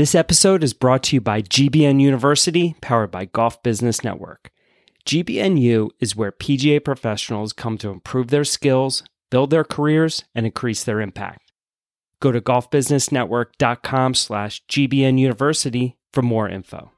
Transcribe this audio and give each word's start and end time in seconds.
This 0.00 0.14
episode 0.14 0.64
is 0.64 0.72
brought 0.72 1.02
to 1.02 1.16
you 1.16 1.20
by 1.20 1.42
GBN 1.42 2.00
University, 2.00 2.74
powered 2.80 3.10
by 3.10 3.26
Golf 3.26 3.62
Business 3.62 4.02
Network. 4.02 4.50
GBNU 5.04 5.90
is 6.00 6.16
where 6.16 6.32
PGA 6.32 6.82
professionals 6.82 7.52
come 7.52 7.76
to 7.76 7.90
improve 7.90 8.28
their 8.28 8.44
skills, 8.44 9.02
build 9.28 9.50
their 9.50 9.62
careers, 9.62 10.24
and 10.34 10.46
increase 10.46 10.84
their 10.84 11.02
impact. 11.02 11.52
Go 12.18 12.32
to 12.32 12.40
golfbusinessnetwork.com 12.40 14.14
slash 14.14 14.64
GBN 14.70 15.18
University 15.18 15.98
for 16.14 16.22
more 16.22 16.48
info. 16.48 16.92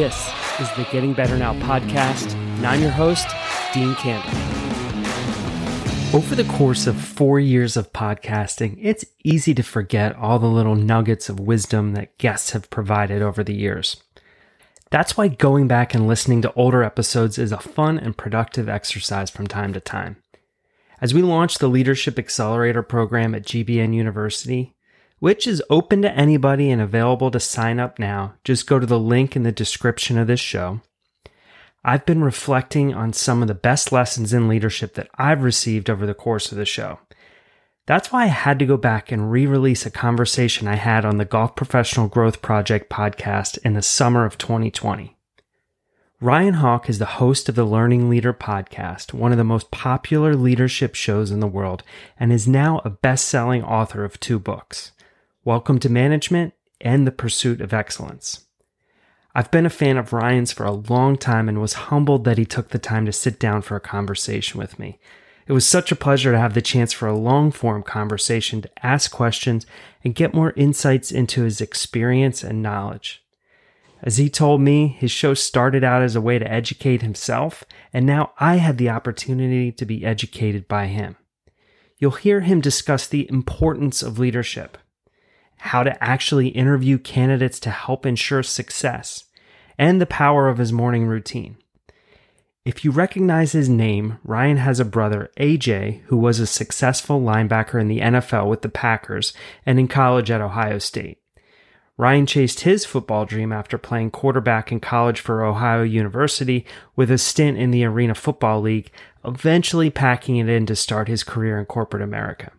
This 0.00 0.32
is 0.58 0.72
the 0.76 0.88
Getting 0.90 1.12
Better 1.12 1.36
Now 1.36 1.52
podcast, 1.52 2.32
and 2.32 2.66
I'm 2.66 2.80
your 2.80 2.90
host, 2.90 3.28
Dean 3.74 3.94
Campbell. 3.96 4.30
Over 6.16 6.34
the 6.34 6.50
course 6.56 6.86
of 6.86 6.96
four 6.98 7.38
years 7.38 7.76
of 7.76 7.92
podcasting, 7.92 8.78
it's 8.80 9.04
easy 9.24 9.52
to 9.52 9.62
forget 9.62 10.16
all 10.16 10.38
the 10.38 10.46
little 10.46 10.74
nuggets 10.74 11.28
of 11.28 11.38
wisdom 11.38 11.92
that 11.92 12.16
guests 12.16 12.52
have 12.52 12.70
provided 12.70 13.20
over 13.20 13.44
the 13.44 13.52
years. 13.54 14.02
That's 14.90 15.18
why 15.18 15.28
going 15.28 15.68
back 15.68 15.92
and 15.92 16.08
listening 16.08 16.40
to 16.40 16.52
older 16.54 16.82
episodes 16.82 17.36
is 17.36 17.52
a 17.52 17.58
fun 17.58 17.98
and 17.98 18.16
productive 18.16 18.70
exercise 18.70 19.28
from 19.28 19.48
time 19.48 19.74
to 19.74 19.80
time. 19.80 20.16
As 21.02 21.12
we 21.12 21.20
launch 21.20 21.58
the 21.58 21.68
Leadership 21.68 22.18
Accelerator 22.18 22.82
program 22.82 23.34
at 23.34 23.44
GBN 23.44 23.94
University, 23.94 24.74
which 25.20 25.46
is 25.46 25.62
open 25.70 26.02
to 26.02 26.12
anybody 26.12 26.70
and 26.70 26.82
available 26.82 27.30
to 27.30 27.38
sign 27.38 27.78
up 27.78 27.98
now. 27.98 28.34
Just 28.42 28.66
go 28.66 28.78
to 28.78 28.86
the 28.86 28.98
link 28.98 29.36
in 29.36 29.44
the 29.44 29.52
description 29.52 30.18
of 30.18 30.26
this 30.26 30.40
show. 30.40 30.80
I've 31.84 32.04
been 32.04 32.24
reflecting 32.24 32.92
on 32.92 33.12
some 33.12 33.40
of 33.40 33.48
the 33.48 33.54
best 33.54 33.92
lessons 33.92 34.32
in 34.32 34.48
leadership 34.48 34.94
that 34.94 35.08
I've 35.14 35.42
received 35.42 35.88
over 35.88 36.04
the 36.04 36.14
course 36.14 36.50
of 36.52 36.58
the 36.58 36.66
show. 36.66 36.98
That's 37.86 38.12
why 38.12 38.24
I 38.24 38.26
had 38.26 38.58
to 38.58 38.66
go 38.66 38.76
back 38.76 39.10
and 39.10 39.32
re 39.32 39.46
release 39.46 39.86
a 39.86 39.90
conversation 39.90 40.68
I 40.68 40.76
had 40.76 41.04
on 41.04 41.16
the 41.16 41.24
Golf 41.24 41.56
Professional 41.56 42.08
Growth 42.08 42.42
Project 42.42 42.90
podcast 42.90 43.58
in 43.64 43.74
the 43.74 43.82
summer 43.82 44.24
of 44.24 44.38
2020. 44.38 45.16
Ryan 46.20 46.54
Hawk 46.54 46.90
is 46.90 46.98
the 46.98 47.06
host 47.06 47.48
of 47.48 47.54
the 47.54 47.64
Learning 47.64 48.10
Leader 48.10 48.34
podcast, 48.34 49.14
one 49.14 49.32
of 49.32 49.38
the 49.38 49.44
most 49.44 49.70
popular 49.70 50.36
leadership 50.36 50.94
shows 50.94 51.30
in 51.30 51.40
the 51.40 51.46
world, 51.46 51.82
and 52.18 52.30
is 52.30 52.46
now 52.46 52.82
a 52.84 52.90
best 52.90 53.26
selling 53.26 53.64
author 53.64 54.04
of 54.04 54.20
two 54.20 54.38
books. 54.38 54.92
Welcome 55.42 55.78
to 55.78 55.88
Management 55.88 56.52
and 56.82 57.06
the 57.06 57.10
Pursuit 57.10 57.62
of 57.62 57.72
Excellence. 57.72 58.44
I've 59.34 59.50
been 59.50 59.64
a 59.64 59.70
fan 59.70 59.96
of 59.96 60.12
Ryan's 60.12 60.52
for 60.52 60.66
a 60.66 60.70
long 60.70 61.16
time 61.16 61.48
and 61.48 61.62
was 61.62 61.88
humbled 61.88 62.24
that 62.24 62.36
he 62.36 62.44
took 62.44 62.68
the 62.68 62.78
time 62.78 63.06
to 63.06 63.12
sit 63.12 63.40
down 63.40 63.62
for 63.62 63.74
a 63.74 63.80
conversation 63.80 64.60
with 64.60 64.78
me. 64.78 65.00
It 65.46 65.54
was 65.54 65.64
such 65.64 65.90
a 65.90 65.96
pleasure 65.96 66.30
to 66.30 66.38
have 66.38 66.52
the 66.52 66.60
chance 66.60 66.92
for 66.92 67.08
a 67.08 67.16
long 67.16 67.52
form 67.52 67.82
conversation 67.82 68.60
to 68.60 68.86
ask 68.86 69.10
questions 69.10 69.64
and 70.04 70.14
get 70.14 70.34
more 70.34 70.52
insights 70.56 71.10
into 71.10 71.44
his 71.44 71.62
experience 71.62 72.44
and 72.44 72.60
knowledge. 72.60 73.24
As 74.02 74.18
he 74.18 74.28
told 74.28 74.60
me, 74.60 74.88
his 74.88 75.10
show 75.10 75.32
started 75.32 75.82
out 75.82 76.02
as 76.02 76.14
a 76.14 76.20
way 76.20 76.38
to 76.38 76.52
educate 76.52 77.00
himself, 77.00 77.64
and 77.94 78.04
now 78.04 78.32
I 78.38 78.56
had 78.56 78.76
the 78.76 78.90
opportunity 78.90 79.72
to 79.72 79.86
be 79.86 80.04
educated 80.04 80.68
by 80.68 80.88
him. 80.88 81.16
You'll 81.96 82.10
hear 82.10 82.42
him 82.42 82.60
discuss 82.60 83.06
the 83.06 83.26
importance 83.30 84.02
of 84.02 84.18
leadership, 84.18 84.76
how 85.60 85.82
to 85.82 86.02
actually 86.02 86.48
interview 86.48 86.98
candidates 86.98 87.60
to 87.60 87.70
help 87.70 88.06
ensure 88.06 88.42
success, 88.42 89.24
and 89.78 90.00
the 90.00 90.06
power 90.06 90.48
of 90.48 90.58
his 90.58 90.72
morning 90.72 91.06
routine. 91.06 91.56
If 92.64 92.84
you 92.84 92.90
recognize 92.90 93.52
his 93.52 93.68
name, 93.68 94.18
Ryan 94.22 94.58
has 94.58 94.80
a 94.80 94.84
brother, 94.84 95.30
AJ, 95.38 96.02
who 96.04 96.16
was 96.16 96.40
a 96.40 96.46
successful 96.46 97.20
linebacker 97.20 97.80
in 97.80 97.88
the 97.88 98.00
NFL 98.00 98.48
with 98.48 98.62
the 98.62 98.68
Packers 98.68 99.32
and 99.64 99.78
in 99.78 99.88
college 99.88 100.30
at 100.30 100.42
Ohio 100.42 100.78
State. 100.78 101.18
Ryan 101.96 102.24
chased 102.24 102.60
his 102.60 102.86
football 102.86 103.26
dream 103.26 103.52
after 103.52 103.76
playing 103.76 104.10
quarterback 104.10 104.72
in 104.72 104.80
college 104.80 105.20
for 105.20 105.44
Ohio 105.44 105.82
University 105.82 106.64
with 106.96 107.10
a 107.10 107.18
stint 107.18 107.58
in 107.58 107.70
the 107.70 107.84
Arena 107.84 108.14
Football 108.14 108.62
League, 108.62 108.90
eventually 109.24 109.90
packing 109.90 110.36
it 110.36 110.48
in 110.48 110.64
to 110.64 110.74
start 110.74 111.08
his 111.08 111.22
career 111.22 111.58
in 111.58 111.66
corporate 111.66 112.02
America. 112.02 112.52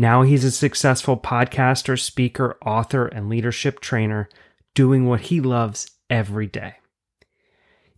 Now 0.00 0.22
he's 0.22 0.44
a 0.44 0.50
successful 0.50 1.18
podcaster, 1.18 2.00
speaker, 2.00 2.56
author, 2.64 3.06
and 3.08 3.28
leadership 3.28 3.80
trainer 3.80 4.30
doing 4.74 5.04
what 5.04 5.20
he 5.20 5.42
loves 5.42 5.90
every 6.08 6.46
day. 6.46 6.76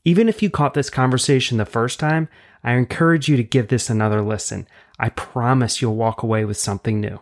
Even 0.05 0.29
if 0.29 0.43
you 0.43 0.51
caught 0.51 0.75
this 0.75 0.91
conversation 0.91 1.59
the 1.59 1.65
first 1.65 2.01
time, 2.01 2.29
I 2.65 2.73
encourage 2.73 3.29
you 3.29 3.37
to 3.37 3.45
give 3.45 3.69
this 3.69 3.89
another 3.89 4.21
listen. 4.21 4.67
I 4.99 5.11
promise 5.11 5.81
you'll 5.81 5.95
walk 5.95 6.25
away 6.25 6.45
with 6.45 6.57
something 6.57 7.01
new. 7.01 7.21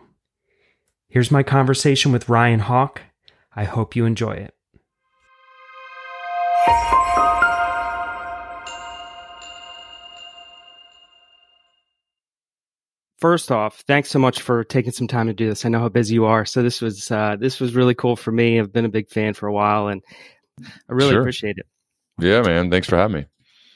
Here's 1.09 1.29
my 1.29 1.43
conversation 1.43 2.11
with 2.11 2.27
Ryan 2.27 2.61
Hawk. 2.61 3.03
I 3.55 3.65
hope 3.65 3.95
you 3.95 4.05
enjoy 4.07 4.31
it. 4.31 4.55
First 13.21 13.51
off, 13.51 13.83
thanks 13.87 14.09
so 14.09 14.19
much 14.19 14.41
for 14.41 14.63
taking 14.63 14.91
some 14.91 15.07
time 15.07 15.27
to 15.27 15.33
do 15.33 15.47
this. 15.47 15.63
I 15.63 15.69
know 15.69 15.79
how 15.79 15.89
busy 15.89 16.15
you 16.15 16.25
are, 16.25 16.43
so 16.43 16.61
this 16.61 16.81
was 16.81 17.09
uh, 17.11 17.37
this 17.39 17.59
was 17.59 17.73
really 17.73 17.95
cool 17.95 18.15
for 18.15 18.31
me. 18.31 18.59
I've 18.59 18.73
been 18.73 18.85
a 18.85 18.89
big 18.89 19.09
fan 19.09 19.33
for 19.33 19.47
a 19.47 19.53
while, 19.53 19.87
and 19.87 20.01
I 20.61 20.93
really 20.93 21.11
sure. 21.11 21.21
appreciate 21.21 21.57
it. 21.57 21.65
Yeah, 22.19 22.41
man. 22.41 22.69
Thanks 22.69 22.87
for 22.87 22.97
having 22.97 23.21
me. 23.21 23.25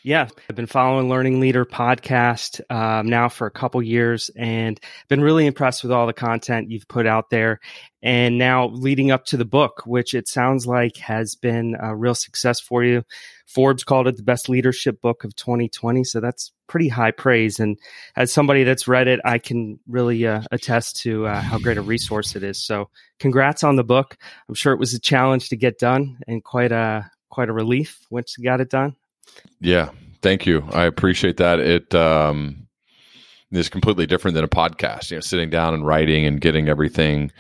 Yeah, 0.06 0.28
I've 0.48 0.56
been 0.56 0.68
following 0.68 1.10
Learning 1.10 1.40
Leader 1.40 1.66
podcast 1.66 2.62
um, 2.70 3.10
now 3.10 3.28
for 3.28 3.48
a 3.48 3.52
couple 3.52 3.82
years 3.82 4.30
and 4.36 4.80
been 5.08 5.22
really 5.22 5.48
impressed 5.48 5.82
with 5.82 5.92
all 5.92 6.06
the 6.06 6.14
content 6.14 6.70
you've 6.70 6.88
put 6.88 7.08
out 7.08 7.32
there. 7.32 7.60
And 8.04 8.38
now 8.38 8.68
leading 8.68 9.10
up 9.10 9.26
to 9.26 9.38
the 9.38 9.46
book, 9.46 9.82
which 9.88 10.14
it 10.14 10.28
sounds 10.28 10.68
like 10.68 10.98
has 10.98 11.34
been 11.34 11.76
a 11.82 11.96
real 11.96 12.14
success 12.14 12.60
for 12.60 12.84
you. 12.84 13.02
Forbes 13.48 13.84
called 13.84 14.08
it 14.08 14.16
the 14.16 14.22
best 14.22 14.48
leadership 14.48 15.02
book 15.02 15.24
of 15.24 15.36
2020. 15.36 16.04
So 16.04 16.20
that's 16.20 16.52
pretty 16.68 16.88
high 16.88 17.10
praise. 17.10 17.60
And 17.60 17.76
as 18.16 18.32
somebody 18.32 18.64
that's 18.64 18.88
read 18.88 19.08
it, 19.08 19.20
I 19.26 19.40
can 19.40 19.80
really 19.88 20.28
uh, 20.28 20.44
attest 20.52 20.98
to 20.98 21.26
uh, 21.26 21.42
how 21.42 21.58
great 21.58 21.78
a 21.78 21.82
resource 21.82 22.36
it 22.36 22.44
is. 22.44 22.64
So 22.64 22.92
congrats 23.18 23.64
on 23.64 23.76
the 23.76 23.84
book. 23.84 24.18
I'm 24.48 24.54
sure 24.54 24.72
it 24.72 24.80
was 24.80 24.94
a 24.94 25.00
challenge 25.00 25.50
to 25.50 25.58
get 25.58 25.80
done 25.80 26.20
and 26.28 26.44
quite 26.44 26.72
a 26.72 27.10
quite 27.32 27.50
a 27.50 27.54
relief 27.54 28.06
once 28.12 28.36
you 28.38 28.44
got 28.44 28.62
it 28.62 28.70
done. 28.70 28.96
Yeah, 29.60 29.90
thank 30.22 30.46
you. 30.46 30.68
I 30.72 30.86
appreciate 30.86 31.38
that. 31.38 31.60
It 31.60 31.94
um, 31.96 32.68
is 33.52 33.70
completely 33.70 34.06
different 34.06 34.36
than 34.36 34.44
a 34.44 34.50
podcast. 34.50 35.12
You 35.12 35.18
know, 35.18 35.22
sitting 35.22 35.50
down 35.50 35.74
and 35.74 35.86
writing 35.86 36.26
and 36.26 36.42
getting 36.42 36.68
everything 36.68 37.32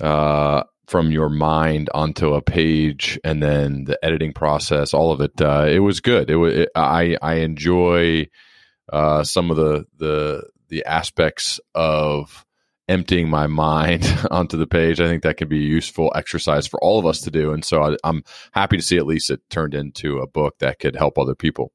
uh, 0.00 0.64
from 0.86 1.10
your 1.10 1.28
mind 1.28 1.90
onto 1.94 2.34
a 2.34 2.42
page, 2.42 3.18
and 3.24 3.42
then 3.42 3.84
the 3.84 3.98
editing 4.04 4.32
process, 4.32 4.94
all 4.94 5.12
of 5.12 5.20
it. 5.20 5.40
Uh, 5.40 5.66
it 5.68 5.80
was 5.80 6.00
good. 6.00 6.30
It 6.30 6.36
was. 6.36 6.54
It, 6.54 6.68
I 6.74 7.16
I 7.20 7.34
enjoy 7.36 8.28
uh, 8.92 9.22
some 9.24 9.50
of 9.50 9.56
the 9.56 9.86
the 9.98 10.44
the 10.68 10.84
aspects 10.84 11.60
of 11.74 12.44
emptying 12.90 13.30
my 13.30 13.46
mind 13.46 14.04
onto 14.30 14.56
the 14.56 14.66
page. 14.66 15.00
I 15.00 15.06
think 15.06 15.22
that 15.22 15.36
can 15.36 15.48
be 15.48 15.64
a 15.64 15.68
useful 15.68 16.12
exercise 16.14 16.66
for 16.66 16.82
all 16.82 16.98
of 16.98 17.06
us 17.06 17.20
to 17.20 17.30
do. 17.30 17.52
And 17.52 17.64
so 17.64 17.82
I, 17.82 18.08
am 18.08 18.24
happy 18.52 18.76
to 18.76 18.82
see 18.82 18.98
at 18.98 19.06
least 19.06 19.30
it 19.30 19.48
turned 19.48 19.74
into 19.74 20.18
a 20.18 20.26
book 20.26 20.58
that 20.58 20.80
could 20.80 20.96
help 20.96 21.16
other 21.16 21.34
people. 21.34 21.72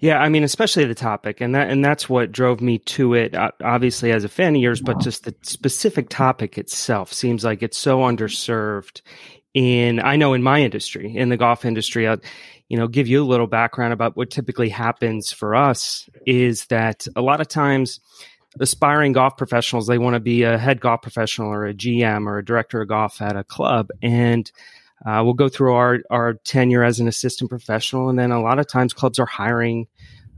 Yeah, 0.00 0.18
I 0.18 0.28
mean, 0.28 0.42
especially 0.42 0.84
the 0.84 0.94
topic, 0.94 1.40
and 1.40 1.54
that 1.54 1.70
and 1.70 1.82
that's 1.82 2.10
what 2.10 2.32
drove 2.32 2.60
me 2.60 2.78
to 2.78 3.14
it. 3.14 3.34
Uh, 3.34 3.52
obviously, 3.62 4.12
as 4.12 4.24
a 4.24 4.28
fan 4.28 4.54
of 4.54 4.60
yours, 4.60 4.82
but 4.82 5.00
just 5.00 5.24
the 5.24 5.34
specific 5.42 6.10
topic 6.10 6.58
itself 6.58 7.12
seems 7.12 7.42
like 7.42 7.62
it's 7.62 7.78
so 7.78 8.00
underserved. 8.00 9.00
In 9.54 10.00
I 10.00 10.16
know 10.16 10.34
in 10.34 10.42
my 10.42 10.60
industry, 10.60 11.16
in 11.16 11.28
the 11.28 11.36
golf 11.36 11.64
industry, 11.64 12.08
I'll, 12.08 12.18
you 12.68 12.76
know, 12.76 12.88
give 12.88 13.06
you 13.06 13.22
a 13.22 13.24
little 13.24 13.46
background 13.46 13.92
about 13.92 14.16
what 14.16 14.30
typically 14.30 14.68
happens 14.68 15.32
for 15.32 15.54
us 15.54 16.08
is 16.26 16.66
that 16.66 17.06
a 17.14 17.22
lot 17.22 17.40
of 17.40 17.48
times 17.48 18.00
aspiring 18.60 19.12
golf 19.12 19.36
professionals 19.36 19.86
they 19.86 19.98
want 19.98 20.14
to 20.14 20.20
be 20.20 20.42
a 20.42 20.58
head 20.58 20.80
golf 20.80 21.02
professional 21.02 21.48
or 21.48 21.66
a 21.66 21.74
GM 21.74 22.26
or 22.26 22.38
a 22.38 22.44
director 22.44 22.80
of 22.80 22.88
golf 22.88 23.20
at 23.20 23.36
a 23.36 23.44
club. 23.44 23.88
And 24.02 24.50
uh, 25.04 25.22
we'll 25.24 25.34
go 25.34 25.48
through 25.48 25.74
our 25.74 26.00
our 26.10 26.34
tenure 26.34 26.84
as 26.84 27.00
an 27.00 27.08
assistant 27.08 27.50
professional. 27.50 28.08
And 28.08 28.18
then 28.18 28.30
a 28.30 28.40
lot 28.40 28.58
of 28.58 28.68
times 28.68 28.92
clubs 28.92 29.18
are 29.18 29.26
hiring 29.26 29.86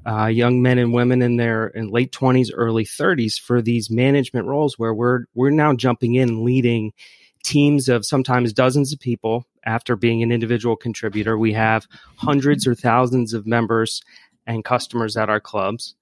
uh, 0.06 0.26
young 0.26 0.62
men 0.62 0.78
and 0.78 0.92
women 0.92 1.20
in 1.20 1.36
their 1.36 1.68
in 1.68 1.90
late 1.90 2.12
20s 2.12 2.50
early 2.54 2.84
30s 2.84 3.40
for 3.40 3.60
these 3.60 3.90
management 3.90 4.46
roles 4.46 4.78
where 4.78 4.94
we're 4.94 5.24
we're 5.34 5.50
now 5.50 5.74
jumping 5.74 6.14
in 6.14 6.44
leading 6.44 6.92
teams 7.42 7.88
of 7.88 8.06
sometimes 8.06 8.52
dozens 8.52 8.92
of 8.92 9.00
people 9.00 9.44
after 9.64 9.96
being 9.96 10.22
an 10.22 10.32
individual 10.32 10.76
contributor. 10.76 11.36
We 11.36 11.52
have 11.54 11.86
hundreds 12.16 12.66
or 12.66 12.74
thousands 12.74 13.34
of 13.34 13.46
members 13.46 14.02
and 14.46 14.64
customers 14.64 15.16
at 15.16 15.28
our 15.28 15.40
clubs 15.40 15.95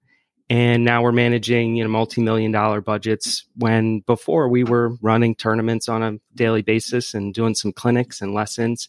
and 0.50 0.84
now 0.84 1.02
we're 1.02 1.12
managing 1.12 1.74
you 1.74 1.82
know 1.82 1.90
multi-million 1.90 2.52
dollar 2.52 2.80
budgets 2.80 3.44
when 3.56 4.00
before 4.00 4.48
we 4.48 4.62
were 4.62 4.96
running 5.00 5.34
tournaments 5.34 5.88
on 5.88 6.02
a 6.02 6.18
daily 6.34 6.62
basis 6.62 7.14
and 7.14 7.32
doing 7.32 7.54
some 7.54 7.72
clinics 7.72 8.20
and 8.20 8.34
lessons 8.34 8.88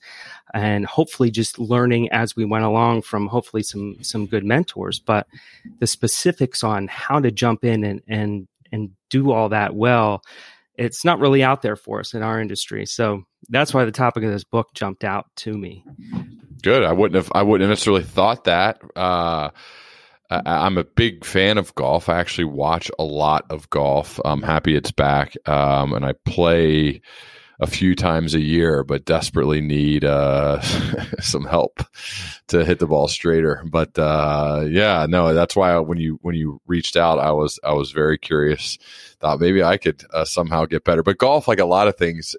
and 0.53 0.85
hopefully 0.85 1.31
just 1.31 1.57
learning 1.57 2.09
as 2.11 2.35
we 2.35 2.45
went 2.45 2.65
along 2.65 3.01
from 3.01 3.27
hopefully 3.27 3.63
some 3.63 3.97
some 4.01 4.25
good 4.25 4.43
mentors. 4.43 4.99
But 4.99 5.27
the 5.79 5.87
specifics 5.87 6.63
on 6.63 6.87
how 6.87 7.19
to 7.19 7.31
jump 7.31 7.63
in 7.63 7.83
and 7.83 8.01
and 8.07 8.47
and 8.71 8.91
do 9.09 9.31
all 9.31 9.49
that 9.49 9.75
well 9.75 10.23
it's 10.77 11.05
not 11.05 11.19
really 11.19 11.41
out 11.41 11.61
there 11.61 11.77
for 11.77 12.01
us 12.01 12.13
in 12.13 12.21
our 12.21 12.41
industry. 12.41 12.85
So 12.85 13.23
that's 13.47 13.73
why 13.73 13.85
the 13.85 13.93
topic 13.93 14.25
of 14.25 14.31
this 14.31 14.43
book 14.43 14.73
jumped 14.73 15.05
out 15.05 15.27
to 15.37 15.57
me. 15.57 15.85
Good. 16.61 16.83
I 16.83 16.91
wouldn't 16.91 17.15
have 17.15 17.31
i 17.33 17.43
wouldn't 17.43 17.61
have 17.61 17.69
necessarily 17.69 18.03
thought 18.03 18.43
that. 18.43 18.81
Uh 18.93 19.51
I, 20.29 20.65
am 20.65 20.77
a 20.77 20.83
big 20.83 21.23
fan 21.25 21.57
of 21.57 21.75
golf. 21.75 22.09
I 22.09 22.19
actually 22.19 22.45
watch 22.45 22.89
a 22.97 23.03
lot 23.03 23.45
of 23.49 23.69
golf. 23.69 24.19
I'm 24.23 24.41
happy 24.41 24.75
it's 24.75 24.91
back, 24.91 25.35
um, 25.47 25.93
and 25.93 26.05
I 26.05 26.13
play 26.25 27.01
a 27.59 27.67
few 27.67 27.95
times 27.95 28.33
a 28.33 28.39
year, 28.39 28.83
but 28.83 29.05
desperately 29.05 29.61
need 29.61 30.03
uh, 30.03 30.59
some 31.21 31.45
help 31.45 31.81
to 32.47 32.65
hit 32.65 32.79
the 32.79 32.87
ball 32.87 33.07
straighter. 33.07 33.63
But 33.69 33.97
uh, 33.97 34.65
yeah, 34.67 35.05
no, 35.07 35.33
that's 35.33 35.55
why 35.55 35.77
when 35.79 35.97
you 35.97 36.19
when 36.21 36.35
you 36.35 36.61
reached 36.67 36.97
out, 36.97 37.19
I 37.19 37.31
was 37.31 37.59
I 37.63 37.73
was 37.73 37.91
very 37.91 38.17
curious. 38.17 38.77
Thought 39.19 39.39
maybe 39.39 39.63
I 39.63 39.77
could 39.77 40.03
uh, 40.13 40.25
somehow 40.25 40.65
get 40.65 40.83
better. 40.83 41.03
But 41.03 41.17
golf, 41.17 41.47
like 41.47 41.59
a 41.59 41.65
lot 41.65 41.87
of 41.87 41.97
things, 41.97 42.35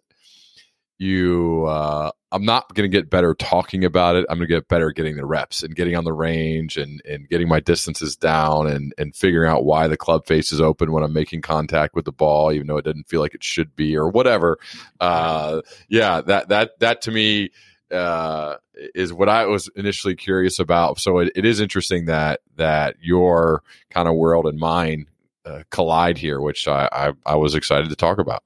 you 0.98 1.64
uh, 1.66 2.10
i'm 2.32 2.44
not 2.44 2.72
going 2.74 2.90
to 2.90 2.94
get 2.94 3.10
better 3.10 3.34
talking 3.34 3.84
about 3.84 4.16
it 4.16 4.24
i'm 4.28 4.38
going 4.38 4.48
to 4.48 4.54
get 4.54 4.68
better 4.68 4.90
getting 4.90 5.16
the 5.16 5.26
reps 5.26 5.62
and 5.62 5.74
getting 5.76 5.96
on 5.96 6.04
the 6.04 6.12
range 6.12 6.76
and 6.76 7.02
and 7.04 7.28
getting 7.28 7.48
my 7.48 7.60
distances 7.60 8.16
down 8.16 8.66
and 8.66 8.94
and 8.98 9.14
figuring 9.14 9.50
out 9.50 9.64
why 9.64 9.86
the 9.86 9.96
club 9.96 10.26
face 10.26 10.52
is 10.52 10.60
open 10.60 10.92
when 10.92 11.02
i'm 11.02 11.12
making 11.12 11.42
contact 11.42 11.94
with 11.94 12.04
the 12.04 12.12
ball 12.12 12.52
even 12.52 12.66
though 12.66 12.78
it 12.78 12.84
doesn't 12.84 13.08
feel 13.08 13.20
like 13.20 13.34
it 13.34 13.44
should 13.44 13.74
be 13.76 13.96
or 13.96 14.08
whatever 14.08 14.58
uh, 15.00 15.60
yeah 15.88 16.20
that 16.20 16.48
that 16.48 16.78
that 16.80 17.02
to 17.02 17.10
me 17.10 17.50
uh, 17.90 18.56
is 18.94 19.12
what 19.12 19.28
I 19.28 19.46
was 19.46 19.68
initially 19.76 20.16
curious 20.16 20.58
about. 20.58 20.98
So 20.98 21.18
it, 21.18 21.32
it 21.36 21.44
is 21.44 21.60
interesting 21.60 22.06
that 22.06 22.40
that 22.56 22.96
your 23.00 23.62
kind 23.90 24.08
of 24.08 24.14
world 24.14 24.46
and 24.46 24.58
mine 24.58 25.06
uh, 25.44 25.62
collide 25.70 26.18
here, 26.18 26.40
which 26.40 26.66
I, 26.66 26.88
I 26.90 27.12
I 27.24 27.36
was 27.36 27.54
excited 27.54 27.88
to 27.90 27.96
talk 27.96 28.18
about. 28.18 28.42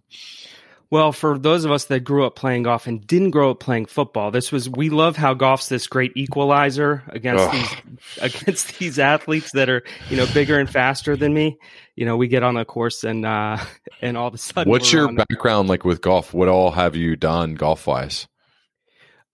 Well, 0.90 1.12
for 1.12 1.38
those 1.38 1.64
of 1.64 1.70
us 1.70 1.84
that 1.84 2.00
grew 2.00 2.26
up 2.26 2.34
playing 2.34 2.64
golf 2.64 2.88
and 2.88 3.06
didn't 3.06 3.30
grow 3.30 3.52
up 3.52 3.60
playing 3.60 3.86
football, 3.86 4.32
this 4.32 4.50
was 4.50 4.68
we 4.68 4.90
love 4.90 5.16
how 5.16 5.34
golf's 5.34 5.68
this 5.68 5.86
great 5.86 6.12
equalizer 6.16 7.04
against 7.08 7.44
Ugh. 7.44 7.52
these 7.52 8.18
against 8.20 8.78
these 8.78 8.98
athletes 8.98 9.52
that 9.52 9.70
are 9.70 9.84
you 10.08 10.16
know 10.16 10.26
bigger 10.34 10.58
and 10.58 10.68
faster 10.68 11.16
than 11.16 11.32
me. 11.32 11.58
You 11.94 12.06
know, 12.06 12.16
we 12.16 12.26
get 12.26 12.42
on 12.42 12.54
the 12.54 12.64
course 12.64 13.04
and 13.04 13.24
uh, 13.24 13.58
and 14.02 14.16
all 14.16 14.26
of 14.26 14.34
a 14.34 14.38
sudden, 14.38 14.68
what's 14.68 14.92
your 14.92 15.12
background 15.12 15.68
like 15.68 15.84
with 15.84 16.00
golf? 16.00 16.34
What 16.34 16.48
all 16.48 16.72
have 16.72 16.96
you 16.96 17.14
done 17.14 17.54
golf 17.54 17.86
wise? 17.86 18.26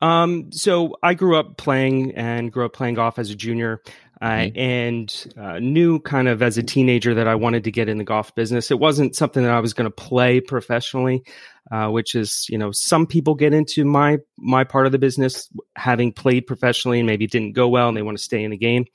Um, 0.03 0.53
so 0.53 0.97
I 1.03 1.15
grew 1.15 1.39
up 1.39 1.57
playing 1.57 2.15
and 2.17 2.53
grew 2.53 2.67
up 2.67 2.75
playing 2.75 2.97
golf 2.97 3.19
as 3.19 3.31
a 3.31 3.35
junior. 3.35 3.81
Uh, 4.23 4.49
and 4.55 5.35
uh, 5.37 5.59
knew 5.59 6.01
kind 6.01 6.27
of 6.27 6.41
as 6.41 6.57
a 6.57 6.63
teenager 6.63 7.13
that 7.15 7.29
I 7.29 7.35
wanted 7.35 7.65
to 7.65 7.71
get 7.71 7.87
in 7.87 7.99
the 7.99 8.05
golf 8.05 8.35
business. 8.35 8.71
It 8.71 8.79
wasn't 8.79 9.15
something 9.15 9.43
that 9.43 9.53
I 9.53 9.61
was 9.61 9.75
going 9.75 9.91
to 9.91 9.95
play 9.95 10.41
professionally, 10.41 11.23
uh, 11.71 11.89
which 11.89 12.15
is 12.15 12.47
you 12.49 12.57
know 12.57 12.73
some 12.73 13.07
people 13.07 13.35
get 13.35 13.53
into 13.53 13.85
my 13.85 14.19
my 14.39 14.65
part 14.65 14.87
of 14.87 14.93
the 14.93 14.99
business 14.99 15.51
having 15.77 16.13
played 16.13 16.47
professionally 16.47 16.99
and 16.99 17.07
maybe 17.07 17.27
didn't 17.27 17.53
go 17.53 17.69
well 17.69 17.89
and 17.89 17.97
they 17.97 18.03
want 18.03 18.17
to 18.17 18.25
stay 18.25 18.43
in 18.43 18.51
the 18.51 18.57
game. 18.57 18.87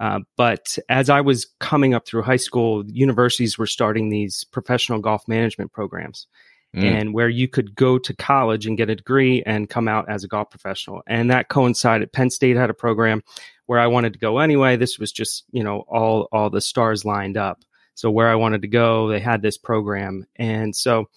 Uh, 0.00 0.20
but 0.36 0.78
as 0.88 1.08
I 1.08 1.20
was 1.20 1.46
coming 1.60 1.94
up 1.94 2.06
through 2.06 2.22
high 2.22 2.36
school, 2.36 2.84
universities 2.86 3.56
were 3.56 3.66
starting 3.66 4.08
these 4.08 4.44
professional 4.44 4.98
golf 4.98 5.26
management 5.28 5.72
programs. 5.72 6.26
Mm. 6.74 6.82
And 6.82 7.14
where 7.14 7.28
you 7.28 7.48
could 7.48 7.74
go 7.74 7.96
to 7.96 8.14
college 8.14 8.66
and 8.66 8.76
get 8.76 8.90
a 8.90 8.96
degree 8.96 9.42
and 9.46 9.70
come 9.70 9.88
out 9.88 10.10
as 10.10 10.24
a 10.24 10.28
golf 10.28 10.50
professional. 10.50 11.00
And 11.06 11.30
that 11.30 11.48
coincided. 11.48 12.12
Penn 12.12 12.28
State 12.28 12.56
had 12.56 12.68
a 12.68 12.74
program 12.74 13.22
where 13.66 13.78
I 13.78 13.86
wanted 13.86 14.12
to 14.14 14.18
go 14.18 14.38
anyway. 14.38 14.76
This 14.76 14.98
was 14.98 15.12
just, 15.12 15.44
you 15.50 15.62
know, 15.62 15.80
all 15.88 16.28
all 16.32 16.50
the 16.50 16.60
stars 16.60 17.04
lined 17.04 17.36
up. 17.36 17.62
So 17.94 18.10
where 18.10 18.28
I 18.28 18.34
wanted 18.34 18.62
to 18.62 18.68
go, 18.68 19.08
they 19.08 19.20
had 19.20 19.42
this 19.42 19.56
program. 19.56 20.26
And 20.36 20.74
so 20.74 21.08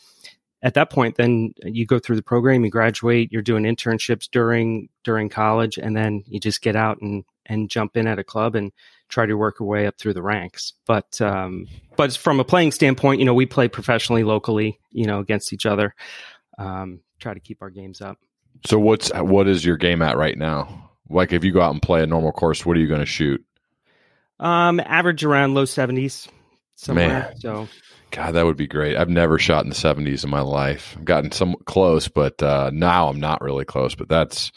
at 0.61 0.73
that 0.73 0.89
point 0.89 1.15
then 1.15 1.53
you 1.63 1.85
go 1.85 1.99
through 1.99 2.15
the 2.15 2.21
program, 2.21 2.63
you 2.63 2.71
graduate, 2.71 3.31
you're 3.31 3.41
doing 3.41 3.63
internships 3.63 4.29
during 4.31 4.89
during 5.03 5.29
college 5.29 5.77
and 5.77 5.95
then 5.95 6.23
you 6.27 6.39
just 6.39 6.61
get 6.61 6.75
out 6.75 7.01
and 7.01 7.23
and 7.45 7.69
jump 7.69 7.97
in 7.97 8.07
at 8.07 8.19
a 8.19 8.23
club 8.23 8.55
and 8.55 8.71
try 9.09 9.25
to 9.25 9.33
work 9.33 9.59
your 9.59 9.67
way 9.67 9.87
up 9.87 9.97
through 9.97 10.13
the 10.13 10.21
ranks. 10.21 10.73
But 10.85 11.19
um, 11.19 11.67
but 11.97 12.15
from 12.15 12.39
a 12.39 12.45
playing 12.45 12.71
standpoint, 12.71 13.19
you 13.19 13.25
know, 13.25 13.33
we 13.33 13.45
play 13.45 13.67
professionally 13.67 14.23
locally, 14.23 14.79
you 14.91 15.05
know, 15.05 15.19
against 15.19 15.51
each 15.51 15.65
other. 15.65 15.95
Um, 16.57 17.01
try 17.19 17.33
to 17.33 17.39
keep 17.39 17.61
our 17.61 17.69
games 17.69 18.01
up. 18.01 18.19
So 18.65 18.79
what's 18.79 19.11
what 19.13 19.47
is 19.47 19.65
your 19.65 19.77
game 19.77 20.01
at 20.01 20.17
right 20.17 20.37
now? 20.37 20.88
Like 21.09 21.33
if 21.33 21.43
you 21.43 21.51
go 21.51 21.61
out 21.61 21.73
and 21.73 21.81
play 21.81 22.03
a 22.03 22.07
normal 22.07 22.31
course, 22.31 22.65
what 22.65 22.77
are 22.77 22.79
you 22.79 22.87
going 22.87 22.99
to 22.99 23.05
shoot? 23.05 23.43
Um, 24.39 24.79
average 24.79 25.23
around 25.23 25.53
low 25.53 25.65
seventies 25.65 26.27
somewhere. 26.75 27.07
Man. 27.07 27.39
So, 27.39 27.67
God, 28.11 28.35
that 28.35 28.45
would 28.45 28.57
be 28.57 28.67
great. 28.67 28.95
I've 28.95 29.09
never 29.09 29.37
shot 29.37 29.63
in 29.63 29.69
the 29.69 29.75
seventies 29.75 30.23
in 30.23 30.29
my 30.29 30.41
life. 30.41 30.95
I've 30.97 31.05
gotten 31.05 31.31
some 31.31 31.55
close, 31.65 32.07
but 32.07 32.41
uh, 32.41 32.71
now 32.73 33.09
I'm 33.09 33.19
not 33.19 33.41
really 33.41 33.65
close. 33.65 33.95
But 33.95 34.07
that's 34.07 34.51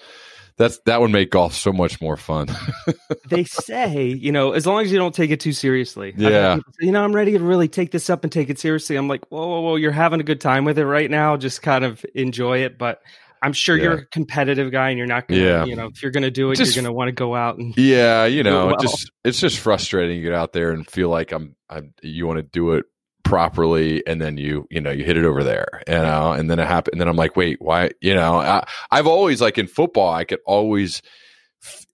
that's 0.57 0.79
that 0.87 1.01
would 1.01 1.11
make 1.11 1.31
golf 1.31 1.55
so 1.55 1.73
much 1.73 2.01
more 2.01 2.17
fun. 2.17 2.49
they 3.29 3.45
say, 3.45 4.07
you 4.07 4.31
know, 4.31 4.53
as 4.53 4.67
long 4.67 4.85
as 4.85 4.93
you 4.93 4.99
don't 4.99 5.15
take 5.15 5.31
it 5.31 5.41
too 5.41 5.53
seriously. 5.53 6.15
Yeah. 6.17 6.57
Say, 6.57 6.63
you 6.81 6.93
know, 6.93 7.03
I'm 7.03 7.15
ready 7.15 7.33
to 7.33 7.41
really 7.41 7.69
take 7.69 7.91
this 7.91 8.11
up 8.11 8.23
and 8.23 8.33
take 8.33 8.51
it 8.51 8.59
seriously. 8.59 8.97
I'm 8.97 9.09
like, 9.09 9.27
whoa, 9.29 9.47
whoa, 9.47 9.61
whoa, 9.61 9.77
you're 9.77 9.93
having 9.93 10.21
a 10.21 10.25
good 10.25 10.41
time 10.41 10.65
with 10.65 10.79
it 10.79 10.87
right 10.87 11.11
now. 11.11 11.37
Just 11.37 11.63
kind 11.63 11.85
of 11.85 12.05
enjoy 12.15 12.59
it. 12.59 12.79
But 12.79 13.03
I'm 13.43 13.53
sure 13.53 13.77
yeah. 13.77 13.83
you're 13.83 13.93
a 13.95 14.07
competitive 14.07 14.71
guy 14.71 14.91
and 14.91 14.99
you're 14.99 15.07
not 15.07 15.27
gonna, 15.27 15.41
yeah. 15.41 15.65
you 15.65 15.75
know, 15.75 15.87
if 15.87 16.01
you're 16.01 16.13
going 16.13 16.23
to 16.23 16.31
do 16.31 16.51
it, 16.53 16.57
just, 16.57 16.77
you're 16.77 16.83
going 16.83 16.91
to 16.91 16.97
want 16.97 17.09
to 17.09 17.13
go 17.13 17.35
out 17.35 17.59
and 17.59 17.77
Yeah, 17.77 18.25
you 18.25 18.43
know, 18.43 18.69
it 18.69 18.73
well. 18.73 18.81
just 18.81 19.11
it's 19.25 19.41
just 19.41 19.59
frustrating 19.59 20.19
to 20.19 20.23
get 20.23 20.33
out 20.33 20.53
there 20.53 20.71
and 20.71 20.89
feel 20.89 21.09
like 21.09 21.33
I'm 21.33 21.57
I'm 21.69 21.93
you 22.03 22.27
want 22.27 22.39
to 22.39 22.45
do 22.45 22.73
it 22.73 22.87
properly 23.25 24.07
and 24.07 24.21
then 24.21 24.37
you 24.37 24.67
you 24.71 24.81
know 24.81 24.91
you 24.91 25.05
hit 25.05 25.17
it 25.17 25.25
over 25.25 25.45
there 25.45 25.83
you 25.87 25.95
know 25.95 26.33
and 26.33 26.51
then 26.51 26.59
it 26.59 26.67
happened 26.67 26.95
and 26.95 27.01
then 27.01 27.09
i'm 27.09 27.17
like 27.17 27.37
wait 27.37 27.57
why 27.61 27.89
you 28.01 28.13
know 28.13 28.39
I, 28.41 28.67
i've 28.91 29.07
always 29.07 29.41
like 29.41 29.59
in 29.59 29.69
football 29.69 30.13
i 30.13 30.25
could 30.25 30.41
always 30.45 31.03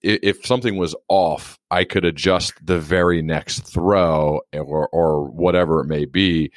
if 0.01 0.43
something 0.45 0.75
was 0.77 0.95
off 1.07 1.59
i 1.69 1.83
could 1.83 2.03
adjust 2.03 2.53
the 2.65 2.79
very 2.79 3.21
next 3.21 3.59
throw 3.61 4.41
or 4.53 4.89
or 4.89 5.29
whatever 5.29 5.81
it 5.81 5.85
may 5.85 6.05
be 6.05 6.51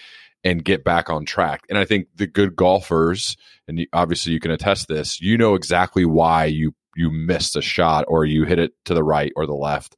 and 0.44 0.64
get 0.64 0.84
back 0.84 1.08
on 1.08 1.24
track. 1.24 1.62
And 1.68 1.78
I 1.78 1.84
think 1.84 2.08
the 2.16 2.26
good 2.26 2.56
golfers, 2.56 3.36
and 3.68 3.86
obviously 3.92 4.32
you 4.32 4.40
can 4.40 4.50
attest 4.50 4.88
this, 4.88 5.20
you 5.20 5.38
know 5.38 5.54
exactly 5.54 6.04
why 6.04 6.46
you 6.46 6.74
you 6.94 7.10
missed 7.10 7.56
a 7.56 7.62
shot 7.62 8.04
or 8.08 8.24
you 8.24 8.44
hit 8.44 8.58
it 8.58 8.72
to 8.84 8.94
the 8.94 9.04
right 9.04 9.32
or 9.36 9.46
the 9.46 9.54
left. 9.54 9.96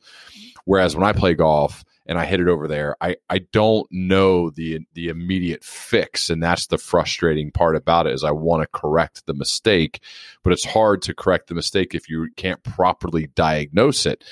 Whereas 0.64 0.94
when 0.94 1.04
I 1.04 1.12
play 1.12 1.34
golf 1.34 1.84
and 2.06 2.18
I 2.18 2.24
hit 2.24 2.40
it 2.40 2.48
over 2.48 2.68
there, 2.68 2.96
I, 3.00 3.16
I 3.28 3.38
don't 3.38 3.86
know 3.90 4.50
the 4.50 4.80
the 4.94 5.08
immediate 5.08 5.64
fix, 5.64 6.30
and 6.30 6.42
that's 6.42 6.66
the 6.66 6.78
frustrating 6.78 7.50
part 7.50 7.76
about 7.76 8.06
it 8.06 8.14
is 8.14 8.24
I 8.24 8.30
want 8.30 8.62
to 8.62 8.78
correct 8.78 9.26
the 9.26 9.34
mistake, 9.34 10.00
but 10.42 10.52
it's 10.52 10.64
hard 10.64 11.02
to 11.02 11.14
correct 11.14 11.48
the 11.48 11.54
mistake 11.54 11.94
if 11.94 12.08
you 12.08 12.28
can't 12.36 12.62
properly 12.62 13.28
diagnose 13.34 14.06
it. 14.06 14.24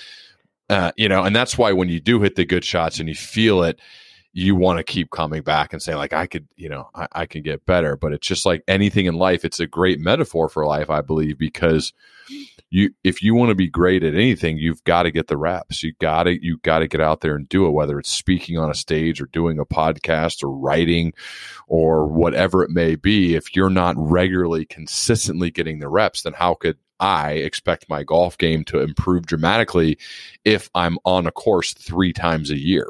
Uh, 0.70 0.92
you 0.96 1.08
know, 1.08 1.22
and 1.22 1.34
that's 1.34 1.58
why 1.58 1.72
when 1.72 1.88
you 1.88 2.00
do 2.00 2.20
hit 2.20 2.36
the 2.36 2.44
good 2.44 2.64
shots 2.64 2.98
and 2.98 3.08
you 3.08 3.14
feel 3.14 3.62
it, 3.62 3.80
you 4.32 4.54
want 4.54 4.78
to 4.78 4.84
keep 4.84 5.10
coming 5.10 5.42
back 5.42 5.72
and 5.72 5.82
saying 5.82 5.98
like 5.98 6.12
i 6.12 6.26
could 6.26 6.46
you 6.56 6.68
know 6.68 6.88
I, 6.94 7.06
I, 7.12 7.26
can 7.26 7.42
get 7.42 7.66
better. 7.66 7.96
But 7.96 8.12
it's 8.12 8.26
just 8.26 8.46
like 8.46 8.62
anything 8.66 9.06
in 9.06 9.14
life 9.14 9.44
it's 9.44 9.60
a 9.60 9.66
great 9.66 10.00
metaphor 10.00 10.48
for 10.48 10.66
life 10.66 10.90
i 10.90 11.00
believe 11.00 11.38
because 11.38 11.92
you 12.70 12.90
if 13.04 13.22
you 13.22 13.34
want 13.34 13.50
to 13.50 13.54
be 13.54 13.68
great 13.68 14.02
at 14.02 14.14
anything 14.14 14.56
you've 14.56 14.82
got 14.84 15.02
to 15.02 15.10
get 15.10 15.26
the 15.26 15.36
reps. 15.36 15.82
You 15.82 15.92
got 16.00 16.24
to 16.24 16.44
you 16.44 16.58
got 16.58 16.78
to 16.78 16.88
get 16.88 17.00
out 17.00 17.20
there 17.20 17.36
and 17.36 17.48
do 17.48 17.66
it 17.66 17.70
whether 17.70 17.98
it's 17.98 18.10
speaking 18.10 18.58
on 18.58 18.70
a 18.70 18.74
stage 18.74 19.20
or 19.20 19.26
doing 19.26 19.58
a 19.58 19.66
podcast 19.66 20.42
or 20.42 20.50
writing 20.50 21.12
or 21.66 22.06
whatever 22.06 22.62
it 22.62 22.70
may 22.70 22.96
be. 22.96 23.34
If 23.34 23.54
you're 23.54 23.70
not 23.70 23.94
regularly 23.98 24.64
consistently 24.64 25.50
getting 25.50 25.80
the 25.80 25.88
reps 25.88 26.22
then 26.22 26.32
how 26.32 26.54
could 26.54 26.78
I 26.98 27.32
expect 27.32 27.88
my 27.88 28.04
golf 28.04 28.38
game 28.38 28.64
to 28.66 28.78
improve 28.78 29.26
dramatically 29.26 29.98
if 30.44 30.70
I'm 30.74 30.98
on 31.04 31.26
a 31.26 31.32
course 31.32 31.74
three 31.74 32.12
times 32.12 32.50
a 32.50 32.58
year 32.58 32.86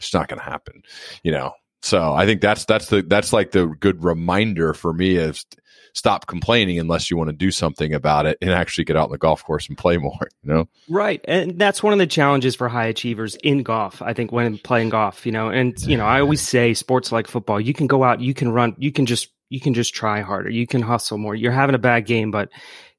it's 0.00 0.14
not 0.14 0.28
going 0.28 0.38
to 0.38 0.44
happen, 0.44 0.82
you 1.22 1.32
know. 1.32 1.52
So 1.82 2.12
I 2.12 2.26
think 2.26 2.40
that's 2.40 2.64
that's 2.66 2.88
the 2.88 3.02
that's 3.02 3.32
like 3.32 3.52
the 3.52 3.66
good 3.66 4.04
reminder 4.04 4.74
for 4.74 4.92
me 4.92 5.16
is 5.16 5.46
stop 5.94 6.26
complaining 6.26 6.78
unless 6.78 7.10
you 7.10 7.16
want 7.16 7.28
to 7.28 7.36
do 7.36 7.50
something 7.50 7.94
about 7.94 8.26
it 8.26 8.38
and 8.40 8.50
actually 8.50 8.84
get 8.84 8.96
out 8.96 9.04
on 9.04 9.10
the 9.10 9.18
golf 9.18 9.42
course 9.44 9.68
and 9.68 9.78
play 9.78 9.96
more. 9.98 10.28
You 10.42 10.52
know, 10.52 10.68
right? 10.88 11.20
And 11.26 11.58
that's 11.58 11.82
one 11.82 11.92
of 11.92 11.98
the 11.98 12.06
challenges 12.06 12.54
for 12.54 12.68
high 12.68 12.86
achievers 12.86 13.34
in 13.36 13.62
golf. 13.62 14.02
I 14.02 14.12
think 14.12 14.32
when 14.32 14.58
playing 14.58 14.90
golf, 14.90 15.24
you 15.24 15.32
know, 15.32 15.48
and 15.48 15.78
you 15.86 15.96
know, 15.96 16.06
I 16.06 16.20
always 16.20 16.42
say 16.42 16.74
sports 16.74 17.12
like 17.12 17.28
football, 17.28 17.60
you 17.60 17.74
can 17.74 17.86
go 17.86 18.04
out, 18.04 18.20
you 18.20 18.34
can 18.34 18.50
run, 18.52 18.74
you 18.78 18.92
can 18.92 19.06
just 19.06 19.28
you 19.48 19.60
can 19.60 19.74
just 19.74 19.94
try 19.94 20.20
harder, 20.20 20.50
you 20.50 20.66
can 20.66 20.82
hustle 20.82 21.18
more. 21.18 21.34
You're 21.34 21.52
having 21.52 21.74
a 21.74 21.78
bad 21.78 22.06
game, 22.06 22.30
but 22.30 22.50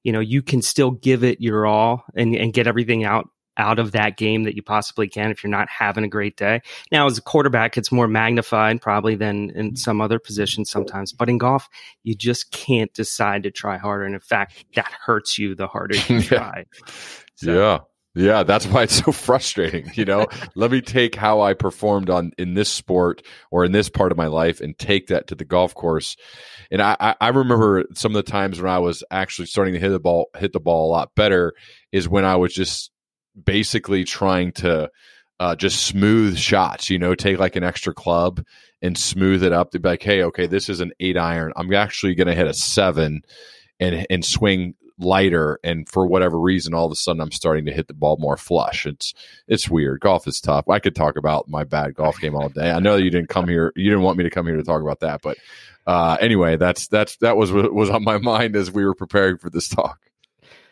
you 0.04 0.12
know, 0.12 0.20
you 0.20 0.42
can 0.42 0.64
still 0.64 0.92
give 0.92 1.24
it 1.24 1.40
your 1.40 1.68
all 1.68 2.04
and 2.16 2.36
and 2.36 2.52
get 2.52 2.68
everything 2.68 3.04
out 3.04 3.30
out 3.58 3.80
of 3.80 3.92
that 3.92 4.18
game 4.18 4.44
that 4.44 4.56
you 4.56 4.62
possibly 4.64 5.08
can 5.08 5.32
if 5.32 5.44
you're 5.44 5.52
not 5.52 5.70
having 5.70 6.04
a 6.04 6.08
great 6.08 6.38
day. 6.38 6.62
Now, 6.92 7.06
as 7.06 7.18
a 7.18 7.22
quarterback, 7.22 7.78
it's 7.78 7.92
more 7.92 8.08
magnified 8.08 8.82
probably 8.82 9.16
than 9.16 9.50
in 9.52 9.76
some 9.76 10.02
other 10.02 10.20
positions 10.20 10.70
sometimes. 10.70 11.14
But 11.14 11.30
in 11.30 11.38
golf, 11.38 11.70
you 12.04 12.16
just 12.16 12.52
can't 12.52 12.94
decide 12.94 13.44
to 13.44 13.52
try 13.52 13.78
harder. 13.78 14.06
And 14.06 14.16
in 14.16 14.22
fact, 14.22 14.66
that 14.76 14.92
hurts 14.92 15.38
you 15.38 15.56
the 15.56 15.68
harder 15.68 15.96
you 16.08 16.22
try. 16.22 16.66
So- 17.36 17.54
Yeah. 17.54 17.80
Yeah, 18.14 18.44
that's 18.44 18.68
why 18.68 18.84
it's 18.84 19.02
so 19.02 19.14
frustrating. 19.14 19.90
You 19.94 20.04
know, 20.04 20.28
let 20.56 20.70
me 20.70 20.82
take 20.82 21.16
how 21.16 21.40
I 21.40 21.54
performed 21.54 22.10
on 22.10 22.34
in 22.38 22.56
this 22.56 22.70
sport 22.70 23.22
or 23.52 23.64
in 23.64 23.72
this 23.72 23.88
part 23.88 24.12
of 24.12 24.18
my 24.18 24.28
life 24.28 24.60
and 24.60 24.78
take 24.78 25.08
that 25.08 25.28
to 25.28 25.36
the 25.36 25.46
golf 25.46 25.74
course. 25.74 26.18
And 26.70 26.82
I, 26.82 26.98
I, 27.00 27.16
I 27.22 27.28
remember 27.30 27.86
some 27.94 28.14
of 28.14 28.26
the 28.26 28.30
times 28.30 28.62
when 28.62 28.70
I 28.70 28.80
was 28.80 29.02
actually 29.12 29.46
starting 29.46 29.76
to 29.76 29.80
hit 29.80 29.92
the 29.92 30.00
ball, 30.02 30.30
hit 30.38 30.52
the 30.52 30.60
ball 30.60 30.90
a 30.90 30.92
lot 30.92 31.16
better 31.16 31.54
is 31.94 32.10
when 32.10 32.26
I 32.26 32.36
was 32.36 32.54
just 32.54 32.92
basically 33.42 34.04
trying 34.04 34.52
to 34.54 34.90
uh, 35.40 35.56
just 35.56 35.86
smooth 35.86 36.38
shots. 36.38 36.90
You 36.90 37.00
know, 37.00 37.16
take 37.16 37.40
like 37.40 37.56
an 37.56 37.64
extra 37.64 37.94
club 37.94 38.44
and 38.82 38.98
smooth 38.98 39.44
it 39.44 39.54
up 39.54 39.72
to 39.72 39.80
be 39.80 39.90
like, 39.90 40.04
hey, 40.04 40.24
okay, 40.24 40.48
this 40.48 40.70
is 40.70 40.82
an 40.82 40.92
eight 41.00 41.18
iron. 41.18 41.54
I'm 41.56 41.74
actually 41.74 42.16
going 42.16 42.28
to 42.28 42.36
hit 42.36 42.48
a 42.48 42.54
seven 42.54 43.24
and 43.80 44.06
and 44.10 44.24
swing 44.24 44.76
lighter 45.00 45.60
and 45.64 45.90
for 45.90 46.06
whatever 46.06 46.40
reason 46.40 46.74
all 46.74 46.86
of 46.86 46.92
a 46.92 46.96
sudden 46.96 47.22
I'm 47.22 47.32
starting 47.32 47.66
to 47.66 47.72
hit 47.72 47.88
the 47.88 47.94
ball 47.94 48.18
more 48.20 48.38
flush. 48.38 48.86
It's 48.86 49.14
it's 49.48 49.70
weird. 49.70 50.00
Golf 50.00 50.28
is 50.28 50.40
tough. 50.40 50.70
I 50.70 50.80
could 50.80 50.96
talk 50.96 51.18
about 51.18 51.50
my 51.50 51.64
bad 51.64 51.96
golf 51.96 52.20
game 52.20 52.36
all 52.36 52.50
day. 52.50 52.72
I 52.72 52.80
know 52.80 52.96
you 52.96 53.10
didn't 53.10 53.30
come 53.30 53.48
here 53.48 53.74
you 53.76 53.90
didn't 53.90 54.04
want 54.04 54.18
me 54.18 54.24
to 54.24 54.30
come 54.30 54.46
here 54.46 54.58
to 54.58 54.64
talk 54.64 54.82
about 54.82 55.00
that, 55.00 55.22
but 55.22 55.38
uh 55.88 56.18
anyway, 56.22 56.58
that's 56.58 56.88
that's 56.88 57.18
that 57.18 57.36
was 57.36 57.52
was 57.52 57.90
on 57.90 58.04
my 58.04 58.18
mind 58.20 58.56
as 58.56 58.72
we 58.72 58.86
were 58.86 58.96
preparing 58.96 59.38
for 59.38 59.50
this 59.50 59.68
talk. 59.68 60.00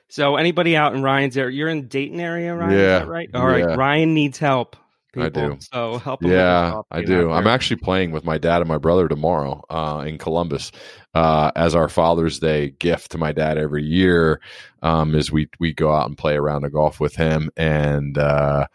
So 0.10 0.36
anybody 0.36 0.76
out 0.76 0.96
in 0.96 1.04
Ryan's 1.04 1.38
area, 1.38 1.56
you're 1.56 1.70
in 1.70 1.88
Dayton 1.88 2.20
area, 2.20 2.56
Ryan? 2.56 2.72
Is 2.74 2.78
Yeah. 2.80 3.00
that 3.00 3.08
right? 3.08 3.30
All 3.34 3.46
right. 3.46 3.60
Yeah. 3.60 3.76
Ryan 3.76 4.14
needs 4.14 4.38
help. 4.40 4.76
I 5.18 5.30
do. 5.30 5.58
So 5.60 5.98
help 5.98 6.24
him. 6.24 6.32
Yeah, 6.32 6.82
I 6.92 7.02
do. 7.02 7.32
I'm 7.32 7.48
actually 7.48 7.78
playing 7.78 8.12
with 8.12 8.24
my 8.24 8.38
dad 8.38 8.62
and 8.62 8.68
my 8.68 8.78
brother 8.78 9.08
tomorrow 9.08 9.64
uh, 9.70 10.04
in 10.08 10.18
Columbus 10.18 10.72
uh, 11.20 11.52
as 11.54 11.76
our 11.76 11.90
Father's 11.90 12.40
Day 12.40 12.70
gift 12.70 13.12
to 13.12 13.18
my 13.18 13.34
dad 13.34 13.58
every 13.58 13.84
year. 13.84 14.40
Um, 14.82 15.14
is 15.14 15.30
we 15.30 15.50
we 15.60 15.74
go 15.74 15.92
out 15.92 16.08
and 16.08 16.18
play 16.18 16.36
around 16.36 16.62
the 16.62 16.70
golf 16.70 17.02
with 17.02 17.14
him, 17.14 17.52
and 17.58 18.18
uh, 18.18 18.68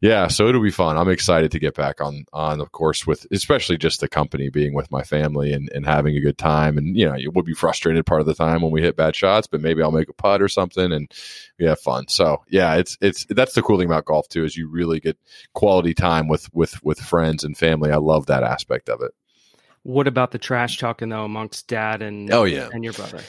yeah, 0.00 0.26
so 0.26 0.48
it'll 0.48 0.60
be 0.60 0.72
fun. 0.72 0.96
I'm 0.96 1.08
excited 1.08 1.52
to 1.52 1.60
get 1.60 1.76
back 1.76 2.00
on 2.00 2.24
on 2.32 2.60
of 2.60 2.72
course 2.72 3.06
with 3.06 3.24
especially 3.30 3.78
just 3.78 4.00
the 4.00 4.08
company 4.08 4.50
being 4.50 4.74
with 4.74 4.90
my 4.90 5.04
family 5.04 5.52
and, 5.52 5.70
and 5.72 5.86
having 5.86 6.16
a 6.16 6.20
good 6.20 6.36
time. 6.36 6.76
And 6.76 6.96
you 6.96 7.08
know, 7.08 7.14
you 7.14 7.30
will 7.30 7.44
be 7.44 7.54
frustrated 7.54 8.04
part 8.04 8.20
of 8.20 8.26
the 8.26 8.34
time 8.34 8.62
when 8.62 8.72
we 8.72 8.82
hit 8.82 8.96
bad 8.96 9.14
shots, 9.14 9.46
but 9.46 9.60
maybe 9.60 9.80
I'll 9.80 9.92
make 9.92 10.08
a 10.08 10.12
putt 10.12 10.42
or 10.42 10.48
something, 10.48 10.92
and 10.92 11.08
we 11.60 11.66
have 11.66 11.78
fun. 11.78 12.08
So 12.08 12.42
yeah, 12.48 12.74
it's 12.74 12.98
it's 13.00 13.24
that's 13.26 13.54
the 13.54 13.62
cool 13.62 13.78
thing 13.78 13.86
about 13.86 14.06
golf 14.06 14.26
too 14.26 14.44
is 14.44 14.56
you 14.56 14.68
really 14.68 14.98
get 14.98 15.16
quality 15.54 15.94
time 15.94 16.26
with 16.26 16.52
with 16.52 16.82
with 16.82 16.98
friends 16.98 17.44
and 17.44 17.56
family. 17.56 17.92
I 17.92 17.98
love 17.98 18.26
that 18.26 18.42
aspect 18.42 18.88
of 18.88 19.00
it. 19.02 19.12
What 19.84 20.06
about 20.06 20.30
the 20.30 20.38
trash 20.38 20.78
talking 20.78 21.08
though 21.08 21.24
amongst 21.24 21.66
dad 21.68 22.02
and 22.02 22.32
Oh, 22.32 22.44
yeah. 22.44 22.68
and 22.72 22.84
your 22.84 22.92
brother? 22.92 23.20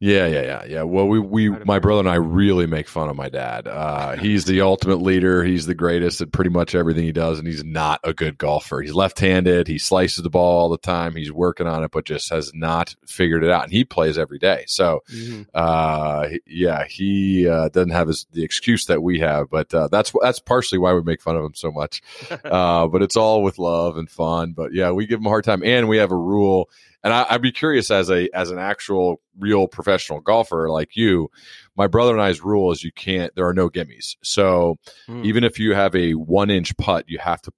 Yeah, 0.00 0.28
yeah, 0.28 0.42
yeah, 0.42 0.64
yeah. 0.64 0.82
Well, 0.84 1.08
we 1.08 1.18
we 1.18 1.48
my 1.48 1.80
brother 1.80 1.98
and 1.98 2.08
I 2.08 2.14
really 2.14 2.66
make 2.68 2.86
fun 2.86 3.08
of 3.08 3.16
my 3.16 3.28
dad. 3.28 3.66
Uh, 3.66 4.14
he's 4.14 4.44
the 4.44 4.60
ultimate 4.60 5.02
leader. 5.02 5.42
He's 5.42 5.66
the 5.66 5.74
greatest 5.74 6.20
at 6.20 6.30
pretty 6.30 6.50
much 6.50 6.76
everything 6.76 7.02
he 7.02 7.10
does, 7.10 7.40
and 7.40 7.48
he's 7.48 7.64
not 7.64 7.98
a 8.04 8.14
good 8.14 8.38
golfer. 8.38 8.80
He's 8.80 8.92
left-handed. 8.94 9.66
He 9.66 9.76
slices 9.76 10.22
the 10.22 10.30
ball 10.30 10.60
all 10.60 10.68
the 10.68 10.78
time. 10.78 11.16
He's 11.16 11.32
working 11.32 11.66
on 11.66 11.82
it, 11.82 11.90
but 11.90 12.04
just 12.04 12.30
has 12.30 12.52
not 12.54 12.94
figured 13.08 13.42
it 13.42 13.50
out. 13.50 13.64
And 13.64 13.72
he 13.72 13.84
plays 13.84 14.16
every 14.18 14.38
day. 14.38 14.62
So 14.68 15.00
Mhm. 15.12 15.46
uh 15.52 16.28
yeah 16.46 16.84
he 16.84 17.48
uh 17.48 17.68
doesn't 17.70 17.90
have 17.90 18.06
his 18.06 18.26
the 18.32 18.44
excuse 18.44 18.86
that 18.86 19.02
we 19.02 19.18
have 19.18 19.50
but 19.50 19.72
uh 19.74 19.88
that's 19.90 20.12
that's 20.22 20.38
partially 20.38 20.78
why 20.78 20.92
we 20.92 21.02
make 21.02 21.20
fun 21.20 21.36
of 21.36 21.44
him 21.44 21.54
so 21.54 21.72
much 21.72 22.02
uh 22.44 22.86
but 22.86 23.02
it's 23.02 23.16
all 23.16 23.42
with 23.42 23.58
love 23.58 23.96
and 23.96 24.08
fun 24.10 24.52
but 24.52 24.72
yeah 24.72 24.90
we 24.92 25.06
give 25.06 25.18
him 25.20 25.26
a 25.26 25.30
hard 25.30 25.44
time 25.44 25.62
and 25.64 25.88
we 25.88 25.96
have 25.96 26.12
a 26.12 26.16
rule 26.16 26.68
and 27.04 27.12
I, 27.12 27.26
i'd 27.30 27.42
be 27.42 27.52
curious 27.52 27.90
as 27.90 28.10
a 28.10 28.28
as 28.34 28.50
an 28.50 28.58
actual 28.58 29.20
real 29.38 29.68
professional 29.68 30.20
golfer 30.20 30.68
like 30.68 30.96
you 30.96 31.30
my 31.76 31.86
brother 31.86 32.12
and 32.12 32.20
i's 32.20 32.40
rule 32.42 32.72
is 32.72 32.82
you 32.82 32.92
can't 32.92 33.34
there 33.36 33.46
are 33.46 33.54
no 33.54 33.68
gimmes. 33.68 34.16
So 34.22 34.76
Mm. 35.08 35.24
even 35.24 35.44
if 35.44 35.58
you 35.58 35.74
have 35.74 35.94
a 35.94 36.12
one 36.14 36.50
inch 36.50 36.76
putt 36.76 37.04
you 37.08 37.18
have 37.18 37.40
to 37.42 37.52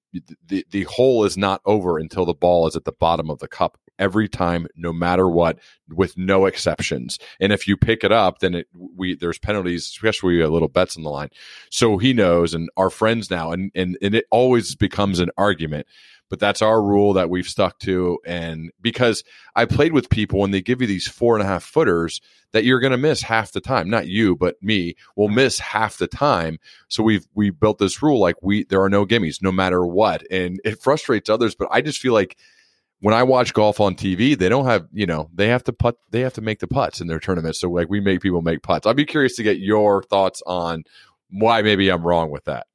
the, 0.46 0.64
the 0.70 0.82
hole 0.84 1.24
is 1.24 1.36
not 1.36 1.60
over 1.64 1.98
until 1.98 2.24
the 2.24 2.34
ball 2.34 2.66
is 2.66 2.76
at 2.76 2.84
the 2.84 2.92
bottom 2.92 3.30
of 3.30 3.38
the 3.38 3.48
cup 3.48 3.78
every 3.98 4.28
time 4.28 4.66
no 4.76 4.92
matter 4.92 5.28
what 5.28 5.58
with 5.88 6.16
no 6.16 6.46
exceptions. 6.46 7.18
And 7.38 7.52
if 7.52 7.68
you 7.68 7.76
pick 7.76 8.02
it 8.02 8.12
up 8.12 8.38
then 8.40 8.54
it, 8.54 8.66
we 8.74 9.14
there's 9.14 9.38
penalties 9.38 9.86
especially 9.86 10.34
we 10.36 10.40
have 10.40 10.50
little 10.50 10.68
bets 10.68 10.96
on 10.96 11.02
the 11.02 11.10
line. 11.10 11.30
So 11.70 11.98
he 11.98 12.12
knows 12.12 12.54
and 12.54 12.68
our 12.76 12.90
friends 12.90 13.30
now 13.30 13.52
and 13.52 13.70
and, 13.74 13.96
and 14.02 14.14
it 14.14 14.26
always 14.30 14.74
becomes 14.74 15.18
an 15.20 15.30
argument 15.36 15.86
but 16.30 16.38
that's 16.38 16.62
our 16.62 16.82
rule 16.82 17.12
that 17.12 17.28
we've 17.28 17.48
stuck 17.48 17.78
to 17.78 18.18
and 18.24 18.70
because 18.80 19.22
i 19.54 19.64
played 19.64 19.92
with 19.92 20.08
people 20.08 20.42
and 20.44 20.54
they 20.54 20.62
give 20.62 20.80
you 20.80 20.86
these 20.86 21.06
four 21.06 21.34
and 21.36 21.42
a 21.42 21.46
half 21.46 21.62
footers 21.62 22.20
that 22.52 22.64
you're 22.64 22.80
going 22.80 22.90
to 22.90 22.96
miss 22.96 23.22
half 23.22 23.52
the 23.52 23.60
time 23.60 23.90
not 23.90 24.06
you 24.06 24.34
but 24.34 24.56
me 24.62 24.94
will 25.16 25.28
miss 25.28 25.58
half 25.58 25.98
the 25.98 26.08
time 26.08 26.58
so 26.88 27.02
we've 27.02 27.26
we 27.34 27.50
built 27.50 27.78
this 27.78 28.02
rule 28.02 28.18
like 28.18 28.36
we 28.42 28.64
there 28.64 28.82
are 28.82 28.90
no 28.90 29.04
gimmes 29.04 29.42
no 29.42 29.52
matter 29.52 29.84
what 29.84 30.22
and 30.30 30.60
it 30.64 30.80
frustrates 30.80 31.28
others 31.28 31.54
but 31.54 31.68
i 31.70 31.80
just 31.82 32.00
feel 32.00 32.14
like 32.14 32.36
when 33.00 33.14
I 33.14 33.22
watch 33.22 33.54
golf 33.54 33.80
on 33.80 33.94
TV, 33.94 34.36
they 34.36 34.48
don't 34.48 34.66
have, 34.66 34.86
you 34.92 35.06
know, 35.06 35.30
they 35.34 35.48
have 35.48 35.64
to 35.64 35.72
put, 35.72 35.96
they 36.10 36.20
have 36.20 36.34
to 36.34 36.42
make 36.42 36.60
the 36.60 36.66
putts 36.66 37.00
in 37.00 37.06
their 37.06 37.18
tournaments. 37.18 37.58
So 37.58 37.70
like 37.70 37.88
we 37.88 37.98
make 38.00 38.20
people 38.20 38.42
make 38.42 38.62
putts. 38.62 38.86
I'd 38.86 38.96
be 38.96 39.06
curious 39.06 39.36
to 39.36 39.42
get 39.42 39.58
your 39.58 40.02
thoughts 40.02 40.42
on 40.46 40.84
why 41.30 41.62
maybe 41.62 41.88
I'm 41.88 42.06
wrong 42.06 42.30
with 42.30 42.44
that. 42.44 42.66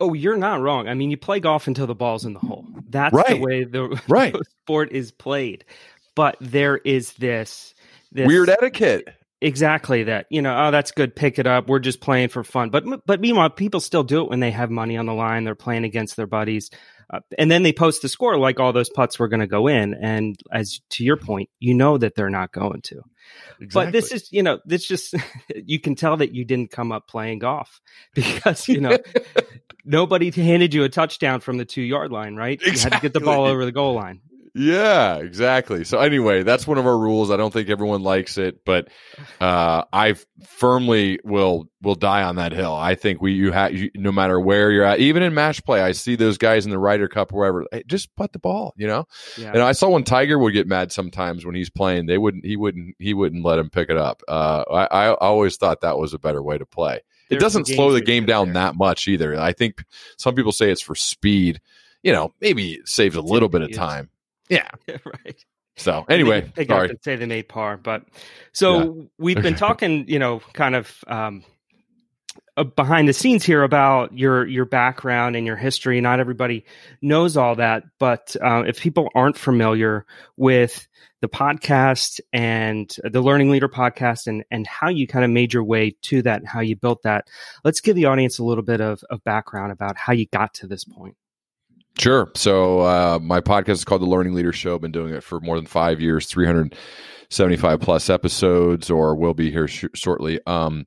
Oh, 0.00 0.14
you're 0.14 0.36
not 0.36 0.60
wrong. 0.60 0.88
I 0.88 0.94
mean, 0.94 1.10
you 1.10 1.16
play 1.16 1.40
golf 1.40 1.66
until 1.66 1.86
the 1.86 1.94
ball's 1.94 2.24
in 2.24 2.32
the 2.34 2.38
hole. 2.40 2.66
That's 2.88 3.12
Right. 3.14 3.28
the 3.28 3.36
way 3.40 3.64
the, 3.64 4.00
Right. 4.08 4.32
the 4.32 4.44
sport 4.62 4.92
is 4.92 5.12
played. 5.12 5.64
But 6.14 6.36
there 6.40 6.76
is 6.76 7.12
this, 7.14 7.74
this 8.12 8.26
Weird 8.26 8.50
etiquette. 8.50 9.08
exactly 9.40 10.04
that. 10.04 10.26
You 10.30 10.42
know, 10.42 10.66
oh, 10.66 10.70
that's 10.70 10.92
good. 10.92 11.16
Pick 11.16 11.38
it 11.38 11.46
up. 11.46 11.68
We're 11.68 11.78
just 11.78 12.00
playing 12.00 12.28
for 12.28 12.44
fun. 12.44 12.70
But 12.70 12.84
but 13.06 13.20
meanwhile, 13.20 13.48
people 13.50 13.80
still 13.80 14.04
do 14.04 14.22
it 14.22 14.28
when 14.30 14.40
they 14.40 14.50
have 14.50 14.70
money 14.70 14.96
on 14.96 15.06
the 15.06 15.14
line. 15.14 15.44
They're 15.44 15.54
playing 15.54 15.84
against 15.84 16.16
their 16.16 16.26
buddies, 16.26 16.68
uh, 17.10 17.20
and 17.38 17.50
then 17.50 17.62
they 17.62 17.72
post 17.72 18.02
the 18.02 18.08
score 18.10 18.36
like 18.36 18.60
all 18.60 18.74
those 18.74 18.90
putts 18.90 19.18
were 19.18 19.28
going 19.28 19.40
to 19.40 19.46
go 19.46 19.68
in. 19.68 19.94
And 19.94 20.36
as 20.52 20.80
to 20.90 21.04
your 21.04 21.16
point, 21.16 21.48
you 21.60 21.72
know 21.74 21.96
that 21.96 22.14
they're 22.14 22.28
not 22.30 22.52
going 22.52 22.82
to. 22.82 23.00
But 23.72 23.92
this 23.92 24.10
is, 24.12 24.30
you 24.32 24.42
know, 24.42 24.58
this 24.66 24.86
just 24.86 25.14
you 25.54 25.80
can 25.80 25.94
tell 25.94 26.18
that 26.18 26.34
you 26.34 26.44
didn't 26.44 26.70
come 26.72 26.92
up 26.92 27.08
playing 27.08 27.38
golf 27.38 27.80
because 28.14 28.68
you 28.68 28.80
know 28.80 28.98
nobody 29.84 30.30
handed 30.30 30.74
you 30.74 30.84
a 30.84 30.88
touchdown 30.88 31.40
from 31.40 31.58
the 31.58 31.64
two 31.64 31.82
yard 31.82 32.12
line, 32.12 32.36
right? 32.36 32.60
You 32.60 32.72
had 32.72 32.92
to 32.92 33.00
get 33.00 33.12
the 33.12 33.20
ball 33.20 33.44
over 33.44 33.64
the 33.64 33.72
goal 33.72 33.94
line. 33.94 34.20
Yeah, 34.54 35.16
exactly. 35.16 35.84
So 35.84 35.98
anyway, 35.98 36.42
that's 36.42 36.66
one 36.66 36.76
of 36.76 36.86
our 36.86 36.98
rules. 36.98 37.30
I 37.30 37.38
don't 37.38 37.52
think 37.52 37.70
everyone 37.70 38.02
likes 38.02 38.36
it, 38.36 38.66
but 38.66 38.88
uh, 39.40 39.84
I 39.90 40.14
firmly 40.44 41.20
will 41.24 41.70
will 41.80 41.94
die 41.94 42.22
on 42.22 42.36
that 42.36 42.52
hill. 42.52 42.74
I 42.74 42.94
think 42.94 43.22
we 43.22 43.32
you 43.32 43.50
have 43.50 43.72
no 43.94 44.12
matter 44.12 44.38
where 44.38 44.70
you're 44.70 44.84
at, 44.84 44.98
even 44.98 45.22
in 45.22 45.32
match 45.32 45.64
play, 45.64 45.80
I 45.80 45.92
see 45.92 46.16
those 46.16 46.36
guys 46.36 46.66
in 46.66 46.70
the 46.70 46.78
Ryder 46.78 47.08
Cup 47.08 47.32
or 47.32 47.38
wherever. 47.38 47.64
Hey, 47.72 47.82
just 47.86 48.14
put 48.14 48.34
the 48.34 48.38
ball, 48.38 48.74
you 48.76 48.86
know. 48.86 49.06
Yeah. 49.38 49.52
And 49.54 49.62
I 49.62 49.72
saw 49.72 49.88
when 49.88 50.04
Tiger 50.04 50.38
would 50.38 50.52
get 50.52 50.66
mad 50.66 50.92
sometimes 50.92 51.46
when 51.46 51.54
he's 51.54 51.70
playing, 51.70 52.04
they 52.04 52.18
wouldn't 52.18 52.44
he 52.44 52.56
wouldn't 52.56 52.94
he 52.98 53.14
wouldn't 53.14 53.46
let 53.46 53.58
him 53.58 53.70
pick 53.70 53.88
it 53.88 53.96
up. 53.96 54.22
Uh, 54.28 54.64
I, 54.70 55.06
I 55.06 55.14
always 55.14 55.56
thought 55.56 55.80
that 55.80 55.96
was 55.96 56.12
a 56.12 56.18
better 56.18 56.42
way 56.42 56.58
to 56.58 56.66
play. 56.66 57.00
It 57.32 57.40
doesn't 57.40 57.66
slow 57.66 57.92
the 57.92 58.00
game 58.00 58.26
down 58.26 58.46
there. 58.48 58.54
that 58.54 58.76
much 58.76 59.08
either. 59.08 59.38
I 59.38 59.52
think 59.52 59.84
some 60.16 60.34
people 60.34 60.52
say 60.52 60.70
it's 60.70 60.80
for 60.80 60.94
speed. 60.94 61.60
You 62.02 62.12
know, 62.12 62.34
maybe 62.40 62.74
it 62.74 62.88
saves 62.88 63.16
a 63.16 63.22
little 63.22 63.48
bit 63.48 63.62
of 63.62 63.72
time. 63.72 64.08
Yeah. 64.48 64.68
right. 64.86 65.42
So 65.76 66.04
anyway, 66.10 66.42
pick 66.42 66.68
up 66.68 66.76
sorry. 66.76 66.88
and 66.90 66.98
say 67.02 67.16
they 67.16 67.24
made 67.24 67.48
par. 67.48 67.78
But 67.78 68.04
so 68.52 69.08
we've 69.16 69.40
been 69.40 69.54
talking, 69.56 70.06
you 70.08 70.18
know, 70.18 70.42
kind 70.52 70.74
of 70.74 71.02
um, 71.06 71.42
uh, 72.56 72.64
behind 72.64 73.08
the 73.08 73.14
scenes 73.14 73.44
here 73.44 73.62
about 73.62 74.16
your 74.16 74.46
your 74.46 74.66
background 74.66 75.36
and 75.36 75.46
your 75.46 75.56
history. 75.56 76.00
Not 76.02 76.20
everybody 76.20 76.66
knows 77.00 77.38
all 77.38 77.56
that, 77.56 77.84
but 77.98 78.36
uh, 78.42 78.64
if 78.66 78.80
people 78.80 79.08
aren't 79.14 79.38
familiar 79.38 80.04
with 80.36 80.86
the 81.22 81.28
podcast 81.28 82.20
and 82.32 82.94
the 83.04 83.22
Learning 83.22 83.48
Leader 83.48 83.68
podcast 83.68 84.26
and 84.26 84.44
and 84.50 84.66
how 84.66 84.88
you 84.88 85.06
kind 85.06 85.24
of 85.24 85.30
made 85.30 85.54
your 85.54 85.64
way 85.64 85.96
to 86.02 86.20
that, 86.22 86.40
and 86.40 86.48
how 86.48 86.60
you 86.60 86.76
built 86.76 87.02
that, 87.04 87.28
let's 87.64 87.80
give 87.80 87.96
the 87.96 88.04
audience 88.04 88.38
a 88.38 88.44
little 88.44 88.64
bit 88.64 88.82
of, 88.82 89.02
of 89.08 89.24
background 89.24 89.72
about 89.72 89.96
how 89.96 90.12
you 90.12 90.26
got 90.26 90.52
to 90.54 90.66
this 90.66 90.84
point. 90.84 91.16
Sure. 91.98 92.30
So 92.34 92.80
uh, 92.80 93.18
my 93.22 93.40
podcast 93.40 93.70
is 93.70 93.84
called 93.84 94.02
The 94.02 94.06
Learning 94.06 94.34
Leader 94.34 94.52
Show. 94.52 94.74
I've 94.74 94.80
been 94.80 94.92
doing 94.92 95.14
it 95.14 95.22
for 95.22 95.40
more 95.40 95.56
than 95.56 95.66
five 95.66 96.00
years, 96.00 96.26
375 96.26 97.80
plus 97.80 98.10
episodes, 98.10 98.90
or 98.90 99.14
will 99.14 99.34
be 99.34 99.50
here 99.50 99.68
sh- 99.68 99.84
shortly. 99.94 100.40
Um, 100.46 100.86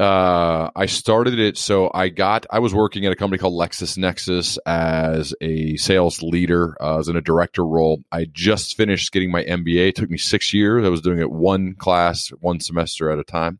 uh, 0.00 0.70
I 0.74 0.86
started 0.86 1.38
it. 1.38 1.58
So 1.58 1.90
I 1.92 2.08
got, 2.08 2.46
I 2.50 2.58
was 2.58 2.72
working 2.72 3.04
at 3.04 3.12
a 3.12 3.16
company 3.16 3.38
called 3.38 3.52
LexisNexis 3.52 4.56
as 4.64 5.34
a 5.42 5.76
sales 5.76 6.22
leader, 6.22 6.74
uh, 6.80 6.98
as 6.98 7.08
in 7.08 7.16
a 7.16 7.20
director 7.20 7.66
role. 7.66 8.02
I 8.10 8.24
just 8.32 8.78
finished 8.78 9.12
getting 9.12 9.30
my 9.30 9.44
MBA. 9.44 9.88
It 9.88 9.96
took 9.96 10.08
me 10.08 10.16
six 10.16 10.54
years. 10.54 10.86
I 10.86 10.88
was 10.88 11.02
doing 11.02 11.18
it 11.18 11.30
one 11.30 11.74
class, 11.74 12.28
one 12.40 12.60
semester 12.60 13.10
at 13.10 13.18
a 13.18 13.24
time. 13.24 13.58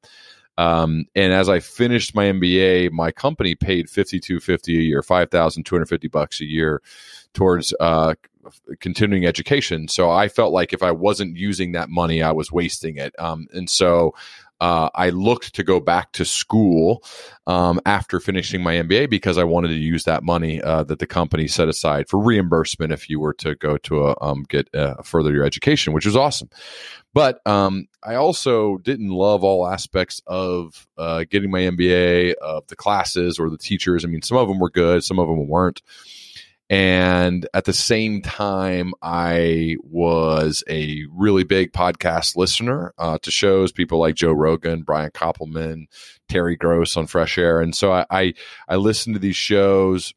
Um, 0.56 1.04
and 1.14 1.32
as 1.32 1.50
I 1.50 1.60
finished 1.60 2.14
my 2.14 2.24
MBA, 2.26 2.90
my 2.90 3.12
company 3.12 3.54
paid 3.54 3.88
fifty 3.88 4.20
two 4.20 4.40
fifty 4.40 4.76
a 4.76 4.82
year, 4.82 5.02
five 5.02 5.30
thousand 5.30 5.64
two 5.64 5.74
hundred 5.74 5.88
fifty 5.88 6.08
bucks 6.08 6.40
a 6.42 6.44
year 6.44 6.82
towards 7.32 7.72
uh, 7.80 8.14
continuing 8.80 9.24
education. 9.24 9.88
So 9.88 10.10
I 10.10 10.28
felt 10.28 10.52
like 10.52 10.74
if 10.74 10.82
I 10.82 10.90
wasn't 10.90 11.36
using 11.36 11.72
that 11.72 11.88
money, 11.88 12.22
I 12.22 12.32
was 12.32 12.52
wasting 12.52 12.96
it. 12.96 13.14
Um, 13.18 13.46
and 13.52 13.70
so 13.70 14.14
uh, 14.60 14.90
I 14.94 15.10
looked 15.10 15.54
to 15.54 15.64
go 15.64 15.80
back 15.80 16.12
to 16.12 16.24
school 16.24 17.02
um, 17.46 17.80
after 17.86 18.20
finishing 18.20 18.62
my 18.62 18.74
MBA 18.74 19.08
because 19.08 19.38
I 19.38 19.44
wanted 19.44 19.68
to 19.68 19.74
use 19.74 20.04
that 20.04 20.22
money 20.22 20.60
uh, 20.62 20.84
that 20.84 20.98
the 20.98 21.06
company 21.06 21.48
set 21.48 21.68
aside 21.68 22.08
for 22.08 22.22
reimbursement 22.22 22.92
if 22.92 23.08
you 23.08 23.20
were 23.20 23.32
to 23.34 23.54
go 23.54 23.78
to 23.78 24.08
a, 24.08 24.16
um, 24.20 24.44
get 24.48 24.72
uh, 24.74 24.96
further 25.02 25.32
your 25.32 25.44
education, 25.44 25.92
which 25.92 26.06
was 26.06 26.16
awesome. 26.16 26.50
But 27.12 27.44
um, 27.46 27.86
I 28.04 28.14
also 28.14 28.78
didn't 28.78 29.10
love 29.10 29.42
all 29.42 29.66
aspects 29.66 30.22
of 30.26 30.86
uh, 30.96 31.24
getting 31.28 31.50
my 31.50 31.60
MBA, 31.60 32.34
of 32.34 32.66
the 32.68 32.76
classes 32.76 33.38
or 33.38 33.50
the 33.50 33.58
teachers. 33.58 34.04
I 34.04 34.08
mean, 34.08 34.22
some 34.22 34.38
of 34.38 34.48
them 34.48 34.58
were 34.58 34.70
good, 34.70 35.02
some 35.02 35.18
of 35.18 35.26
them 35.26 35.48
weren't. 35.48 35.82
And 36.70 37.48
at 37.52 37.64
the 37.64 37.72
same 37.72 38.22
time, 38.22 38.94
I 39.02 39.76
was 39.82 40.62
a 40.70 41.04
really 41.10 41.42
big 41.42 41.72
podcast 41.72 42.36
listener 42.36 42.94
uh, 42.96 43.18
to 43.22 43.30
shows, 43.32 43.72
people 43.72 43.98
like 43.98 44.14
Joe 44.14 44.32
Rogan, 44.32 44.82
Brian 44.82 45.10
Koppelman, 45.10 45.86
Terry 46.28 46.54
Gross 46.54 46.96
on 46.96 47.08
Fresh 47.08 47.38
Air. 47.38 47.60
And 47.60 47.74
so 47.74 47.92
I, 47.92 48.06
I, 48.08 48.34
I 48.68 48.76
listened 48.76 49.16
to 49.16 49.20
these 49.20 49.34
shows. 49.34 50.14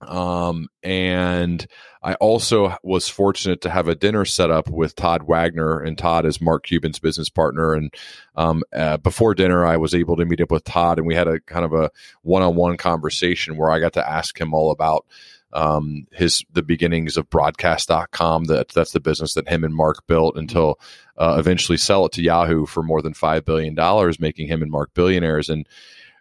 Um, 0.00 0.68
and 0.82 1.64
I 2.02 2.14
also 2.14 2.76
was 2.82 3.08
fortunate 3.08 3.60
to 3.60 3.70
have 3.70 3.86
a 3.86 3.94
dinner 3.94 4.24
set 4.24 4.50
up 4.50 4.68
with 4.68 4.96
Todd 4.96 5.24
Wagner, 5.24 5.80
and 5.80 5.96
Todd 5.96 6.26
is 6.26 6.40
Mark 6.40 6.64
Cuban's 6.66 6.98
business 6.98 7.28
partner. 7.28 7.74
And 7.74 7.94
um, 8.34 8.62
uh, 8.72 8.96
before 8.98 9.34
dinner, 9.34 9.64
I 9.64 9.76
was 9.76 9.94
able 9.94 10.16
to 10.16 10.24
meet 10.24 10.40
up 10.40 10.50
with 10.50 10.64
Todd, 10.64 10.98
and 10.98 11.06
we 11.06 11.14
had 11.14 11.28
a 11.28 11.40
kind 11.40 11.64
of 11.64 11.72
a 11.72 11.90
one 12.22 12.42
on 12.42 12.56
one 12.56 12.76
conversation 12.76 13.56
where 13.56 13.70
I 13.70 13.80
got 13.80 13.92
to 13.94 14.08
ask 14.08 14.40
him 14.40 14.54
all 14.54 14.70
about 14.70 15.06
um, 15.52 16.06
his 16.12 16.44
the 16.52 16.62
beginnings 16.62 17.16
of 17.16 17.30
broadcast.com 17.30 18.44
that 18.44 18.68
that's 18.68 18.92
the 18.92 19.00
business 19.00 19.34
that 19.34 19.48
him 19.48 19.64
and 19.64 19.74
mark 19.74 20.06
built 20.06 20.36
until 20.36 20.78
uh, 21.16 21.36
eventually 21.38 21.78
sell 21.78 22.06
it 22.06 22.12
to 22.12 22.22
yahoo 22.22 22.66
for 22.66 22.82
more 22.82 23.02
than 23.02 23.14
$5 23.14 23.44
billion 23.44 23.74
making 24.20 24.48
him 24.48 24.62
and 24.62 24.70
mark 24.70 24.92
billionaires. 24.94 25.48
And 25.48 25.66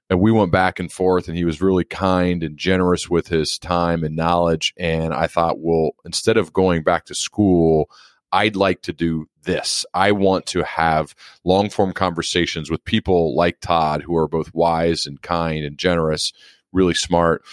and 0.09 0.21
we 0.21 0.31
went 0.31 0.53
back 0.53 0.79
and 0.79 0.89
forth 0.89 1.27
and 1.27 1.35
he 1.35 1.43
was 1.43 1.61
really 1.61 1.83
kind 1.83 2.41
and 2.41 2.57
generous 2.57 3.09
with 3.09 3.27
his 3.27 3.59
time 3.59 4.03
and 4.03 4.15
knowledge. 4.15 4.73
And 4.77 5.13
i 5.13 5.27
thought 5.27 5.59
well 5.59 5.91
instead 6.05 6.37
of 6.37 6.53
going 6.53 6.83
back 6.83 7.05
to 7.05 7.15
school 7.15 7.89
i'd 8.31 8.55
like 8.55 8.81
to 8.83 8.93
do 8.93 9.27
this. 9.47 9.85
I 9.95 10.11
want 10.11 10.45
to 10.47 10.63
have 10.63 11.15
long 11.43 11.71
form 11.71 11.93
conversations 11.93 12.69
with 12.69 12.85
people 12.85 13.35
like 13.35 13.59
todd 13.59 14.03
who 14.03 14.15
are 14.15 14.27
both 14.27 14.53
wise 14.53 15.07
and 15.07 15.19
kind 15.19 15.65
and 15.65 15.77
generous 15.77 16.33
really 16.71 16.93
smart 16.93 17.43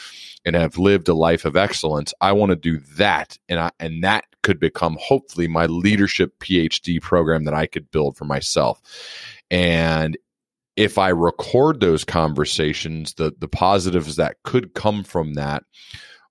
and 0.45 0.57
have 0.57 0.79
lived 0.79 1.09
a 1.09 1.15
life 1.15 1.45
of 1.45 1.57
excellence. 1.57 2.13
I 2.21 2.33
want 2.33 2.51
to 2.51 2.57
do 2.57 2.79
that, 2.97 3.39
and 3.49 3.59
I, 3.59 3.71
and 3.81 4.05
that 4.05 4.25
could 4.43 4.61
become 4.61 4.99
hopefully 5.01 5.49
my 5.49 5.67
leadership 5.67 6.39
PhD 6.39 7.01
program 7.01 7.45
that 7.45 7.55
I 7.55 7.67
could 7.67 7.91
build 7.91 8.17
for 8.17 8.25
myself. 8.27 8.81
And 9.51 10.19
if 10.77 10.99
I 10.99 11.09
record 11.09 11.81
those 11.81 12.05
conversations, 12.05 13.15
the 13.15 13.33
the 13.39 13.49
positives 13.49 14.17
that 14.17 14.43
could 14.43 14.75
come 14.75 15.05
from 15.05 15.35
that 15.35 15.65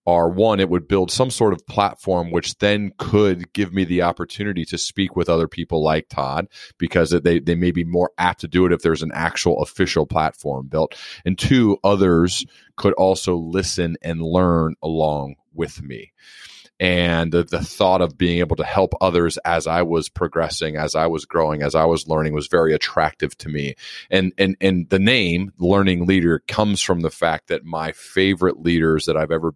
are 0.06 0.30
one, 0.30 0.60
it 0.60 0.70
would 0.70 0.88
build 0.88 1.12
some 1.12 1.30
sort 1.30 1.54
of 1.54 1.66
platform 1.66 2.32
which 2.32 2.58
then 2.58 2.92
could 2.98 3.52
give 3.54 3.74
me 3.74 3.86
the 3.86 4.02
opportunity 4.02 4.66
to 4.66 4.78
speak 4.78 5.16
with 5.16 5.30
other 5.30 5.48
people 5.48 5.84
like 5.84 6.10
Todd 6.10 6.48
because 6.78 7.12
they, 7.12 7.40
they 7.40 7.56
may 7.56 7.72
be 7.72 7.84
more 7.84 8.12
apt 8.18 8.42
to 8.42 8.48
do 8.48 8.66
it 8.66 8.74
if 8.74 8.82
there's 8.82 9.04
an 9.04 9.12
actual 9.14 9.62
official 9.62 10.06
platform 10.06 10.68
built. 10.68 10.96
And 11.26 11.38
two, 11.38 11.78
others 11.84 12.46
could 12.76 12.94
also 12.94 13.36
listen 13.36 13.96
and 14.02 14.22
learn 14.22 14.76
along 14.82 15.36
with 15.54 15.82
me. 15.82 16.12
And 16.80 17.32
the, 17.32 17.44
the 17.44 17.62
thought 17.62 18.02
of 18.02 18.18
being 18.18 18.40
able 18.40 18.56
to 18.58 18.64
help 18.66 18.94
others 19.00 19.38
as 19.46 19.68
I 19.68 19.84
was 19.84 20.10
progressing, 20.10 20.76
as 20.76 20.96
I 20.96 21.08
was 21.08 21.24
growing, 21.26 21.62
as 21.62 21.76
I 21.76 21.86
was 21.86 22.08
learning 22.08 22.34
was 22.34 22.48
very 22.48 22.74
attractive 22.74 23.38
to 23.38 23.50
me. 23.50 23.76
And 24.10 24.34
and 24.38 24.58
and 24.60 24.90
the 24.90 25.00
name 25.00 25.54
learning 25.60 26.08
leader 26.08 26.44
comes 26.48 26.82
from 26.82 27.02
the 27.02 27.12
fact 27.12 27.48
that 27.48 27.64
my 27.64 27.92
favorite 27.94 28.60
leaders 28.60 29.06
that 29.06 29.16
I've 29.16 29.32
ever 29.32 29.54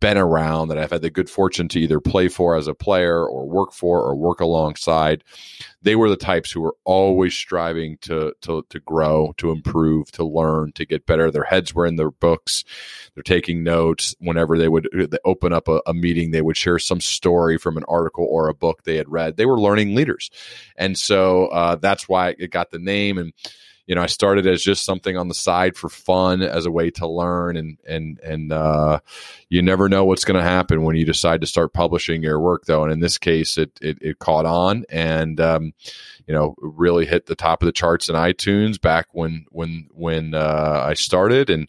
been 0.00 0.18
around 0.18 0.68
that 0.68 0.78
I've 0.78 0.90
had 0.90 1.02
the 1.02 1.10
good 1.10 1.28
fortune 1.28 1.68
to 1.68 1.80
either 1.80 2.00
play 2.00 2.28
for 2.28 2.56
as 2.56 2.66
a 2.66 2.74
player 2.74 3.26
or 3.26 3.46
work 3.46 3.72
for 3.72 4.00
or 4.00 4.14
work 4.14 4.40
alongside. 4.40 5.24
They 5.82 5.96
were 5.96 6.08
the 6.08 6.16
types 6.16 6.50
who 6.50 6.60
were 6.60 6.76
always 6.84 7.34
striving 7.34 7.98
to 8.02 8.32
to 8.42 8.64
to 8.70 8.80
grow, 8.80 9.34
to 9.38 9.50
improve, 9.50 10.10
to 10.12 10.24
learn, 10.24 10.72
to 10.72 10.86
get 10.86 11.06
better. 11.06 11.30
Their 11.30 11.44
heads 11.44 11.74
were 11.74 11.86
in 11.86 11.96
their 11.96 12.10
books. 12.10 12.64
They're 13.14 13.22
taking 13.22 13.62
notes. 13.62 14.14
Whenever 14.18 14.58
they 14.58 14.68
would 14.68 14.88
open 15.24 15.52
up 15.52 15.68
a, 15.68 15.80
a 15.86 15.94
meeting, 15.94 16.30
they 16.30 16.42
would 16.42 16.56
share 16.56 16.78
some 16.78 17.00
story 17.00 17.58
from 17.58 17.76
an 17.76 17.84
article 17.88 18.26
or 18.28 18.48
a 18.48 18.54
book 18.54 18.84
they 18.84 18.96
had 18.96 19.10
read. 19.10 19.36
They 19.36 19.46
were 19.46 19.60
learning 19.60 19.94
leaders, 19.94 20.30
and 20.76 20.96
so 20.98 21.46
uh, 21.46 21.76
that's 21.76 22.08
why 22.08 22.34
it 22.38 22.50
got 22.50 22.70
the 22.70 22.78
name 22.78 23.18
and 23.18 23.32
you 23.86 23.94
know, 23.94 24.02
I 24.02 24.06
started 24.06 24.46
as 24.46 24.62
just 24.62 24.84
something 24.84 25.16
on 25.16 25.28
the 25.28 25.34
side 25.34 25.76
for 25.76 25.88
fun 25.88 26.40
as 26.40 26.66
a 26.66 26.70
way 26.70 26.90
to 26.92 27.06
learn 27.06 27.56
and 27.56 27.78
and 27.86 28.18
and 28.20 28.52
uh, 28.52 29.00
you 29.48 29.60
never 29.60 29.88
know 29.88 30.04
what's 30.04 30.24
going 30.24 30.38
to 30.38 30.48
happen 30.48 30.82
when 30.82 30.96
you 30.96 31.04
decide 31.04 31.40
to 31.40 31.46
start 31.46 31.72
publishing 31.72 32.22
your 32.22 32.38
work 32.38 32.64
though. 32.66 32.84
And 32.84 32.92
in 32.92 33.00
this 33.00 33.18
case, 33.18 33.58
it 33.58 33.76
it, 33.82 33.98
it 34.00 34.18
caught 34.20 34.46
on 34.46 34.84
and 34.88 35.40
um, 35.40 35.72
you 36.26 36.34
know 36.34 36.54
really 36.58 37.06
hit 37.06 37.26
the 37.26 37.34
top 37.34 37.62
of 37.62 37.66
the 37.66 37.72
charts 37.72 38.08
in 38.08 38.14
iTunes 38.14 38.80
back 38.80 39.08
when 39.12 39.46
when 39.50 39.88
when 39.92 40.34
uh, 40.34 40.84
I 40.86 40.94
started 40.94 41.50
and 41.50 41.68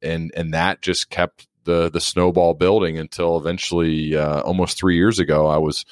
and 0.00 0.32
and 0.36 0.54
that 0.54 0.80
just 0.80 1.10
kept 1.10 1.48
the 1.64 1.90
the 1.90 2.00
snowball 2.00 2.54
building 2.54 2.98
until 2.98 3.36
eventually 3.36 4.16
uh, 4.16 4.42
almost 4.42 4.78
three 4.78 4.96
years 4.96 5.18
ago 5.18 5.48
I 5.48 5.58
was 5.58 5.84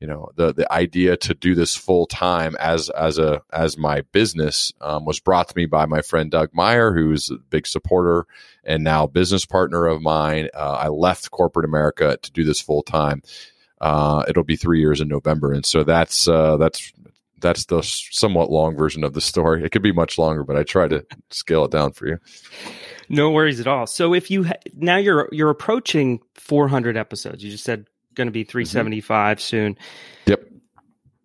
you 0.00 0.06
know 0.06 0.30
the 0.34 0.52
the 0.52 0.70
idea 0.72 1.16
to 1.18 1.34
do 1.34 1.54
this 1.54 1.76
full 1.76 2.06
time 2.06 2.56
as 2.58 2.88
as 2.90 3.18
a 3.18 3.42
as 3.52 3.76
my 3.76 4.00
business 4.12 4.72
um, 4.80 5.04
was 5.04 5.20
brought 5.20 5.48
to 5.48 5.56
me 5.56 5.66
by 5.66 5.86
my 5.86 6.00
friend 6.00 6.30
Doug 6.30 6.50
Meyer, 6.54 6.92
who's 6.92 7.30
a 7.30 7.36
big 7.36 7.66
supporter 7.66 8.26
and 8.64 8.82
now 8.82 9.06
business 9.06 9.44
partner 9.44 9.86
of 9.86 10.00
mine. 10.00 10.48
Uh, 10.54 10.78
I 10.80 10.88
left 10.88 11.30
corporate 11.30 11.66
America 11.66 12.18
to 12.20 12.32
do 12.32 12.44
this 12.44 12.60
full 12.60 12.82
time. 12.82 13.22
Uh, 13.80 14.24
it'll 14.26 14.44
be 14.44 14.56
three 14.56 14.80
years 14.80 15.00
in 15.00 15.08
November, 15.08 15.52
and 15.52 15.64
so 15.64 15.84
that's 15.84 16.26
uh, 16.26 16.56
that's 16.56 16.92
that's 17.38 17.66
the 17.66 17.82
somewhat 17.82 18.50
long 18.50 18.76
version 18.76 19.04
of 19.04 19.14
the 19.14 19.20
story. 19.20 19.64
It 19.64 19.70
could 19.72 19.82
be 19.82 19.92
much 19.92 20.18
longer, 20.18 20.44
but 20.44 20.56
I 20.56 20.62
try 20.62 20.88
to 20.88 21.04
scale 21.30 21.64
it 21.64 21.70
down 21.70 21.92
for 21.92 22.06
you. 22.06 22.18
No 23.08 23.30
worries 23.30 23.60
at 23.60 23.66
all. 23.66 23.86
So 23.86 24.14
if 24.14 24.30
you 24.30 24.44
ha- 24.44 24.60
now 24.74 24.96
you're 24.96 25.28
you're 25.32 25.50
approaching 25.50 26.20
400 26.50 26.96
episodes. 26.96 27.44
You 27.44 27.50
just 27.50 27.64
said 27.64 27.86
going 28.14 28.26
to 28.26 28.32
be 28.32 28.44
375 28.44 29.38
mm-hmm. 29.38 29.42
soon. 29.42 29.78
Yep. 30.26 30.44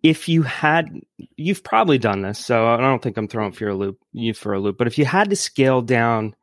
If 0.02 0.28
you 0.28 0.42
had, 0.42 1.00
you've 1.36 1.64
probably 1.64 1.98
done 1.98 2.22
this, 2.22 2.38
so 2.38 2.66
I 2.66 2.76
don't 2.76 3.02
think 3.02 3.16
I'm 3.16 3.28
throwing 3.28 3.52
for 3.52 3.68
a 3.68 3.74
loop, 3.74 3.98
you 4.12 4.34
for 4.34 4.52
a 4.52 4.60
loop. 4.60 4.78
But 4.78 4.86
if 4.86 4.98
you 4.98 5.04
had 5.04 5.30
to 5.30 5.36
scale 5.36 5.82
down 5.82 6.36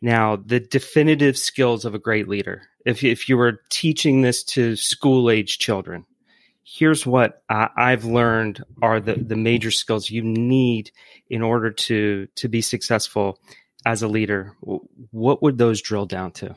now 0.00 0.36
the 0.36 0.60
definitive 0.60 1.36
skills 1.36 1.84
of 1.84 1.94
a 1.94 1.98
great 1.98 2.26
leader, 2.26 2.62
if 2.86 3.04
if 3.04 3.28
you 3.28 3.36
were 3.36 3.60
teaching 3.70 4.22
this 4.22 4.42
to 4.44 4.76
school 4.76 5.30
age 5.30 5.58
children, 5.58 6.06
here's 6.64 7.06
what 7.06 7.42
I, 7.50 7.68
I've 7.76 8.04
learned 8.04 8.64
are 8.80 8.98
the 8.98 9.14
the 9.14 9.36
major 9.36 9.70
skills 9.70 10.08
you 10.08 10.22
need 10.22 10.90
in 11.28 11.42
order 11.42 11.70
to 11.70 12.28
to 12.36 12.48
be 12.48 12.62
successful 12.62 13.38
as 13.84 14.02
a 14.02 14.08
leader. 14.08 14.56
What 15.10 15.42
would 15.42 15.58
those 15.58 15.82
drill 15.82 16.06
down 16.06 16.32
to? 16.32 16.54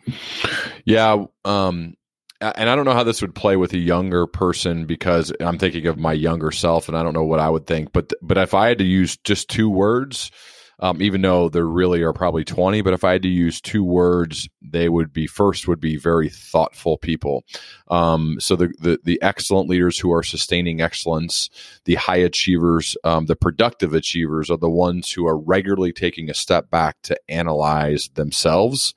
Yeah, 0.85 1.25
um, 1.43 1.95
and 2.41 2.69
I 2.69 2.75
don't 2.75 2.85
know 2.85 2.93
how 2.93 3.03
this 3.03 3.21
would 3.21 3.35
play 3.35 3.55
with 3.55 3.73
a 3.73 3.77
younger 3.77 4.27
person 4.27 4.85
because 4.85 5.31
I'm 5.39 5.57
thinking 5.57 5.87
of 5.87 5.97
my 5.97 6.13
younger 6.13 6.51
self, 6.51 6.87
and 6.87 6.97
I 6.97 7.03
don't 7.03 7.13
know 7.13 7.23
what 7.23 7.39
I 7.39 7.49
would 7.49 7.67
think. 7.67 7.93
But 7.93 8.13
but 8.21 8.37
if 8.37 8.53
I 8.53 8.67
had 8.67 8.79
to 8.79 8.83
use 8.83 9.17
just 9.17 9.49
two 9.49 9.69
words, 9.69 10.31
um, 10.79 11.01
even 11.01 11.21
though 11.21 11.47
there 11.49 11.65
really 11.65 12.01
are 12.01 12.13
probably 12.13 12.43
20, 12.43 12.81
but 12.81 12.93
if 12.93 13.03
I 13.03 13.13
had 13.13 13.21
to 13.21 13.29
use 13.29 13.61
two 13.61 13.83
words, 13.83 14.49
they 14.61 14.89
would 14.89 15.13
be 15.13 15.27
first 15.27 15.67
would 15.67 15.79
be 15.79 15.95
very 15.95 16.29
thoughtful 16.29 16.97
people. 16.97 17.45
Um, 17.87 18.37
so 18.39 18.55
the, 18.55 18.73
the, 18.79 18.99
the 19.03 19.21
excellent 19.21 19.69
leaders 19.69 19.97
who 19.97 20.11
are 20.11 20.23
sustaining 20.23 20.81
excellence, 20.81 21.49
the 21.85 21.95
high 21.95 22.17
achievers, 22.17 22.97
um, 23.03 23.27
the 23.27 23.37
productive 23.37 23.93
achievers 23.93 24.49
are 24.49 24.57
the 24.57 24.69
ones 24.69 25.11
who 25.11 25.25
are 25.25 25.37
regularly 25.37 25.93
taking 25.93 26.29
a 26.29 26.33
step 26.33 26.69
back 26.69 26.97
to 27.03 27.17
analyze 27.29 28.09
themselves, 28.15 28.93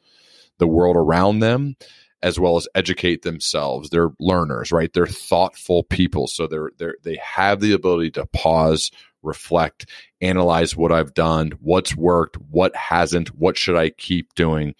the 0.58 0.66
world 0.66 0.96
around 0.96 1.38
them, 1.38 1.76
as 2.22 2.38
well 2.38 2.56
as 2.56 2.68
educate 2.74 3.22
themselves. 3.22 3.90
They're 3.90 4.10
learners, 4.18 4.72
right? 4.72 4.92
They're 4.92 5.06
thoughtful 5.06 5.84
people. 5.84 6.26
So 6.26 6.46
they're, 6.46 6.70
they're, 6.78 6.96
they 7.02 7.16
have 7.16 7.60
the 7.60 7.72
ability 7.72 8.12
to 8.12 8.26
pause, 8.26 8.90
reflect, 9.22 9.88
analyze 10.20 10.76
what 10.76 10.92
I've 10.92 11.14
done, 11.14 11.52
what's 11.60 11.96
worked, 11.96 12.36
what 12.50 12.74
hasn't, 12.74 13.28
what 13.36 13.56
should 13.56 13.76
I 13.76 13.90
keep 13.90 14.34
doing. 14.34 14.74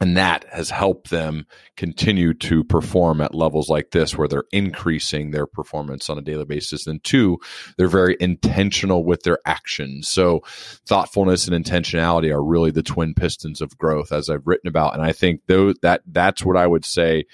And 0.00 0.16
that 0.16 0.44
has 0.52 0.70
helped 0.70 1.10
them 1.10 1.46
continue 1.76 2.32
to 2.32 2.62
perform 2.64 3.20
at 3.20 3.34
levels 3.34 3.68
like 3.68 3.90
this 3.90 4.16
where 4.16 4.28
they're 4.28 4.44
increasing 4.52 5.30
their 5.30 5.46
performance 5.46 6.08
on 6.08 6.18
a 6.18 6.22
daily 6.22 6.44
basis 6.44 6.86
and 6.86 7.02
two 7.04 7.38
they're 7.76 7.88
very 7.88 8.16
intentional 8.20 9.04
with 9.04 9.22
their 9.22 9.38
actions 9.44 10.08
so 10.08 10.40
thoughtfulness 10.86 11.48
and 11.48 11.64
intentionality 11.64 12.32
are 12.32 12.42
really 12.42 12.70
the 12.70 12.82
twin 12.82 13.14
pistons 13.14 13.60
of 13.60 13.76
growth 13.78 14.12
as 14.12 14.28
i've 14.28 14.46
written 14.46 14.68
about 14.68 14.94
and 14.94 15.02
i 15.02 15.12
think 15.12 15.40
that 15.46 16.00
that's 16.06 16.44
what 16.44 16.56
i 16.56 16.66
would 16.66 16.84
say 16.84 17.24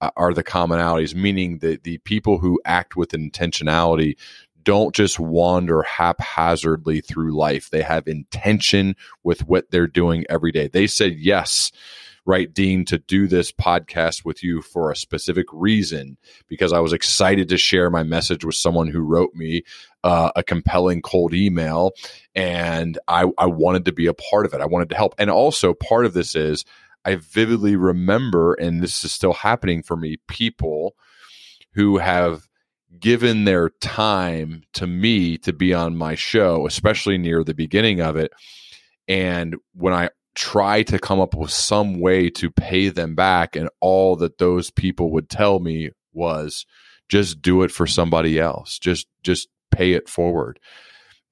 uh, 0.00 0.10
are 0.16 0.34
the 0.34 0.44
commonalities 0.44 1.14
meaning 1.14 1.58
that 1.58 1.84
the 1.84 1.98
people 1.98 2.38
who 2.38 2.60
act 2.64 2.96
with 2.96 3.10
intentionality 3.10 4.16
don't 4.62 4.96
just 4.96 5.20
wander 5.20 5.82
haphazardly 5.82 7.00
through 7.00 7.30
life. 7.30 7.70
They 7.70 7.82
have 7.82 8.08
intention 8.08 8.96
with 9.22 9.46
what 9.46 9.70
they're 9.70 9.86
doing 9.86 10.24
every 10.28 10.50
day. 10.50 10.66
They 10.66 10.88
said 10.88 11.14
yes 11.18 11.70
right, 12.26 12.52
Dean, 12.52 12.84
to 12.86 12.98
do 12.98 13.28
this 13.28 13.52
podcast 13.52 14.24
with 14.24 14.42
you 14.42 14.60
for 14.60 14.90
a 14.90 14.96
specific 14.96 15.46
reason 15.52 16.18
because 16.48 16.72
I 16.72 16.80
was 16.80 16.92
excited 16.92 17.48
to 17.48 17.56
share 17.56 17.88
my 17.88 18.02
message 18.02 18.44
with 18.44 18.56
someone 18.56 18.88
who 18.88 19.00
wrote 19.00 19.32
me 19.34 19.62
uh, 20.04 20.32
a 20.36 20.42
compelling 20.42 21.02
cold 21.02 21.32
email, 21.32 21.92
and 22.34 22.98
I, 23.08 23.26
I 23.38 23.46
wanted 23.46 23.84
to 23.86 23.92
be 23.92 24.06
a 24.06 24.14
part 24.14 24.44
of 24.44 24.54
it. 24.54 24.60
I 24.60 24.66
wanted 24.66 24.90
to 24.90 24.96
help, 24.96 25.14
and 25.18 25.30
also 25.30 25.72
part 25.72 26.04
of 26.04 26.12
this 26.12 26.34
is 26.34 26.64
I 27.04 27.14
vividly 27.14 27.76
remember, 27.76 28.54
and 28.54 28.82
this 28.82 29.04
is 29.04 29.12
still 29.12 29.32
happening 29.32 29.82
for 29.82 29.96
me, 29.96 30.16
people 30.26 30.96
who 31.74 31.98
have 31.98 32.48
given 32.98 33.44
their 33.44 33.70
time 33.80 34.62
to 34.72 34.86
me 34.86 35.38
to 35.38 35.52
be 35.52 35.72
on 35.72 35.96
my 35.96 36.14
show, 36.16 36.66
especially 36.66 37.18
near 37.18 37.44
the 37.44 37.54
beginning 37.54 38.00
of 38.00 38.16
it. 38.16 38.32
And 39.06 39.56
when 39.74 39.94
I 39.94 40.10
try 40.36 40.82
to 40.84 40.98
come 40.98 41.20
up 41.20 41.34
with 41.34 41.50
some 41.50 41.98
way 41.98 42.30
to 42.30 42.50
pay 42.50 42.88
them 42.88 43.14
back. 43.14 43.56
And 43.56 43.68
all 43.80 44.16
that 44.16 44.38
those 44.38 44.70
people 44.70 45.10
would 45.12 45.28
tell 45.28 45.58
me 45.58 45.90
was 46.12 46.66
just 47.08 47.42
do 47.42 47.62
it 47.62 47.70
for 47.70 47.86
somebody 47.86 48.38
else. 48.38 48.78
Just, 48.78 49.06
just 49.22 49.48
pay 49.70 49.92
it 49.92 50.08
forward 50.08 50.60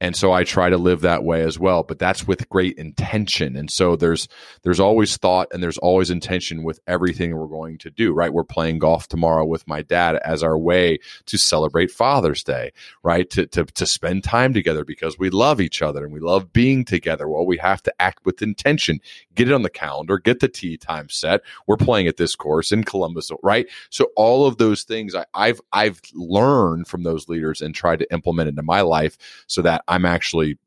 and 0.05 0.17
so 0.17 0.33
i 0.33 0.45
try 0.45 0.69
to 0.69 0.77
live 0.77 1.01
that 1.01 1.25
way 1.25 1.43
as 1.43 1.59
well 1.59 1.83
but 1.83 1.99
that's 1.99 2.27
with 2.27 2.49
great 2.49 2.77
intention. 2.77 3.57
And 3.57 3.71
so 3.71 3.97
there's 3.97 4.29
there's 4.62 4.81
always 4.81 5.17
thought 5.17 5.49
and 5.53 5.62
there's 5.62 5.79
always 5.79 6.11
intention 6.11 6.62
with 6.62 6.81
everything 6.87 7.37
we're 7.37 7.47
going 7.47 7.79
to 7.79 7.90
do 7.90 8.12
right? 8.12 8.33
We're 8.33 8.45
playing 8.45 8.79
golf 8.79 9.09
tomorrow 9.09 9.45
with 9.45 9.67
my 9.67 9.83
dad 9.83 10.17
as 10.17 10.43
our 10.43 10.59
way 10.59 10.99
to 11.27 11.38
celebrate 11.38 11.90
father's 11.90 12.43
day 12.43 12.73
right? 13.03 13.29
To 13.31 13.47
to, 13.47 13.64
to 13.64 13.87
spend 13.87 14.25
time 14.25 14.55
together 14.55 14.85
because 14.85 15.19
we 15.19 15.31
love 15.31 15.61
each 15.61 15.83
other 15.83 16.05
and 16.05 16.12
we 16.12 16.21
love 16.21 16.53
being 16.53 16.85
together. 16.85 17.29
Well 17.29 17.47
we 17.47 17.57
have 17.59 17.83
to 17.85 17.95
act 18.01 18.25
with 18.25 18.43
intention. 18.43 19.01
Get 19.35 19.49
it 19.49 19.55
on 19.55 19.62
the 19.62 19.71
calendar 19.71 20.19
get 20.19 20.40
the 20.40 20.49
tee 20.49 20.77
time 20.77 21.09
set. 21.09 21.40
We're 21.67 21.77
playing 21.77 22.07
at 22.07 22.17
this 22.17 22.37
course 22.37 22.73
in 22.73 22.85
columbus 22.85 23.31
right? 23.43 23.67
So 23.90 24.11
all 24.17 24.47
of 24.47 24.59
those 24.59 24.85
things 24.85 25.14
I, 25.14 25.25
i've 25.35 25.61
i've 25.73 26.01
learned 26.12 26.87
from 26.87 27.03
those 27.03 27.29
leaders 27.29 27.61
and 27.61 27.75
tried 27.75 27.99
to 28.01 28.12
implement 28.12 28.49
into 28.49 28.62
my 28.62 28.81
life 28.83 29.17
so 29.47 29.62
that 29.62 29.83
I'm 29.94 30.04
actually 30.04 30.59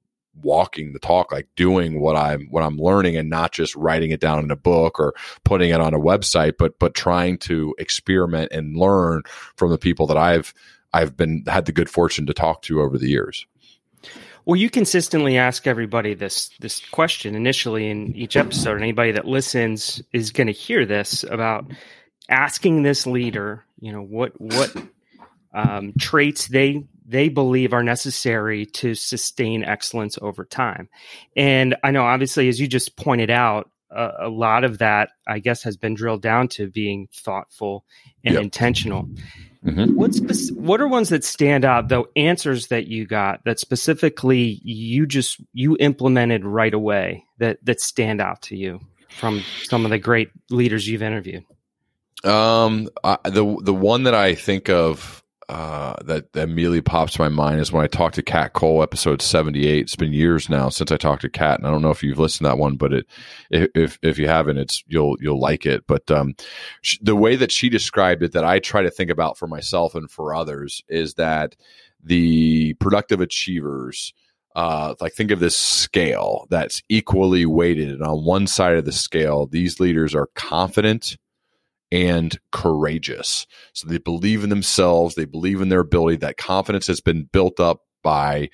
walking 0.43 0.93
the 0.93 0.99
talk 0.99 1.31
like 1.31 1.47
doing 1.55 1.99
what 1.99 2.15
i'm 2.15 2.47
what 2.51 2.61
i'm 2.61 2.77
learning 2.77 3.17
and 3.17 3.29
not 3.29 3.51
just 3.51 3.75
writing 3.75 4.11
it 4.11 4.19
down 4.19 4.43
in 4.43 4.51
a 4.51 4.55
book 4.55 4.99
or 4.99 5.13
putting 5.43 5.71
it 5.71 5.81
on 5.81 5.93
a 5.93 5.99
website 5.99 6.53
but 6.57 6.77
but 6.79 6.93
trying 6.93 7.37
to 7.37 7.73
experiment 7.79 8.51
and 8.51 8.77
learn 8.77 9.23
from 9.55 9.71
the 9.71 9.77
people 9.77 10.05
that 10.05 10.17
i've 10.17 10.53
i've 10.93 11.17
been 11.17 11.43
had 11.47 11.65
the 11.65 11.71
good 11.71 11.89
fortune 11.89 12.25
to 12.25 12.33
talk 12.33 12.61
to 12.61 12.81
over 12.81 12.97
the 12.97 13.09
years. 13.09 13.45
Well 14.45 14.55
you 14.55 14.69
consistently 14.69 15.37
ask 15.37 15.67
everybody 15.67 16.13
this 16.13 16.49
this 16.59 16.81
question 16.91 17.35
initially 17.35 17.89
in 17.89 18.15
each 18.15 18.37
episode 18.37 18.73
and 18.73 18.83
anybody 18.83 19.11
that 19.11 19.25
listens 19.25 20.01
is 20.13 20.31
going 20.31 20.47
to 20.47 20.53
hear 20.53 20.85
this 20.85 21.23
about 21.23 21.69
asking 22.29 22.83
this 22.83 23.05
leader 23.05 23.65
you 23.79 23.91
know 23.91 24.01
what 24.01 24.39
what 24.39 24.73
um, 25.53 25.93
traits 25.99 26.47
they 26.47 26.83
they 27.07 27.29
believe 27.29 27.73
are 27.73 27.83
necessary 27.83 28.65
to 28.65 28.93
sustain 28.93 29.63
excellence 29.63 30.17
over 30.21 30.43
time. 30.43 30.89
And 31.35 31.75
I 31.83 31.91
know, 31.91 32.03
obviously, 32.03 32.49
as 32.49 32.59
you 32.59 32.67
just 32.67 32.97
pointed 32.97 33.29
out, 33.29 33.71
uh, 33.89 34.11
a 34.19 34.29
lot 34.29 34.65
of 34.65 34.79
that, 34.79 35.11
I 35.25 35.39
guess, 35.39 35.63
has 35.63 35.77
been 35.77 35.93
drilled 35.93 36.21
down 36.21 36.49
to 36.49 36.69
being 36.69 37.07
thoughtful 37.13 37.85
and 38.25 38.35
yep. 38.35 38.43
intentional. 38.43 39.09
Mm-hmm. 39.65 39.95
What's 39.95 40.51
what 40.51 40.81
are 40.81 40.87
ones 40.87 41.09
that 41.09 41.23
stand 41.23 41.65
out 41.65 41.87
though? 41.87 42.07
Answers 42.15 42.67
that 42.67 42.87
you 42.87 43.05
got 43.05 43.43
that 43.45 43.59
specifically 43.59 44.59
you 44.63 45.05
just 45.05 45.39
you 45.53 45.77
implemented 45.79 46.45
right 46.45 46.73
away 46.73 47.25
that 47.39 47.63
that 47.65 47.81
stand 47.81 48.21
out 48.21 48.41
to 48.43 48.55
you 48.55 48.79
from 49.09 49.41
some 49.63 49.83
of 49.85 49.91
the 49.91 49.97
great 49.97 50.29
leaders 50.49 50.87
you've 50.87 51.01
interviewed. 51.01 51.43
Um, 52.23 52.89
I, 53.03 53.17
the 53.25 53.57
the 53.61 53.73
one 53.73 54.03
that 54.03 54.13
I 54.13 54.35
think 54.35 54.69
of 54.69 55.23
uh, 55.49 55.95
that, 56.03 56.33
that 56.33 56.49
immediately 56.49 56.81
pops 56.81 57.13
to 57.13 57.21
my 57.21 57.29
mind 57.29 57.61
is 57.61 57.71
when 57.71 57.83
I 57.83 57.87
talked 57.87 58.15
to 58.15 58.21
Kat 58.21 58.53
Cole, 58.53 58.83
episode 58.83 59.21
seventy 59.21 59.65
eight. 59.67 59.83
It's 59.83 59.95
been 59.95 60.11
years 60.11 60.49
now 60.49 60.67
since 60.69 60.91
I 60.91 60.97
talked 60.97 61.21
to 61.21 61.29
Kat, 61.29 61.59
and 61.59 61.67
I 61.67 61.71
don't 61.71 61.81
know 61.81 61.89
if 61.89 62.03
you've 62.03 62.19
listened 62.19 62.45
to 62.45 62.49
that 62.49 62.57
one, 62.57 62.75
but 62.75 62.91
it 62.91 63.07
if 63.49 63.97
if 64.01 64.17
you 64.17 64.27
haven't, 64.27 64.57
it's 64.57 64.83
you'll 64.87 65.15
you'll 65.21 65.39
like 65.39 65.65
it. 65.65 65.87
But 65.87 66.11
um, 66.11 66.35
sh- 66.81 66.97
the 67.01 67.15
way 67.15 67.37
that 67.37 67.51
she 67.51 67.69
described 67.69 68.23
it, 68.23 68.33
that 68.33 68.43
I 68.43 68.59
try 68.59 68.81
to 68.81 68.91
think 68.91 69.09
about 69.09 69.37
for 69.37 69.47
myself 69.47 69.95
and 69.95 70.11
for 70.11 70.35
others, 70.35 70.81
is 70.89 71.13
that 71.13 71.55
the 72.03 72.73
productive 72.75 73.21
achievers. 73.21 74.13
Uh, 74.55 74.95
like 74.99 75.13
think 75.13 75.29
of 75.29 75.39
this 75.39 75.55
scale 75.55 76.47
that's 76.49 76.81
equally 76.89 77.45
weighted, 77.45 77.89
and 77.89 78.01
on 78.01 78.25
one 78.25 78.47
side 78.47 78.75
of 78.75 78.85
the 78.85 78.91
scale, 78.91 79.45
these 79.45 79.79
leaders 79.79 80.15
are 80.15 80.29
confident 80.33 81.15
and 81.91 82.37
courageous. 82.51 83.47
So 83.73 83.87
they 83.87 83.97
believe 83.97 84.43
in 84.43 84.49
themselves, 84.49 85.15
they 85.15 85.25
believe 85.25 85.61
in 85.61 85.69
their 85.69 85.81
ability. 85.81 86.17
That 86.17 86.37
confidence 86.37 86.87
has 86.87 87.01
been 87.01 87.29
built 87.31 87.59
up 87.59 87.83
by 88.03 88.49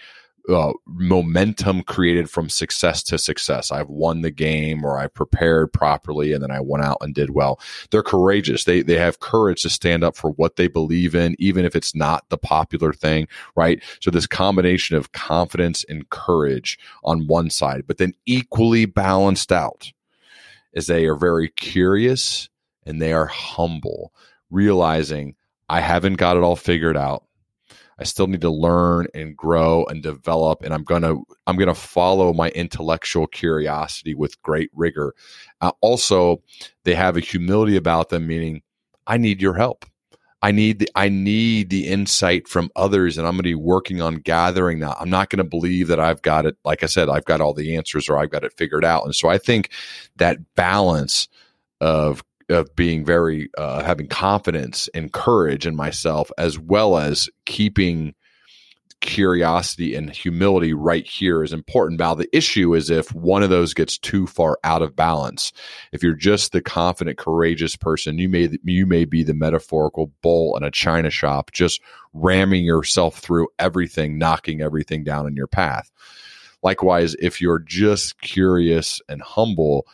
uh, 0.50 0.74
momentum 0.86 1.84
created 1.84 2.30
from 2.30 2.50
success 2.50 3.02
to 3.04 3.18
success. 3.18 3.72
I've 3.72 3.90
won 3.90 4.22
the 4.22 4.32
game 4.32 4.84
or 4.84 4.98
I 4.98 5.08
prepared 5.08 5.72
properly 5.72 6.34
and 6.34 6.44
then 6.44 6.52
I 6.52 6.60
went 6.60 6.84
out 6.84 6.98
and 7.02 7.16
did 7.16 7.30
well. 7.30 7.60
They're 7.92 8.04
courageous. 8.04 8.66
They, 8.66 8.82
they 8.82 8.98
have 8.98 9.20
courage 9.20 9.62
to 9.62 9.70
stand 9.70 10.04
up 10.04 10.18
for 10.18 10.32
what 10.32 10.58
they 10.58 10.68
believe 10.68 11.16
in, 11.16 11.36
even 11.40 11.64
if 11.64 11.76
it's 11.76 11.96
not 11.96 12.28
the 12.30 12.38
popular 12.38 12.92
thing, 12.92 13.28
right? 13.56 13.82
So 14.02 14.12
this 14.12 14.28
combination 14.28 14.98
of 14.98 15.14
confidence 15.14 15.86
and 15.88 16.10
courage 16.10 16.78
on 17.04 17.28
one 17.28 17.50
side, 17.50 17.84
but 17.88 17.98
then 17.98 18.14
equally 18.26 18.86
balanced 18.86 19.52
out 19.52 19.94
is 20.74 20.88
they 20.88 21.06
are 21.06 21.16
very 21.16 21.50
curious 21.50 22.50
and 22.86 23.02
they 23.02 23.14
are 23.14 23.26
humble, 23.26 24.14
realizing 24.50 25.36
I 25.70 25.80
haven't 25.80 26.16
got 26.16 26.38
it 26.38 26.44
all 26.44 26.56
figured 26.56 26.98
out. 26.98 27.24
I 28.00 28.06
still 28.06 28.28
need 28.28 28.42
to 28.42 28.50
learn 28.50 29.08
and 29.14 29.38
grow 29.38 29.86
and 29.86 30.02
develop 30.02 30.64
and 30.64 30.74
I'm 30.74 30.84
going 30.84 31.04
to 31.04 31.24
I'm 31.48 31.58
going 31.58 31.68
to 31.68 31.76
follow 31.76 32.34
my 32.34 32.50
intellectual 32.50 33.28
curiosity 33.28 34.16
with 34.16 34.42
great 34.42 34.72
rigor. 34.74 35.14
Uh, 35.62 35.72
also, 35.82 36.42
they 36.84 36.96
have 36.96 37.18
a 37.18 37.22
humility 37.22 37.76
about 37.76 38.10
them 38.10 38.28
meaning 38.28 38.62
I 39.06 39.18
need 39.18 39.42
your 39.42 39.54
help. 39.54 39.86
I 40.42 40.52
need 40.52 40.80
the 40.80 40.90
I 40.96 41.08
need 41.08 41.70
the 41.70 41.88
insight 41.88 42.48
from 42.48 42.70
others 42.76 43.18
and 43.18 43.26
I'm 43.26 43.34
going 43.34 43.40
to 43.40 43.44
be 43.44 43.56
working 43.56 44.02
on 44.02 44.16
gathering 44.16 44.80
that. 44.80 44.98
I'm 45.00 45.10
not 45.10 45.30
going 45.30 45.38
to 45.38 45.44
believe 45.44 45.88
that 45.88 46.00
I've 46.00 46.22
got 46.22 46.46
it 46.46 46.58
like 46.66 46.84
I 46.84 46.88
said 46.88 47.10
I've 47.10 47.26
got 47.26 47.42
all 47.42 47.54
the 47.54 47.78
answers 47.78 48.10
or 48.10 48.18
I've 48.18 48.32
got 48.32 48.44
it 48.44 48.58
figured 48.58 48.84
out. 48.84 49.06
And 49.06 49.16
so 49.16 49.30
I 49.30 49.38
think 49.38 49.70
that 50.18 50.40
balance 50.56 51.30
of 51.80 52.24
of 52.50 52.76
being 52.76 53.06
very 53.06 53.50
uh, 53.58 53.84
having 53.84 54.08
confidence 54.08 54.90
and 54.94 55.12
courage 55.12 55.66
in 55.66 55.76
myself 55.76 56.32
as 56.38 56.60
well 56.60 56.98
as 56.98 57.30
keeping 57.46 58.14
curiosity 59.04 59.96
and 59.96 60.10
humility 60.10 60.74
right 60.74 61.06
here 61.06 61.44
is 61.44 61.52
important. 61.52 62.00
Now 62.00 62.16
the 62.16 62.34
issue 62.36 62.74
is 62.74 62.90
if 62.90 63.14
one 63.14 63.44
of 63.44 63.50
those 63.50 63.74
gets 63.74 63.98
too 63.98 64.26
far 64.26 64.58
out 64.64 64.82
of 64.82 64.96
balance. 64.96 65.52
If 65.92 66.02
you're 66.02 66.14
just 66.14 66.54
the 66.54 66.62
confident 66.62 67.18
courageous 67.18 67.76
person 67.76 68.18
you 68.18 68.30
may 68.30 68.50
you 68.64 68.86
may 68.86 69.04
be 69.04 69.24
the 69.24 69.34
metaphorical 69.34 70.12
bull 70.22 70.56
in 70.56 70.64
a 70.64 70.72
china 70.72 71.10
shop 71.10 71.52
just 71.52 71.82
ramming 72.14 72.64
yourself 72.64 73.20
through 73.20 73.50
everything 73.60 74.18
knocking 74.18 74.62
everything 74.62 75.04
down 75.04 75.28
in 75.28 75.36
your 75.36 75.48
path. 75.48 75.92
Likewise 76.64 77.14
if 77.20 77.42
you're 77.42 77.60
just 77.60 78.22
curious 78.22 79.02
and 79.10 79.22
humble 79.22 79.86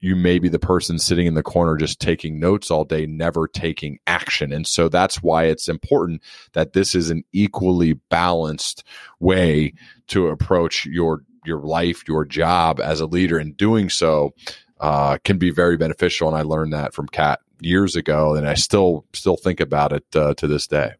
you 0.00 0.14
may 0.14 0.38
be 0.38 0.48
the 0.48 0.58
person 0.58 0.98
sitting 0.98 1.26
in 1.26 1.34
the 1.34 1.42
corner 1.42 1.76
just 1.76 2.00
taking 2.00 2.38
notes 2.38 2.70
all 2.70 2.84
day, 2.84 3.06
never 3.06 3.48
taking 3.48 3.98
action. 4.06 4.52
And 4.52 4.66
so 4.66 4.88
that's 4.88 5.22
why 5.22 5.44
it's 5.44 5.68
important 5.68 6.22
that 6.52 6.72
this 6.74 6.94
is 6.94 7.10
an 7.10 7.24
equally 7.32 7.94
balanced 7.94 8.84
way 9.20 9.72
to 10.08 10.28
approach 10.28 10.86
your 10.86 11.22
your 11.44 11.60
life, 11.60 12.02
your 12.08 12.24
job 12.24 12.80
as 12.80 13.00
a 13.00 13.06
leader. 13.06 13.38
And 13.38 13.56
doing 13.56 13.88
so 13.88 14.34
uh, 14.80 15.18
can 15.24 15.38
be 15.38 15.50
very 15.50 15.76
beneficial. 15.76 16.28
And 16.28 16.36
I 16.36 16.42
learned 16.42 16.72
that 16.72 16.92
from 16.92 17.06
Kat 17.06 17.40
years 17.60 17.96
ago, 17.96 18.34
and 18.34 18.46
I 18.46 18.54
still 18.54 19.04
still 19.12 19.36
think 19.36 19.60
about 19.60 19.92
it 19.92 20.04
uh, 20.14 20.34
to 20.34 20.46
this 20.46 20.66
day. 20.66 20.92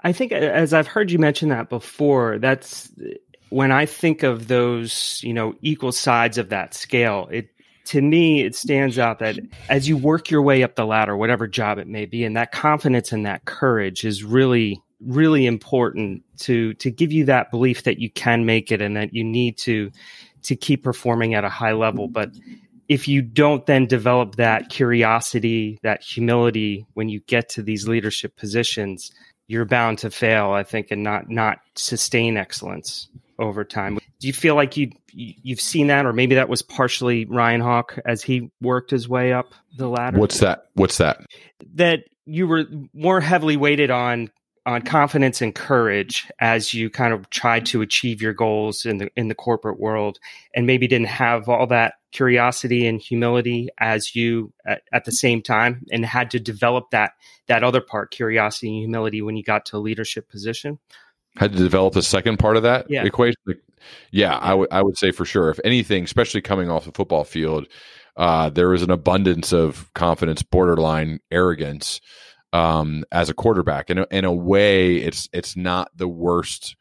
I 0.00 0.12
think, 0.12 0.32
as 0.32 0.72
I've 0.72 0.86
heard 0.86 1.10
you 1.10 1.18
mention 1.18 1.48
that 1.48 1.68
before, 1.68 2.38
that's 2.38 2.90
when 3.50 3.72
I 3.72 3.86
think 3.86 4.22
of 4.22 4.48
those, 4.48 5.20
you 5.22 5.32
know, 5.32 5.54
equal 5.62 5.92
sides 5.92 6.38
of 6.38 6.48
that 6.50 6.74
scale. 6.74 7.28
It 7.30 7.48
to 7.86 8.02
me, 8.02 8.42
it 8.42 8.54
stands 8.54 8.98
out 8.98 9.18
that 9.20 9.38
as 9.68 9.88
you 9.88 9.96
work 9.96 10.30
your 10.30 10.42
way 10.42 10.62
up 10.62 10.74
the 10.74 10.84
ladder, 10.84 11.16
whatever 11.16 11.46
job 11.46 11.78
it 11.78 11.86
may 11.86 12.06
be, 12.06 12.24
and 12.24 12.36
that 12.36 12.52
confidence 12.52 13.12
and 13.12 13.24
that 13.26 13.44
courage 13.44 14.04
is 14.04 14.24
really, 14.24 14.80
really 15.00 15.46
important 15.46 16.22
to 16.38 16.74
to 16.74 16.90
give 16.90 17.12
you 17.12 17.24
that 17.24 17.50
belief 17.50 17.84
that 17.84 17.98
you 17.98 18.10
can 18.10 18.44
make 18.44 18.70
it 18.72 18.80
and 18.80 18.96
that 18.96 19.14
you 19.14 19.24
need 19.24 19.56
to 19.58 19.90
to 20.42 20.56
keep 20.56 20.82
performing 20.82 21.34
at 21.34 21.44
a 21.44 21.48
high 21.48 21.72
level. 21.72 22.08
But 22.08 22.30
if 22.88 23.08
you 23.08 23.22
don't 23.22 23.66
then 23.66 23.86
develop 23.86 24.36
that 24.36 24.68
curiosity, 24.68 25.78
that 25.82 26.02
humility 26.02 26.86
when 26.94 27.08
you 27.08 27.20
get 27.20 27.48
to 27.50 27.62
these 27.62 27.88
leadership 27.88 28.36
positions, 28.36 29.10
you're 29.48 29.64
bound 29.64 29.98
to 29.98 30.10
fail, 30.10 30.50
I 30.50 30.62
think, 30.62 30.90
and 30.90 31.02
not 31.02 31.28
not 31.30 31.58
sustain 31.74 32.36
excellence 32.36 33.08
over 33.38 33.64
time. 33.64 33.98
Do 34.18 34.26
you 34.26 34.32
feel 34.32 34.54
like 34.54 34.76
you 34.76 34.90
you've 35.12 35.60
seen 35.60 35.88
that, 35.88 36.06
or 36.06 36.12
maybe 36.12 36.34
that 36.36 36.48
was 36.48 36.62
partially 36.62 37.24
Ryan 37.26 37.60
Hawk 37.60 37.98
as 38.04 38.22
he 38.22 38.50
worked 38.60 38.90
his 38.90 39.08
way 39.08 39.32
up 39.32 39.54
the 39.76 39.88
ladder? 39.88 40.18
What's 40.18 40.40
that? 40.40 40.66
What's 40.74 40.98
that? 40.98 41.20
That 41.74 42.04
you 42.24 42.46
were 42.46 42.64
more 42.92 43.20
heavily 43.20 43.56
weighted 43.56 43.90
on 43.90 44.30
on 44.66 44.82
confidence 44.82 45.40
and 45.40 45.54
courage 45.54 46.28
as 46.40 46.74
you 46.74 46.90
kind 46.90 47.14
of 47.14 47.30
tried 47.30 47.64
to 47.64 47.82
achieve 47.82 48.20
your 48.20 48.34
goals 48.34 48.84
in 48.84 48.98
the 48.98 49.08
in 49.16 49.28
the 49.28 49.34
corporate 49.34 49.78
world 49.78 50.18
and 50.54 50.66
maybe 50.66 50.88
didn't 50.88 51.06
have 51.06 51.48
all 51.48 51.68
that 51.68 51.94
curiosity 52.10 52.86
and 52.86 53.00
humility 53.00 53.68
as 53.78 54.16
you 54.16 54.52
at, 54.66 54.82
at, 54.92 55.04
the 55.04 55.12
same 55.12 55.40
time 55.42 55.84
and 55.92 56.04
had 56.04 56.30
to 56.30 56.40
develop 56.40 56.90
that 56.90 57.12
that 57.46 57.62
other 57.62 57.80
part 57.80 58.10
curiosity 58.10 58.68
and 58.68 58.78
humility 58.78 59.22
when 59.22 59.36
you 59.36 59.44
got 59.44 59.64
to 59.66 59.76
a 59.76 59.78
leadership 59.78 60.28
position 60.28 60.78
had 61.36 61.52
to 61.52 61.58
develop 61.58 61.94
the 61.94 62.02
second 62.02 62.38
part 62.38 62.56
of 62.56 62.62
that 62.62 62.86
yeah. 62.88 63.04
equation 63.04 63.36
yeah 64.10 64.36
I 64.36 64.54
would 64.54 64.68
I 64.72 64.82
would 64.82 64.98
say 64.98 65.12
for 65.12 65.24
sure 65.24 65.50
if 65.50 65.60
anything 65.64 66.04
especially 66.04 66.40
coming 66.40 66.70
off 66.70 66.84
the 66.84 66.92
football 66.92 67.24
field 67.24 67.66
uh, 68.16 68.48
there 68.48 68.68
was 68.68 68.82
an 68.82 68.90
abundance 68.90 69.52
of 69.52 69.92
confidence 69.94 70.42
borderline 70.42 71.20
arrogance 71.30 72.00
um, 72.52 73.04
as 73.12 73.28
a 73.28 73.34
quarterback. 73.34 73.90
In 73.90 73.98
a, 73.98 74.06
in 74.10 74.24
a 74.24 74.32
way, 74.32 74.96
it's 74.96 75.28
it's 75.32 75.56
not 75.56 75.90
the 75.94 76.08
worst 76.08 76.76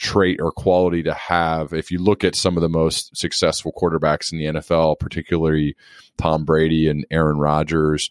trait 0.00 0.40
or 0.40 0.50
quality 0.50 1.02
to 1.02 1.12
have. 1.12 1.72
If 1.72 1.90
you 1.90 1.98
look 1.98 2.24
at 2.24 2.34
some 2.34 2.56
of 2.56 2.62
the 2.62 2.68
most 2.68 3.16
successful 3.16 3.72
quarterbacks 3.76 4.32
in 4.32 4.38
the 4.38 4.60
NFL, 4.60 4.98
particularly 4.98 5.76
Tom 6.16 6.44
Brady 6.44 6.88
and 6.88 7.06
Aaron 7.10 7.38
Rodgers, 7.38 8.10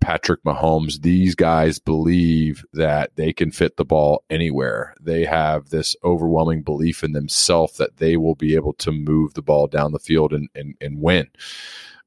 Patrick 0.00 0.42
Mahomes, 0.42 1.02
these 1.02 1.34
guys 1.34 1.78
believe 1.78 2.64
that 2.72 3.14
they 3.14 3.32
can 3.32 3.52
fit 3.52 3.76
the 3.76 3.84
ball 3.84 4.24
anywhere. 4.30 4.94
They 5.00 5.24
have 5.24 5.70
this 5.70 5.94
overwhelming 6.04 6.62
belief 6.62 7.04
in 7.04 7.12
themselves 7.12 7.76
that 7.78 7.98
they 7.98 8.16
will 8.16 8.34
be 8.34 8.54
able 8.56 8.74
to 8.74 8.90
move 8.90 9.34
the 9.34 9.42
ball 9.42 9.68
down 9.68 9.92
the 9.92 9.98
field 9.98 10.32
and, 10.32 10.48
and, 10.54 10.74
and 10.80 11.00
win. 11.00 11.28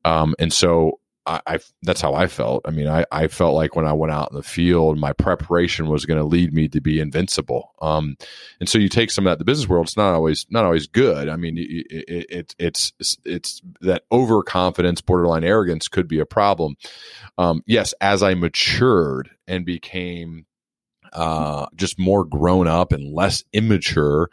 Um, 0.03 0.35
and 0.37 0.51
so 0.51 0.99
I, 1.25 1.41
I, 1.47 1.59
that's 1.81 2.01
how 2.01 2.13
I 2.13 2.27
felt. 2.27 2.61
I 2.65 2.71
mean, 2.71 2.87
I, 2.87 3.05
I 3.11 3.27
felt 3.27 3.55
like 3.55 3.75
when 3.75 3.85
I 3.85 3.93
went 3.93 4.13
out 4.13 4.31
in 4.31 4.37
the 4.37 4.43
field, 4.43 4.99
my 4.99 5.13
preparation 5.13 5.87
was 5.87 6.05
going 6.05 6.19
to 6.19 6.25
lead 6.25 6.53
me 6.53 6.67
to 6.69 6.81
be 6.81 6.99
invincible. 6.99 7.73
Um, 7.81 8.17
and 8.59 8.69
so 8.69 8.77
you 8.77 8.89
take 8.89 9.11
some 9.11 9.25
of 9.25 9.31
that 9.31 9.39
the 9.39 9.45
business 9.45 9.67
world. 9.67 9.87
It's 9.87 9.97
not 9.97 10.13
always 10.13 10.45
not 10.49 10.65
always 10.65 10.87
good. 10.87 11.29
I 11.29 11.35
mean, 11.35 11.57
it, 11.57 11.87
it, 11.89 12.25
it 12.29 12.55
it's 12.59 12.93
it's 13.25 13.61
that 13.81 14.03
overconfidence, 14.11 15.01
borderline 15.01 15.43
arrogance 15.43 15.87
could 15.87 16.07
be 16.07 16.19
a 16.19 16.25
problem. 16.25 16.75
Um, 17.37 17.63
yes, 17.65 17.93
as 18.01 18.21
I 18.23 18.33
matured 18.33 19.29
and 19.47 19.65
became 19.65 20.45
uh, 21.15 21.67
just 21.75 21.97
more 21.97 22.25
grown 22.25 22.67
up 22.67 22.91
and 22.91 23.13
less 23.13 23.43
immature 23.53 24.29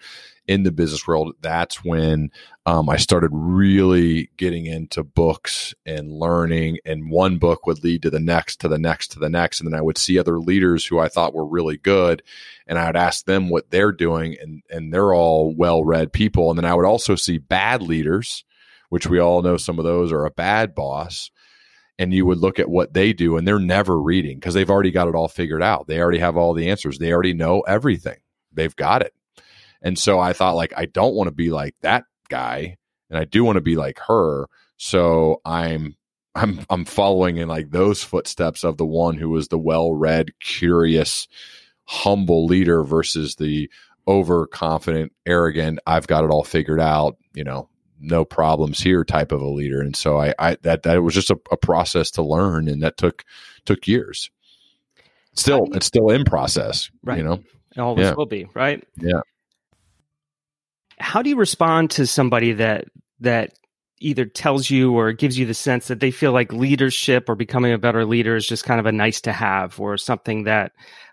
in 0.49 0.65
the 0.65 0.73
business 0.73 1.07
world, 1.07 1.35
that's 1.41 1.85
when 1.85 2.31
um, 2.67 2.89
I 2.89 2.97
started 2.97 3.31
really 3.33 4.31
getting 4.37 4.67
into 4.67 5.05
books 5.05 5.73
and 5.87 6.11
learning. 6.13 6.79
And 6.85 7.11
one 7.11 7.39
book 7.39 7.67
would 7.67 7.85
lead 7.85 8.03
to 8.03 8.11
the 8.11 8.21
next, 8.21 8.61
to 8.61 8.69
the 8.69 8.79
next, 8.79 9.13
to 9.13 9.21
the 9.21 9.29
next. 9.29 9.61
And 9.61 9.73
then 9.73 9.79
I 9.79 9.83
would 9.83 9.99
see 9.99 10.19
other 10.19 10.41
leaders 10.41 10.85
who 10.85 10.99
I 10.99 11.09
thought 11.09 11.35
were 11.35 11.47
really 11.47 11.77
good. 11.77 12.23
And 12.67 12.79
I 12.79 12.87
would 12.87 12.97
ask 12.97 13.25
them 13.25 13.49
what 13.49 13.71
they're 13.71 13.93
doing. 13.93 14.37
And, 14.41 14.63
and 14.69 14.93
they're 14.93 15.15
all 15.15 15.55
well 15.55 15.85
read 15.85 16.13
people. 16.13 16.51
And 16.51 16.59
then 16.59 16.65
I 16.65 16.75
would 16.75 16.87
also 16.87 17.15
see 17.15 17.39
bad 17.39 17.81
leaders, 17.81 18.45
which 18.89 19.07
we 19.07 19.21
all 19.21 19.43
know 19.43 19.57
some 19.57 19.79
of 19.79 19.85
those 19.85 20.11
are 20.11 20.25
a 20.25 20.31
bad 20.31 20.75
boss 20.75 21.31
and 22.03 22.13
you 22.13 22.27
would 22.27 22.39
look 22.39 22.59
at 22.59 22.69
what 22.69 22.95
they 22.95 23.13
do 23.13 23.37
and 23.37 23.47
they're 23.47 23.61
never 23.61 24.01
reading 24.01 24.37
because 24.37 24.55
they've 24.55 24.71
already 24.71 24.91
got 24.91 25.07
it 25.07 25.15
all 25.15 25.29
figured 25.29 25.63
out. 25.63 25.87
They 25.87 26.01
already 26.01 26.19
have 26.19 26.37
all 26.37 26.53
the 26.53 26.69
answers. 26.69 26.99
They 26.99 27.13
already 27.13 27.33
know 27.33 27.61
everything. 27.61 28.19
They've 28.53 28.75
got 28.75 29.03
it. 29.03 29.15
And 29.83 29.97
so 29.97 30.19
I 30.19 30.33
thought 30.33 30.57
like 30.57 30.73
I 30.77 30.87
don't 30.87 31.15
want 31.15 31.29
to 31.29 31.35
be 31.35 31.51
like 31.51 31.77
that 31.83 32.05
guy 32.29 32.77
and 33.09 33.17
I 33.17 33.25
do 33.25 33.45
want 33.45 33.57
to 33.57 33.63
be 33.63 33.77
like 33.77 34.01
her. 34.09 34.49
So 34.79 35.41
I'm 35.45 35.97
I'm 36.35 36.67
I'm 36.69 36.85
following 36.85 37.37
in 37.37 37.47
like 37.47 37.71
those 37.71 38.03
footsteps 38.03 38.65
of 38.65 38.79
the 38.79 38.87
one 38.87 39.17
who 39.17 39.31
was 39.31 39.47
the 39.47 39.59
well-read, 39.59 40.33
curious, 40.41 41.29
humble 41.85 42.47
leader 42.47 42.83
versus 42.83 43.37
the 43.37 43.71
overconfident, 44.09 45.13
arrogant, 45.25 45.79
I've 45.87 46.09
got 46.09 46.25
it 46.25 46.31
all 46.31 46.43
figured 46.43 46.81
out, 46.81 47.17
you 47.33 47.45
know, 47.45 47.69
no 48.03 48.25
problems 48.25 48.81
here 48.81 49.05
type 49.05 49.33
of 49.33 49.41
a 49.41 49.49
leader. 49.49 49.81
And 49.81 49.97
so 49.97 50.19
I, 50.19 50.35
I 50.39 50.57
that 50.63 50.83
that 50.83 51.03
was 51.03 51.15
just 51.15 51.31
a, 51.31 51.39
a 51.51 51.57
process 51.57 52.11
to 52.13 52.23
learn 52.23 52.69
and 52.69 52.83
that 52.83 52.97
took 52.97 53.25
took 53.65 53.87
years. 53.87 54.31
Still, 55.35 55.69
it's 55.73 55.87
still 55.87 56.11
in 56.11 56.25
process. 56.25 56.91
Right. 57.03 57.19
You 57.19 57.25
know? 57.25 57.43
It 57.75 57.81
always 57.81 58.05
yeah. 58.05 58.15
will 58.15 58.27
be, 58.27 58.49
right? 58.55 58.85
Yeah 58.99 59.23
how 61.03 61.21
do 61.21 61.29
you 61.29 61.37
respond 61.37 61.91
to 61.91 62.07
somebody 62.07 62.53
that 62.53 62.87
that 63.21 63.53
either 64.01 64.25
tells 64.25 64.69
you 64.71 64.95
or 64.95 65.13
gives 65.13 65.39
you 65.39 65.47
the 65.47 65.55
sense 65.55 65.89
that 65.89 66.01
they 66.01 66.11
feel 66.11 66.33
like 66.33 66.53
leadership 66.53 67.29
or 67.29 67.37
becoming 67.37 67.73
a 67.73 67.79
better 67.79 68.05
leader 68.05 68.35
is 68.35 68.47
just 68.47 68.65
kind 68.65 68.81
of 68.81 68.87
a 68.87 68.93
nice 68.93 69.21
to 69.21 69.33
have 69.33 69.79
or 69.79 69.97
something 69.97 70.45
that 70.45 70.73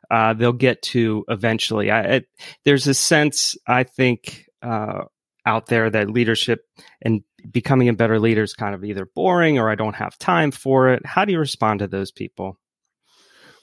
uh, 0.10 0.34
they'll 0.34 0.52
get 0.52 0.82
to 0.82 1.24
eventually. 1.30 1.92
I, 1.92 2.02
it, 2.02 2.30
there's 2.66 2.88
a 2.88 2.96
sense, 2.96 3.56
I 3.68 3.84
think, 3.84 4.50
uh, 4.64 5.04
out 5.50 5.66
there 5.66 5.90
that 5.90 6.10
leadership 6.10 6.62
and 7.02 7.24
becoming 7.52 7.90
a 7.90 7.94
better 7.94 8.20
leader 8.20 8.44
is 8.44 8.54
kind 8.54 8.76
of 8.76 8.84
either 8.84 9.06
boring 9.16 9.58
or 9.58 9.70
I 9.70 9.76
don't 9.76 9.96
have 9.96 10.18
time 10.18 10.52
for 10.52 10.90
it. 10.90 11.06
How 11.06 11.26
do 11.26 11.32
you 11.32 11.40
respond 11.40 11.80
to 11.80 11.88
those 11.88 12.12
people? 12.12 12.60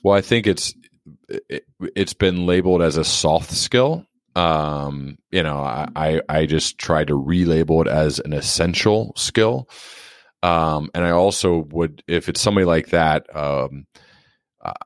Well, 0.03 0.16
I 0.16 0.20
think 0.20 0.46
it's 0.46 0.75
it, 1.29 1.64
has 1.96 2.14
been 2.14 2.46
labeled 2.46 2.83
as 2.83 2.96
a 2.96 3.05
soft 3.05 3.53
skill 3.53 4.07
um, 4.37 5.16
you 5.31 5.42
know, 5.42 5.57
I, 5.57 6.20
I 6.29 6.44
just 6.44 6.77
try 6.77 7.05
to 7.05 7.14
relabel 7.14 7.87
it 7.87 7.88
as 7.88 8.18
an 8.18 8.35
essential 8.35 9.14
skill. 9.16 9.66
Um, 10.42 10.90
and 10.94 11.07
I 11.07 11.12
also 11.12 11.64
would, 11.70 12.03
if 12.07 12.29
it's 12.29 12.42
somebody 12.42 12.66
like 12.66 12.88
that, 12.88 13.35
um, 13.35 13.87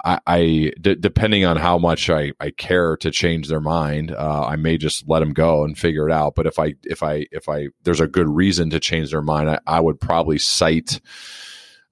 I, 0.05 0.21
I 0.27 0.73
d- 0.81 0.97
depending 0.97 1.45
on 1.45 1.57
how 1.57 1.79
much 1.79 2.11
I, 2.11 2.33
I 2.41 2.51
care 2.51 2.97
to 2.99 3.11
change 3.11 3.49
their 3.49 3.61
mind, 3.61 4.13
uh, 4.13 4.45
I 4.47 4.57
may 4.57 4.79
just 4.79 5.09
let 5.09 5.21
them 5.21 5.33
go 5.33 5.65
and 5.65 5.79
figure 5.79 6.09
it 6.09 6.13
out. 6.13 6.35
But 6.35 6.47
if 6.47 6.59
I 6.59 6.75
if 6.85 7.03
I 7.03 7.27
if 7.31 7.49
I 7.49 7.69
there's 7.85 8.01
a 8.01 8.07
good 8.07 8.29
reason 8.29 8.71
to 8.71 8.81
change 8.81 9.11
their 9.11 9.23
mind, 9.23 9.51
I, 9.51 9.59
I 9.67 9.81
would 9.81 10.01
probably 10.01 10.39
cite 10.39 11.01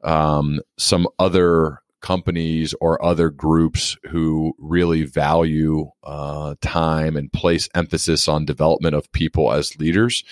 um, 0.03 0.61
some 0.77 1.09
other 1.19 1.81
companies 2.01 2.75
or 2.81 3.05
other 3.05 3.29
groups 3.29 3.97
who 4.11 4.55
really 4.59 5.05
value 5.05 5.91
uh, 6.05 6.55
time 6.61 7.17
and 7.17 7.33
place 7.33 7.69
emphasis 7.75 8.29
on 8.29 8.45
development 8.45 8.95
of 8.95 9.11
people 9.13 9.53
as 9.53 9.77
leaders 9.79 10.23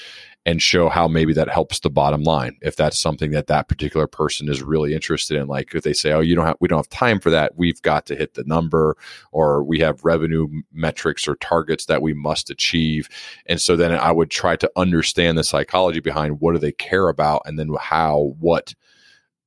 and 0.46 0.62
show 0.62 0.88
how 0.88 1.08
maybe 1.08 1.32
that 1.32 1.48
helps 1.48 1.80
the 1.80 1.90
bottom 1.90 2.22
line. 2.22 2.56
If 2.62 2.76
that's 2.76 2.98
something 2.98 3.32
that 3.32 3.48
that 3.48 3.68
particular 3.68 4.06
person 4.06 4.48
is 4.48 4.62
really 4.62 4.94
interested 4.94 5.36
in 5.36 5.48
like 5.48 5.74
if 5.74 5.82
they 5.82 5.92
say 5.92 6.12
oh 6.12 6.20
you 6.20 6.36
don't 6.36 6.46
have 6.46 6.56
we 6.60 6.68
don't 6.68 6.78
have 6.78 6.88
time 6.88 7.18
for 7.18 7.30
that. 7.30 7.56
We've 7.56 7.82
got 7.82 8.06
to 8.06 8.16
hit 8.16 8.34
the 8.34 8.44
number 8.44 8.96
or 9.32 9.64
we 9.64 9.80
have 9.80 10.04
revenue 10.04 10.46
metrics 10.72 11.26
or 11.26 11.34
targets 11.34 11.86
that 11.86 12.00
we 12.00 12.14
must 12.14 12.48
achieve. 12.48 13.08
And 13.46 13.60
so 13.60 13.74
then 13.74 13.92
i 13.92 14.12
would 14.12 14.30
try 14.30 14.54
to 14.56 14.70
understand 14.76 15.36
the 15.36 15.44
psychology 15.44 16.00
behind 16.00 16.40
what 16.40 16.52
do 16.52 16.58
they 16.58 16.72
care 16.72 17.08
about 17.08 17.42
and 17.44 17.58
then 17.58 17.70
how 17.80 18.34
what 18.38 18.74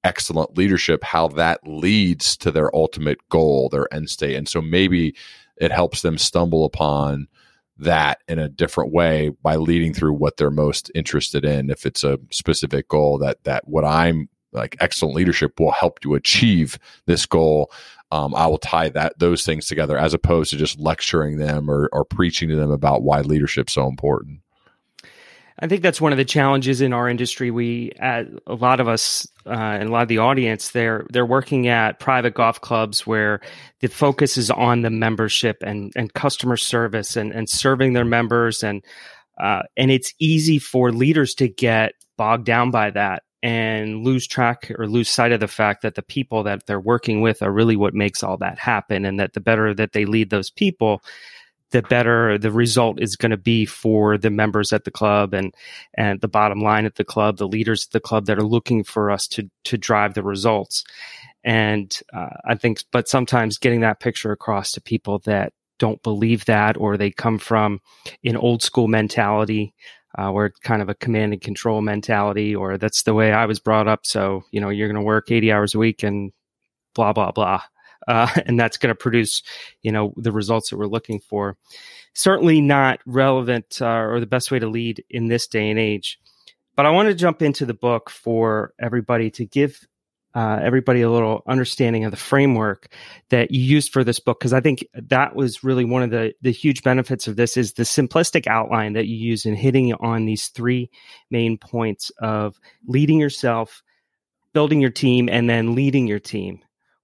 excellent 0.03 0.57
leadership, 0.57 1.03
how 1.03 1.27
that 1.27 1.59
leads 1.65 2.37
to 2.37 2.51
their 2.51 2.73
ultimate 2.75 3.17
goal, 3.29 3.69
their 3.69 3.93
end 3.93 4.09
state. 4.09 4.35
And 4.35 4.47
so 4.47 4.61
maybe 4.61 5.15
it 5.57 5.71
helps 5.71 6.01
them 6.01 6.17
stumble 6.17 6.65
upon 6.65 7.27
that 7.79 8.21
in 8.27 8.39
a 8.39 8.49
different 8.49 8.91
way 8.91 9.29
by 9.41 9.55
leading 9.55 9.93
through 9.93 10.13
what 10.13 10.37
they're 10.37 10.51
most 10.51 10.91
interested 10.93 11.45
in. 11.45 11.69
If 11.69 11.85
it's 11.85 12.03
a 12.03 12.19
specific 12.31 12.87
goal 12.87 13.17
that 13.19 13.43
that 13.45 13.67
what 13.67 13.85
I'm 13.85 14.29
like 14.51 14.75
excellent 14.79 15.15
leadership 15.15 15.59
will 15.59 15.71
help 15.71 15.99
you 16.03 16.15
achieve 16.15 16.79
this 17.05 17.25
goal. 17.25 17.71
Um, 18.11 18.33
I 18.33 18.47
will 18.47 18.57
tie 18.57 18.89
that 18.89 19.19
those 19.19 19.45
things 19.45 19.67
together 19.67 19.97
as 19.97 20.13
opposed 20.13 20.49
to 20.51 20.57
just 20.57 20.79
lecturing 20.79 21.37
them 21.37 21.69
or, 21.69 21.89
or 21.93 22.03
preaching 22.03 22.49
to 22.49 22.55
them 22.55 22.71
about 22.71 23.03
why 23.03 23.21
leadership's 23.21 23.73
so 23.73 23.87
important. 23.87 24.39
I 25.61 25.67
think 25.67 25.81
that's 25.81 25.99
one 25.99 26.13
of 26.13 26.17
the 26.17 26.25
challenges 26.25 26.79
in 26.79 26.93
our 26.93 27.09
industry. 27.09 27.51
We, 27.51 27.91
uh, 28.01 28.23
a 28.47 28.55
lot 28.55 28.79
of 28.79 28.87
us, 28.87 29.27
uh, 29.45 29.49
and 29.49 29.89
a 29.89 29.91
lot 29.91 30.03
of 30.03 30.07
the 30.07 30.19
audience, 30.19 30.71
they're 30.71 31.05
they're 31.09 31.25
working 31.25 31.67
at 31.67 31.99
private 31.99 32.33
golf 32.33 32.61
clubs 32.61 33.05
where 33.05 33.41
the 33.81 33.87
focus 33.87 34.37
is 34.37 34.49
on 34.49 34.81
the 34.81 34.89
membership 34.89 35.57
and 35.61 35.91
and 35.95 36.13
customer 36.13 36.55
service 36.55 37.17
and 37.17 37.33
and 37.33 37.49
serving 37.49 37.93
their 37.93 38.05
members 38.05 38.63
and 38.63 38.83
uh, 39.37 39.63
and 39.75 39.91
it's 39.91 40.13
easy 40.19 40.59
for 40.59 40.91
leaders 40.91 41.33
to 41.35 41.47
get 41.47 41.93
bogged 42.17 42.45
down 42.45 42.71
by 42.71 42.89
that 42.89 43.23
and 43.41 44.03
lose 44.03 44.27
track 44.27 44.71
or 44.77 44.87
lose 44.87 45.09
sight 45.09 45.31
of 45.31 45.39
the 45.39 45.47
fact 45.47 45.81
that 45.81 45.95
the 45.95 46.01
people 46.01 46.43
that 46.43 46.65
they're 46.65 46.79
working 46.79 47.21
with 47.21 47.41
are 47.41 47.51
really 47.51 47.77
what 47.77 47.93
makes 47.93 48.21
all 48.21 48.37
that 48.37 48.59
happen 48.59 49.05
and 49.05 49.19
that 49.19 49.33
the 49.33 49.39
better 49.39 49.73
that 49.73 49.93
they 49.93 50.05
lead 50.05 50.29
those 50.29 50.49
people 50.49 51.01
the 51.71 51.81
better 51.83 52.37
the 52.37 52.51
result 52.51 52.99
is 52.99 53.15
going 53.15 53.31
to 53.31 53.37
be 53.37 53.65
for 53.65 54.17
the 54.17 54.29
members 54.29 54.73
at 54.73 54.83
the 54.83 54.91
club 54.91 55.33
and 55.33 55.53
and 55.93 56.21
the 56.21 56.27
bottom 56.27 56.61
line 56.61 56.85
at 56.85 56.95
the 56.95 57.03
club 57.03 57.37
the 57.37 57.47
leaders 57.47 57.85
at 57.85 57.91
the 57.91 57.99
club 57.99 58.25
that 58.25 58.37
are 58.37 58.43
looking 58.43 58.83
for 58.83 59.11
us 59.11 59.27
to 59.27 59.49
to 59.63 59.77
drive 59.77 60.13
the 60.13 60.23
results. 60.23 60.83
And 61.43 61.97
uh, 62.13 62.35
i 62.45 62.55
think 62.55 62.79
but 62.91 63.07
sometimes 63.07 63.57
getting 63.57 63.81
that 63.81 63.99
picture 63.99 64.31
across 64.31 64.71
to 64.73 64.81
people 64.81 65.19
that 65.19 65.53
don't 65.77 66.03
believe 66.03 66.45
that 66.45 66.75
or 66.75 66.97
they 66.97 67.11
come 67.11 67.37
from 67.37 67.79
an 68.25 68.35
old 68.35 68.61
school 68.61 68.89
mentality 68.89 69.73
uh, 70.17 70.29
where 70.31 70.47
it's 70.47 70.59
kind 70.59 70.81
of 70.81 70.89
a 70.89 70.95
command 70.95 71.31
and 71.31 71.41
control 71.41 71.81
mentality 71.81 72.53
or 72.53 72.77
that's 72.77 73.03
the 73.03 73.13
way 73.13 73.31
i 73.31 73.45
was 73.45 73.59
brought 73.59 73.87
up. 73.87 74.05
So 74.05 74.43
you 74.51 74.59
know 74.59 74.69
you're 74.69 74.89
going 74.89 74.95
to 74.95 75.01
work 75.01 75.31
80 75.31 75.51
hours 75.51 75.75
a 75.75 75.79
week 75.79 76.03
and 76.03 76.31
blah 76.93 77.13
blah 77.13 77.31
blah 77.31 77.61
uh, 78.07 78.27
and 78.45 78.59
that's 78.59 78.77
going 78.77 78.93
to 78.93 78.95
produce 78.95 79.41
you 79.81 79.91
know 79.91 80.13
the 80.17 80.31
results 80.31 80.69
that 80.69 80.77
we're 80.77 80.87
looking 80.87 81.19
for. 81.19 81.57
Certainly 82.13 82.61
not 82.61 82.99
relevant 83.05 83.81
uh, 83.81 83.87
or 83.87 84.19
the 84.19 84.25
best 84.25 84.51
way 84.51 84.59
to 84.59 84.67
lead 84.67 85.03
in 85.09 85.27
this 85.27 85.47
day 85.47 85.69
and 85.69 85.79
age 85.79 86.19
but 86.75 86.85
i 86.85 86.89
want 86.89 87.09
to 87.09 87.13
jump 87.13 87.41
into 87.41 87.65
the 87.65 87.73
book 87.73 88.09
for 88.09 88.73
everybody 88.79 89.29
to 89.29 89.45
give 89.45 89.85
uh, 90.35 90.59
everybody 90.61 91.01
a 91.01 91.09
little 91.09 91.43
understanding 91.47 92.05
of 92.05 92.11
the 92.11 92.17
framework 92.17 92.93
that 93.29 93.51
you 93.51 93.61
used 93.61 93.91
for 93.91 94.03
this 94.03 94.19
book 94.19 94.39
because 94.39 94.53
I 94.53 94.61
think 94.61 94.85
that 94.93 95.35
was 95.35 95.63
really 95.63 95.85
one 95.85 96.03
of 96.03 96.11
the 96.11 96.33
the 96.41 96.51
huge 96.51 96.83
benefits 96.83 97.27
of 97.27 97.35
this 97.35 97.57
is 97.57 97.73
the 97.73 97.83
simplistic 97.83 98.45
outline 98.45 98.93
that 98.93 99.07
you 99.07 99.15
use 99.15 99.45
in 99.45 99.55
hitting 99.55 99.93
on 99.95 100.25
these 100.25 100.49
three 100.49 100.89
main 101.31 101.57
points 101.57 102.11
of 102.19 102.59
leading 102.87 103.19
yourself, 103.19 103.81
building 104.53 104.81
your 104.81 104.91
team, 104.91 105.29
and 105.29 105.49
then 105.49 105.73
leading 105.73 106.05
your 106.05 106.19
team, 106.19 106.59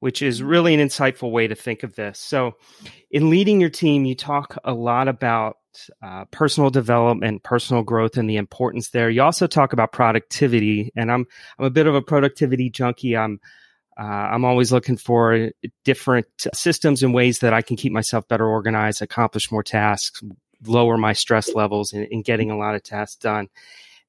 which 0.06 0.22
is 0.22 0.44
really 0.44 0.76
an 0.76 0.80
insightful 0.80 1.32
way 1.32 1.48
to 1.48 1.56
think 1.56 1.82
of 1.82 1.96
this. 1.96 2.20
So, 2.20 2.58
in 3.10 3.32
leading 3.32 3.60
your 3.60 3.72
team, 3.72 4.06
you 4.06 4.14
talk 4.14 4.56
a 4.64 4.72
lot 4.72 5.08
about 5.08 5.58
uh, 6.04 6.26
personal 6.26 6.70
development, 6.70 7.42
personal 7.42 7.82
growth, 7.82 8.16
and 8.16 8.30
the 8.30 8.38
importance 8.38 8.90
there. 8.92 9.10
You 9.10 9.24
also 9.24 9.48
talk 9.48 9.74
about 9.74 9.94
productivity, 9.94 10.92
and 10.96 11.12
I'm 11.12 11.26
I'm 11.58 11.66
a 11.66 11.72
bit 11.72 11.88
of 11.88 11.96
a 11.96 12.04
productivity 12.04 12.70
junkie. 12.70 13.18
I'm 13.18 13.40
uh, 14.00 14.04
I'm 14.04 14.46
always 14.46 14.72
looking 14.72 14.96
for 14.96 15.50
different 15.84 16.28
systems 16.54 17.02
and 17.02 17.12
ways 17.12 17.40
that 17.40 17.56
I 17.56 17.64
can 17.64 17.76
keep 17.76 17.92
myself 17.92 18.28
better 18.28 18.46
organized, 18.48 19.02
accomplish 19.02 19.52
more 19.52 19.64
tasks, 19.64 20.22
lower 20.68 21.00
my 21.00 21.14
stress 21.14 21.56
levels, 21.56 21.94
in, 21.94 22.04
in 22.12 22.22
getting 22.22 22.52
a 22.52 22.58
lot 22.60 22.76
of 22.76 22.84
tasks 22.84 23.16
done. 23.16 23.48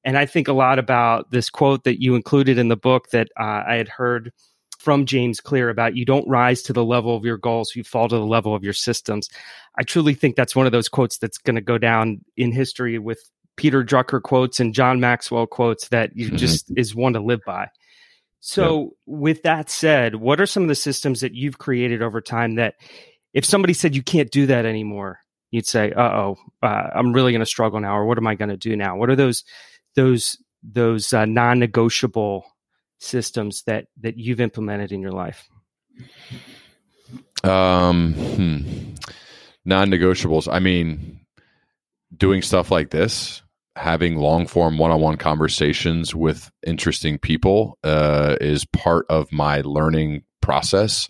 And 0.03 0.15
I 0.15 0.27
think 0.27 0.47
a 0.47 0.53
lot 0.53 0.77
about 0.77 1.31
this 1.31 1.49
quote 1.49 1.85
that 1.85 1.99
you 1.99 2.13
included 2.13 2.59
in 2.59 2.67
the 2.67 2.77
book 2.77 3.09
that 3.09 3.29
uh, 3.35 3.63
I 3.67 3.77
had 3.77 3.89
heard 3.89 4.31
from 4.87 5.05
James 5.05 5.41
Clear 5.41 5.67
about 5.67 5.97
you 5.97 6.05
don't 6.05 6.25
rise 6.29 6.61
to 6.61 6.71
the 6.71 6.85
level 6.85 7.13
of 7.13 7.25
your 7.25 7.35
goals, 7.35 7.75
you 7.75 7.83
fall 7.83 8.07
to 8.07 8.15
the 8.15 8.25
level 8.25 8.55
of 8.55 8.63
your 8.63 8.71
systems. 8.71 9.27
I 9.77 9.83
truly 9.83 10.13
think 10.13 10.37
that's 10.37 10.55
one 10.55 10.65
of 10.65 10.71
those 10.71 10.87
quotes 10.87 11.17
that's 11.17 11.37
going 11.37 11.57
to 11.57 11.61
go 11.61 11.77
down 11.77 12.23
in 12.37 12.53
history 12.53 12.97
with 12.97 13.19
Peter 13.57 13.83
Drucker 13.83 14.21
quotes 14.21 14.61
and 14.61 14.73
John 14.73 15.01
Maxwell 15.01 15.45
quotes 15.45 15.89
that 15.89 16.15
you 16.15 16.27
mm-hmm. 16.27 16.37
just 16.37 16.71
is 16.77 16.95
one 16.95 17.11
to 17.11 17.19
live 17.19 17.41
by. 17.45 17.67
So, 18.39 18.95
with 19.05 19.43
that 19.43 19.69
said, 19.69 20.15
what 20.15 20.39
are 20.39 20.45
some 20.45 20.63
of 20.63 20.69
the 20.69 20.75
systems 20.75 21.19
that 21.19 21.33
you've 21.33 21.57
created 21.57 22.01
over 22.01 22.21
time 22.21 22.55
that 22.55 22.75
if 23.33 23.43
somebody 23.43 23.73
said 23.73 23.93
you 23.93 24.03
can't 24.03 24.31
do 24.31 24.45
that 24.45 24.65
anymore, 24.65 25.19
you'd 25.51 25.67
say, 25.67 25.91
"Uh-oh, 25.91 26.37
uh, 26.63 26.87
I'm 26.95 27.11
really 27.11 27.33
going 27.33 27.41
to 27.41 27.45
struggle 27.45 27.81
now," 27.81 27.97
or 27.97 28.05
"What 28.05 28.17
am 28.17 28.27
I 28.27 28.35
going 28.35 28.51
to 28.51 28.55
do 28.55 28.77
now?" 28.77 28.95
What 28.95 29.09
are 29.09 29.17
those 29.17 29.43
those 29.97 30.37
those 30.63 31.11
uh, 31.11 31.25
non-negotiable 31.25 32.45
systems 32.99 33.63
that 33.63 33.87
that 34.01 34.17
you've 34.17 34.41
implemented 34.41 34.91
in 34.91 35.01
your 35.01 35.11
life? 35.11 35.49
Um, 37.43 38.13
hmm. 38.13 38.93
non-negotiables. 39.65 40.51
I 40.51 40.59
mean, 40.59 41.19
doing 42.15 42.41
stuff 42.41 42.71
like 42.71 42.89
this, 42.89 43.41
having 43.75 44.17
long-form 44.17 44.77
one-on-one 44.77 45.17
conversations 45.17 46.15
with 46.15 46.51
interesting 46.65 47.17
people 47.17 47.77
uh, 47.83 48.37
is 48.41 48.65
part 48.65 49.05
of 49.09 49.31
my 49.31 49.61
learning 49.61 50.23
process. 50.41 51.09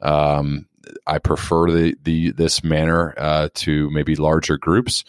Um, 0.00 0.66
I 1.06 1.18
prefer 1.18 1.70
the 1.70 1.96
the 2.02 2.32
this 2.32 2.64
manner 2.64 3.14
uh, 3.16 3.48
to 3.54 3.90
maybe 3.90 4.16
larger 4.16 4.58
groups. 4.58 5.04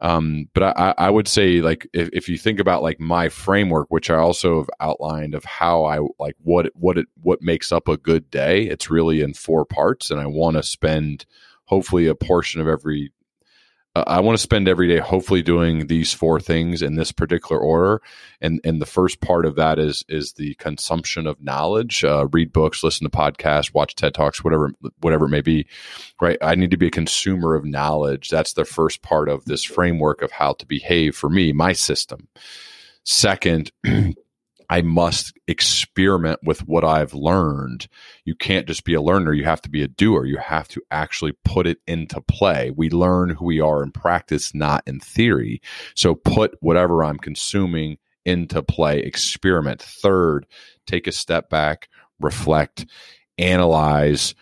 Um, 0.00 0.48
but 0.52 0.76
I, 0.78 0.94
I 0.98 1.10
would 1.10 1.26
say 1.26 1.62
like 1.62 1.88
if, 1.94 2.10
if 2.12 2.28
you 2.28 2.36
think 2.36 2.60
about 2.60 2.82
like 2.82 3.00
my 3.00 3.28
framework, 3.28 3.86
which 3.90 4.10
I 4.10 4.16
also 4.16 4.58
have 4.58 4.70
outlined 4.80 5.34
of 5.34 5.44
how 5.44 5.84
I 5.84 6.00
like 6.18 6.36
what 6.42 6.66
what 6.74 6.98
it 6.98 7.06
what 7.22 7.40
makes 7.40 7.72
up 7.72 7.88
a 7.88 7.96
good 7.96 8.30
day, 8.30 8.64
it's 8.64 8.90
really 8.90 9.22
in 9.22 9.32
four 9.32 9.64
parts, 9.64 10.10
and 10.10 10.20
I 10.20 10.26
want 10.26 10.56
to 10.56 10.62
spend 10.62 11.24
hopefully 11.64 12.06
a 12.06 12.14
portion 12.14 12.60
of 12.60 12.68
every 12.68 13.12
uh, 13.96 14.04
I 14.06 14.20
want 14.20 14.36
to 14.36 14.42
spend 14.42 14.68
every 14.68 14.88
day 14.88 14.98
hopefully 14.98 15.42
doing 15.42 15.86
these 15.86 16.12
four 16.12 16.38
things 16.38 16.82
in 16.82 16.96
this 16.96 17.12
particular 17.12 17.58
order. 17.58 18.02
And 18.42 18.60
and 18.62 18.80
the 18.80 18.86
first 18.86 19.22
part 19.22 19.46
of 19.46 19.56
that 19.56 19.78
is 19.78 20.04
is 20.06 20.34
the 20.34 20.54
consumption 20.56 21.26
of 21.26 21.42
knowledge. 21.42 22.04
Uh, 22.04 22.26
read 22.30 22.52
books, 22.52 22.84
listen 22.84 23.08
to 23.08 23.16
podcasts, 23.16 23.72
watch 23.72 23.94
TED 23.94 24.12
talks, 24.12 24.44
whatever 24.44 24.72
whatever 25.00 25.24
it 25.24 25.30
may 25.30 25.40
be. 25.40 25.66
Right. 26.20 26.36
I 26.42 26.56
need 26.56 26.72
to 26.72 26.76
be 26.76 26.88
a 26.88 26.90
consumer 26.90 27.54
of 27.54 27.64
knowledge. 27.64 28.28
That's 28.28 28.52
the 28.52 28.66
first 28.66 29.00
part 29.00 29.30
of 29.30 29.46
this 29.46 29.64
framework 29.64 30.20
of 30.20 30.30
how 30.30 30.52
to 30.54 30.66
behave 30.66 31.16
for 31.16 31.30
me, 31.30 31.54
my 31.54 31.72
system. 31.72 32.28
Second. 33.02 33.72
I 34.68 34.82
must 34.82 35.36
experiment 35.46 36.40
with 36.42 36.66
what 36.66 36.84
I've 36.84 37.14
learned. 37.14 37.88
You 38.24 38.34
can't 38.34 38.66
just 38.66 38.84
be 38.84 38.94
a 38.94 39.02
learner. 39.02 39.32
You 39.32 39.44
have 39.44 39.62
to 39.62 39.70
be 39.70 39.82
a 39.82 39.88
doer. 39.88 40.24
You 40.24 40.38
have 40.38 40.68
to 40.68 40.82
actually 40.90 41.32
put 41.44 41.66
it 41.66 41.78
into 41.86 42.20
play. 42.20 42.70
We 42.70 42.90
learn 42.90 43.30
who 43.30 43.44
we 43.46 43.60
are 43.60 43.82
in 43.82 43.92
practice, 43.92 44.54
not 44.54 44.82
in 44.86 45.00
theory. 45.00 45.60
So 45.94 46.14
put 46.14 46.56
whatever 46.60 47.04
I'm 47.04 47.18
consuming 47.18 47.98
into 48.24 48.62
play, 48.62 49.00
experiment. 49.00 49.80
Third, 49.80 50.46
take 50.86 51.06
a 51.06 51.12
step 51.12 51.48
back, 51.48 51.88
reflect, 52.20 52.86
analyze 53.38 54.34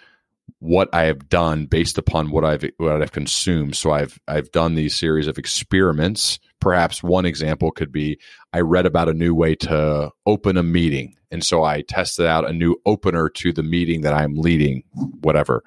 what 0.59 0.89
I 0.95 1.05
have 1.05 1.29
done 1.29 1.67
based 1.67 1.99
upon 1.99 2.31
what 2.31 2.45
I've 2.45 2.65
what 2.79 3.03
I've 3.03 3.13
consumed. 3.13 3.77
So 3.77 3.91
I've 3.91 4.19
I've 4.27 4.51
done 4.51 4.75
these 4.75 4.97
series 4.97 5.27
of 5.27 5.39
experiments 5.39 6.39
perhaps 6.65 7.03
one 7.03 7.27
example 7.27 7.71
could 7.71 7.93
be 7.93 8.19
I 8.55 8.61
read 8.61 8.87
about 8.87 9.11
a 9.11 9.13
new 9.13 9.35
way 9.35 9.55
to 9.57 10.11
open 10.25 10.57
a 10.57 10.63
meeting. 10.63 11.15
And 11.31 11.45
so 11.45 11.63
I 11.63 11.83
tested 11.83 12.25
out 12.25 12.49
a 12.49 12.55
new 12.55 12.77
opener 12.87 13.29
to 13.29 13.53
the 13.53 13.63
meeting 13.63 14.01
that 14.01 14.15
I'm 14.15 14.35
leading, 14.35 14.83
whatever. 15.21 15.63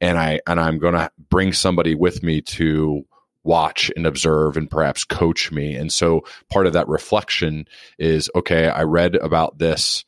And 0.00 0.18
I 0.18 0.38
and 0.46 0.60
I'm 0.60 0.78
going 0.78 0.94
to 0.94 1.10
bring 1.30 1.52
somebody 1.52 1.96
with 1.96 2.22
me 2.22 2.42
to 2.42 3.02
watch 3.42 3.90
and 3.96 4.06
observe 4.06 4.56
and 4.56 4.70
perhaps 4.70 5.02
coach 5.02 5.50
me. 5.50 5.74
And 5.74 5.92
so 5.92 6.22
part 6.48 6.68
of 6.68 6.74
that 6.74 6.86
reflection 6.86 7.66
is 7.98 8.30
okay, 8.36 8.68
I 8.68 8.84
read 8.84 9.16
about 9.16 9.58
this 9.58 10.04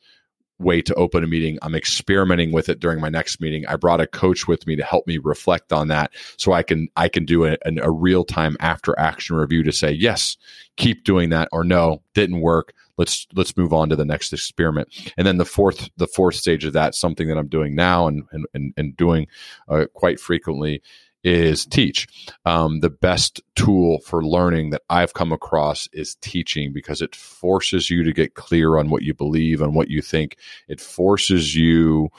way 0.59 0.81
to 0.81 0.93
open 0.95 1.23
a 1.23 1.27
meeting. 1.27 1.57
I'm 1.61 1.75
experimenting 1.75 2.51
with 2.51 2.69
it 2.69 2.79
during 2.79 3.01
my 3.01 3.09
next 3.09 3.41
meeting. 3.41 3.65
I 3.67 3.75
brought 3.75 4.01
a 4.01 4.07
coach 4.07 4.47
with 4.47 4.65
me 4.67 4.75
to 4.75 4.83
help 4.83 5.07
me 5.07 5.17
reflect 5.17 5.73
on 5.73 5.87
that 5.89 6.11
so 6.37 6.53
I 6.53 6.63
can 6.63 6.87
I 6.95 7.09
can 7.09 7.25
do 7.25 7.45
a, 7.45 7.57
a 7.65 7.91
real 7.91 8.23
time 8.23 8.55
after 8.59 8.97
action 8.97 9.35
review 9.35 9.63
to 9.63 9.71
say 9.71 9.91
yes, 9.91 10.37
keep 10.77 11.03
doing 11.03 11.29
that 11.29 11.49
or 11.51 11.63
no, 11.63 12.01
didn't 12.13 12.41
work. 12.41 12.73
Let's 12.97 13.27
let's 13.33 13.57
move 13.57 13.73
on 13.73 13.89
to 13.89 13.95
the 13.95 14.05
next 14.05 14.31
experiment. 14.33 14.89
And 15.17 15.25
then 15.25 15.37
the 15.37 15.45
fourth 15.45 15.89
the 15.97 16.07
fourth 16.07 16.35
stage 16.35 16.63
of 16.63 16.73
that, 16.73 16.95
something 16.95 17.27
that 17.27 17.37
I'm 17.37 17.47
doing 17.47 17.75
now 17.75 18.07
and 18.07 18.23
and 18.31 18.45
and, 18.53 18.73
and 18.77 18.95
doing 18.95 19.27
uh, 19.67 19.85
quite 19.93 20.19
frequently 20.19 20.81
is 21.23 21.65
teach. 21.65 22.07
Um, 22.45 22.81
the 22.81 22.89
best 22.89 23.41
tool 23.55 23.99
for 23.99 24.23
learning 24.23 24.71
that 24.71 24.81
I've 24.89 25.13
come 25.13 25.31
across 25.31 25.87
is 25.93 26.15
teaching 26.15 26.73
because 26.73 27.01
it 27.01 27.15
forces 27.15 27.89
you 27.89 28.03
to 28.03 28.13
get 28.13 28.35
clear 28.35 28.77
on 28.77 28.89
what 28.89 29.03
you 29.03 29.13
believe 29.13 29.61
and 29.61 29.75
what 29.75 29.89
you 29.89 30.01
think. 30.01 30.37
It 30.67 30.81
forces 30.81 31.55
you 31.55 32.09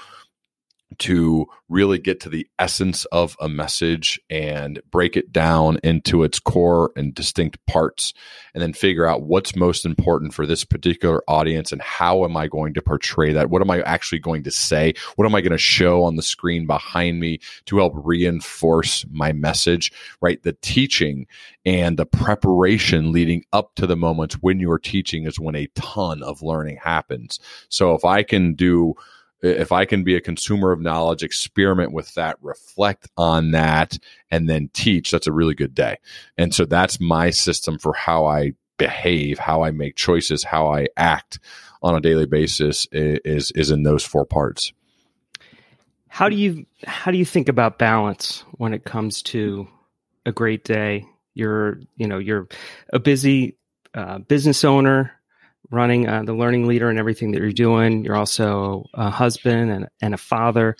to 0.98 1.46
really 1.68 1.98
get 1.98 2.20
to 2.20 2.28
the 2.28 2.46
essence 2.58 3.04
of 3.06 3.36
a 3.40 3.48
message 3.48 4.20
and 4.30 4.80
break 4.90 5.16
it 5.16 5.32
down 5.32 5.78
into 5.82 6.22
its 6.22 6.38
core 6.38 6.92
and 6.94 7.14
distinct 7.14 7.64
parts 7.66 8.12
and 8.52 8.62
then 8.62 8.72
figure 8.72 9.06
out 9.06 9.22
what's 9.22 9.56
most 9.56 9.84
important 9.84 10.34
for 10.34 10.46
this 10.46 10.64
particular 10.64 11.22
audience 11.26 11.72
and 11.72 11.80
how 11.80 12.24
am 12.24 12.36
I 12.36 12.46
going 12.46 12.74
to 12.74 12.82
portray 12.82 13.32
that? 13.32 13.50
What 13.50 13.62
am 13.62 13.70
I 13.70 13.80
actually 13.82 14.18
going 14.18 14.44
to 14.44 14.50
say? 14.50 14.94
What 15.16 15.24
am 15.24 15.34
I 15.34 15.40
going 15.40 15.52
to 15.52 15.58
show 15.58 16.04
on 16.04 16.16
the 16.16 16.22
screen 16.22 16.66
behind 16.66 17.18
me 17.18 17.40
to 17.66 17.78
help 17.78 17.92
reinforce 17.96 19.04
my 19.10 19.32
message, 19.32 19.92
right? 20.20 20.42
The 20.42 20.56
teaching 20.60 21.26
and 21.64 21.96
the 21.96 22.06
preparation 22.06 23.10
leading 23.10 23.44
up 23.52 23.74
to 23.76 23.86
the 23.86 23.96
moments 23.96 24.36
when 24.36 24.60
you're 24.60 24.78
teaching 24.78 25.26
is 25.26 25.40
when 25.40 25.56
a 25.56 25.68
ton 25.74 26.22
of 26.22 26.42
learning 26.42 26.78
happens. 26.82 27.40
So 27.68 27.94
if 27.94 28.04
I 28.04 28.22
can 28.22 28.54
do 28.54 28.94
if 29.44 29.72
I 29.72 29.84
can 29.84 30.04
be 30.04 30.16
a 30.16 30.20
consumer 30.20 30.72
of 30.72 30.80
knowledge, 30.80 31.22
experiment 31.22 31.92
with 31.92 32.14
that, 32.14 32.38
reflect 32.40 33.08
on 33.16 33.50
that, 33.50 33.98
and 34.30 34.48
then 34.48 34.70
teach, 34.72 35.10
that's 35.10 35.26
a 35.26 35.32
really 35.32 35.54
good 35.54 35.74
day. 35.74 35.98
And 36.38 36.54
so 36.54 36.64
that's 36.64 37.00
my 37.00 37.30
system 37.30 37.78
for 37.78 37.92
how 37.92 38.24
I 38.26 38.54
behave, 38.78 39.38
how 39.38 39.62
I 39.62 39.70
make 39.70 39.96
choices, 39.96 40.44
how 40.44 40.68
I 40.68 40.88
act 40.96 41.38
on 41.82 41.94
a 41.94 42.00
daily 42.00 42.26
basis 42.26 42.86
is 42.90 43.52
is 43.54 43.70
in 43.70 43.82
those 43.82 44.02
four 44.02 44.24
parts. 44.24 44.72
How 46.08 46.28
do 46.28 46.36
you 46.36 46.64
how 46.86 47.10
do 47.10 47.18
you 47.18 47.24
think 47.24 47.48
about 47.48 47.78
balance 47.78 48.44
when 48.52 48.72
it 48.72 48.84
comes 48.84 49.22
to 49.24 49.68
a 50.24 50.32
great 50.32 50.64
day? 50.64 51.06
You're 51.34 51.80
you 51.96 52.06
know 52.06 52.18
you're 52.18 52.48
a 52.92 52.98
busy 52.98 53.58
uh, 53.92 54.18
business 54.18 54.64
owner 54.64 55.12
running 55.70 56.08
uh, 56.08 56.22
the 56.22 56.34
learning 56.34 56.66
leader 56.66 56.90
and 56.90 56.98
everything 56.98 57.32
that 57.32 57.40
you're 57.40 57.52
doing. 57.52 58.04
You're 58.04 58.16
also 58.16 58.86
a 58.94 59.10
husband 59.10 59.70
and, 59.70 59.88
and 60.00 60.14
a 60.14 60.18
father. 60.18 60.76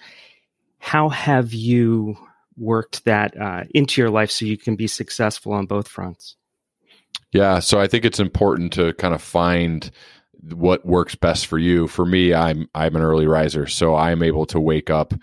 How 0.79 1.09
have 1.09 1.55
you 1.55 2.17
worked 2.57 3.05
that 3.05 3.37
uh, 3.41 3.65
into 3.75 4.01
your 4.01 4.11
life 4.11 4.31
so 4.31 4.45
you 4.45 4.57
can 4.59 4.77
be 4.77 4.87
successful 4.87 5.53
on 5.53 5.67
both 5.67 5.89
fronts? 5.89 6.37
Yeah, 7.33 7.59
so 7.59 7.81
I 7.81 7.89
think 7.89 8.05
it's 8.05 8.21
important 8.21 8.73
to 8.75 8.93
kind 8.95 9.15
of 9.15 9.23
find 9.23 9.91
what 10.53 10.87
works 10.87 11.15
best 11.15 11.47
for 11.47 11.59
you. 11.59 11.89
For 11.89 12.07
me, 12.07 12.33
I'm 12.33 12.69
I'm 12.75 12.95
an 12.95 13.03
early 13.03 13.27
riser, 13.27 13.67
so 13.67 13.97
I'm 13.97 14.23
able 14.23 14.47
to 14.47 14.61
wake 14.61 14.91
up 14.91 15.15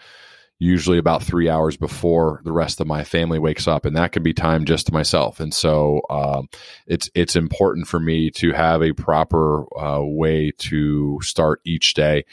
usually 0.61 0.99
about 0.99 1.23
three 1.23 1.49
hours 1.49 1.75
before 1.75 2.39
the 2.43 2.51
rest 2.51 2.79
of 2.79 2.85
my 2.85 3.03
family 3.03 3.39
wakes 3.39 3.67
up, 3.67 3.83
and 3.83 3.95
that 3.97 4.11
can 4.11 4.21
be 4.21 4.31
time 4.31 4.63
just 4.63 4.85
to 4.85 4.93
myself. 4.93 5.39
And 5.39 5.51
so 5.51 6.01
um, 6.11 6.49
it's 6.85 7.09
it's 7.15 7.35
important 7.35 7.87
for 7.87 7.99
me 7.99 8.29
to 8.31 8.51
have 8.51 8.83
a 8.83 8.93
proper 8.93 9.65
uh, 9.75 10.03
way 10.03 10.51
to 10.59 11.19
start 11.23 11.61
each 11.65 11.95
day. 11.95 12.25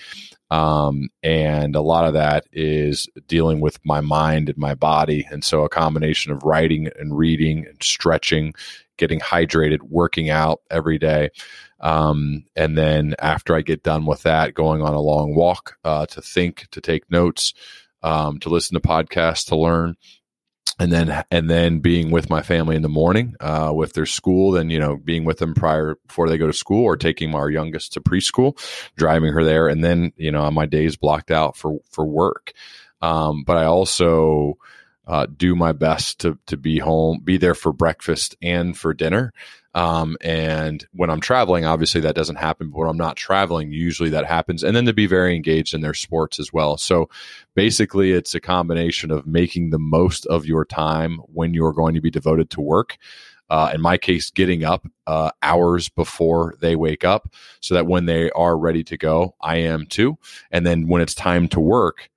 Um, 0.50 1.08
and 1.22 1.74
a 1.74 1.80
lot 1.80 2.04
of 2.04 2.12
that 2.12 2.44
is 2.52 3.08
dealing 3.26 3.60
with 3.60 3.78
my 3.84 4.02
mind 4.02 4.50
and 4.50 4.58
my 4.58 4.74
body. 4.74 5.26
And 5.30 5.42
so 5.42 5.64
a 5.64 5.70
combination 5.70 6.30
of 6.30 6.42
writing 6.42 6.90
and 6.98 7.16
reading 7.16 7.66
and 7.66 7.82
stretching, 7.82 8.52
getting 8.98 9.20
hydrated, 9.20 9.80
working 9.82 10.28
out 10.28 10.60
every 10.70 10.98
day. 10.98 11.30
Um, 11.80 12.44
and 12.56 12.76
then 12.76 13.14
after 13.20 13.54
I 13.54 13.62
get 13.62 13.82
done 13.82 14.04
with 14.04 14.22
that, 14.24 14.52
going 14.52 14.82
on 14.82 14.92
a 14.92 15.00
long 15.00 15.34
walk 15.34 15.78
uh, 15.84 16.04
to 16.06 16.20
think, 16.20 16.66
to 16.72 16.80
take 16.80 17.10
notes, 17.10 17.54
um, 18.02 18.38
to 18.40 18.48
listen 18.48 18.74
to 18.74 18.86
podcasts, 18.86 19.46
to 19.46 19.56
learn, 19.56 19.96
and 20.78 20.92
then 20.92 21.24
and 21.30 21.50
then 21.50 21.80
being 21.80 22.10
with 22.10 22.30
my 22.30 22.42
family 22.42 22.76
in 22.76 22.82
the 22.82 22.88
morning 22.88 23.34
uh, 23.40 23.72
with 23.74 23.94
their 23.94 24.06
school. 24.06 24.52
Then 24.52 24.70
you 24.70 24.78
know 24.78 24.96
being 24.96 25.24
with 25.24 25.38
them 25.38 25.54
prior 25.54 25.96
before 26.06 26.28
they 26.28 26.38
go 26.38 26.46
to 26.46 26.52
school, 26.52 26.84
or 26.84 26.96
taking 26.96 27.34
our 27.34 27.50
youngest 27.50 27.92
to 27.94 28.00
preschool, 28.00 28.58
driving 28.96 29.32
her 29.32 29.44
there, 29.44 29.68
and 29.68 29.82
then 29.82 30.12
you 30.16 30.30
know 30.30 30.50
my 30.50 30.66
days 30.66 30.96
blocked 30.96 31.30
out 31.30 31.56
for 31.56 31.78
for 31.90 32.04
work. 32.04 32.52
Um, 33.00 33.44
but 33.44 33.56
I 33.56 33.64
also 33.64 34.58
uh, 35.06 35.26
do 35.26 35.54
my 35.54 35.72
best 35.72 36.20
to 36.20 36.38
to 36.46 36.56
be 36.56 36.78
home, 36.78 37.20
be 37.22 37.36
there 37.36 37.54
for 37.54 37.72
breakfast 37.72 38.36
and 38.42 38.76
for 38.76 38.94
dinner. 38.94 39.32
Um, 39.74 40.16
and 40.20 40.86
when 40.92 41.10
I'm 41.10 41.20
traveling, 41.20 41.64
obviously 41.64 42.00
that 42.00 42.14
doesn't 42.14 42.36
happen. 42.36 42.70
But 42.70 42.78
when 42.78 42.88
I'm 42.88 42.96
not 42.96 43.16
traveling, 43.16 43.70
usually 43.70 44.10
that 44.10 44.26
happens. 44.26 44.64
And 44.64 44.74
then 44.74 44.86
to 44.86 44.92
be 44.92 45.06
very 45.06 45.36
engaged 45.36 45.74
in 45.74 45.82
their 45.82 45.94
sports 45.94 46.40
as 46.40 46.52
well. 46.52 46.76
So 46.76 47.08
basically, 47.54 48.12
it's 48.12 48.34
a 48.34 48.40
combination 48.40 49.10
of 49.10 49.26
making 49.26 49.70
the 49.70 49.78
most 49.78 50.26
of 50.26 50.46
your 50.46 50.64
time 50.64 51.18
when 51.26 51.54
you're 51.54 51.72
going 51.72 51.94
to 51.94 52.00
be 52.00 52.10
devoted 52.10 52.50
to 52.50 52.60
work. 52.60 52.96
Uh, 53.50 53.70
in 53.74 53.80
my 53.80 53.96
case, 53.96 54.30
getting 54.30 54.62
up 54.62 54.86
uh, 55.06 55.30
hours 55.42 55.88
before 55.88 56.54
they 56.60 56.76
wake 56.76 57.02
up 57.02 57.32
so 57.60 57.74
that 57.74 57.86
when 57.86 58.04
they 58.04 58.30
are 58.32 58.58
ready 58.58 58.84
to 58.84 58.98
go, 58.98 59.34
I 59.40 59.56
am 59.56 59.86
too. 59.86 60.18
And 60.50 60.66
then 60.66 60.86
when 60.86 61.00
it's 61.00 61.14
time 61.14 61.48
to 61.48 61.60
work, 61.60 62.10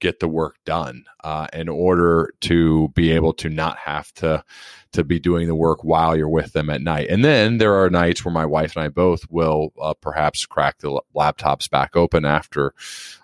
get 0.00 0.20
the 0.20 0.28
work 0.28 0.56
done 0.64 1.04
uh, 1.24 1.46
in 1.52 1.68
order 1.68 2.32
to 2.40 2.88
be 2.94 3.12
able 3.12 3.32
to 3.34 3.48
not 3.48 3.78
have 3.78 4.12
to 4.14 4.44
to 4.92 5.04
be 5.04 5.18
doing 5.18 5.46
the 5.46 5.54
work 5.54 5.84
while 5.84 6.16
you're 6.16 6.28
with 6.28 6.52
them 6.52 6.70
at 6.70 6.80
night. 6.80 7.08
And 7.10 7.24
then 7.24 7.58
there 7.58 7.74
are 7.74 7.90
nights 7.90 8.24
where 8.24 8.32
my 8.32 8.46
wife 8.46 8.76
and 8.76 8.84
I 8.84 8.88
both 8.88 9.30
will 9.30 9.72
uh, 9.80 9.94
perhaps 9.94 10.46
crack 10.46 10.78
the 10.78 11.00
laptops 11.14 11.68
back 11.68 11.96
open 11.96 12.24
after 12.24 12.72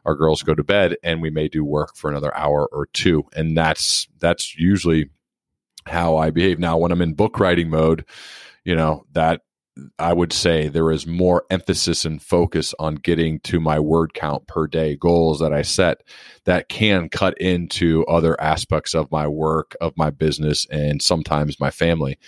our 0.04 0.14
girls 0.14 0.42
go 0.42 0.54
to 0.54 0.64
bed, 0.64 0.96
and 1.02 1.22
we 1.22 1.30
may 1.30 1.48
do 1.48 1.64
work 1.64 1.96
for 1.96 2.10
another 2.10 2.36
hour 2.36 2.68
or 2.70 2.86
two. 2.86 3.24
And 3.34 3.56
that's 3.56 4.08
that's 4.18 4.56
usually 4.56 5.10
how 5.86 6.16
I 6.16 6.30
behave. 6.30 6.58
Now, 6.58 6.78
when 6.78 6.92
I'm 6.92 7.02
in 7.02 7.14
book 7.14 7.40
writing 7.40 7.70
mode, 7.70 8.04
you 8.64 8.76
know 8.76 9.04
that 9.12 9.42
I 9.98 10.12
would 10.12 10.32
say 10.32 10.68
there 10.68 10.90
is 10.90 11.06
more 11.06 11.44
emphasis 11.50 12.04
and 12.04 12.22
focus 12.22 12.74
on 12.78 12.96
getting 12.96 13.40
to 13.40 13.58
my 13.58 13.80
word 13.80 14.12
count 14.12 14.46
per 14.46 14.66
day 14.66 14.96
goals 14.96 15.40
that 15.40 15.52
I 15.52 15.62
set 15.62 16.02
that 16.44 16.68
can 16.68 17.08
cut 17.08 17.38
into 17.38 18.04
other 18.04 18.38
aspects 18.40 18.94
of 18.94 19.10
my 19.10 19.26
work, 19.26 19.74
of 19.80 19.96
my 19.96 20.10
business, 20.10 20.66
and 20.70 21.00
sometimes 21.00 21.58
my 21.58 21.70
family. 21.70 22.18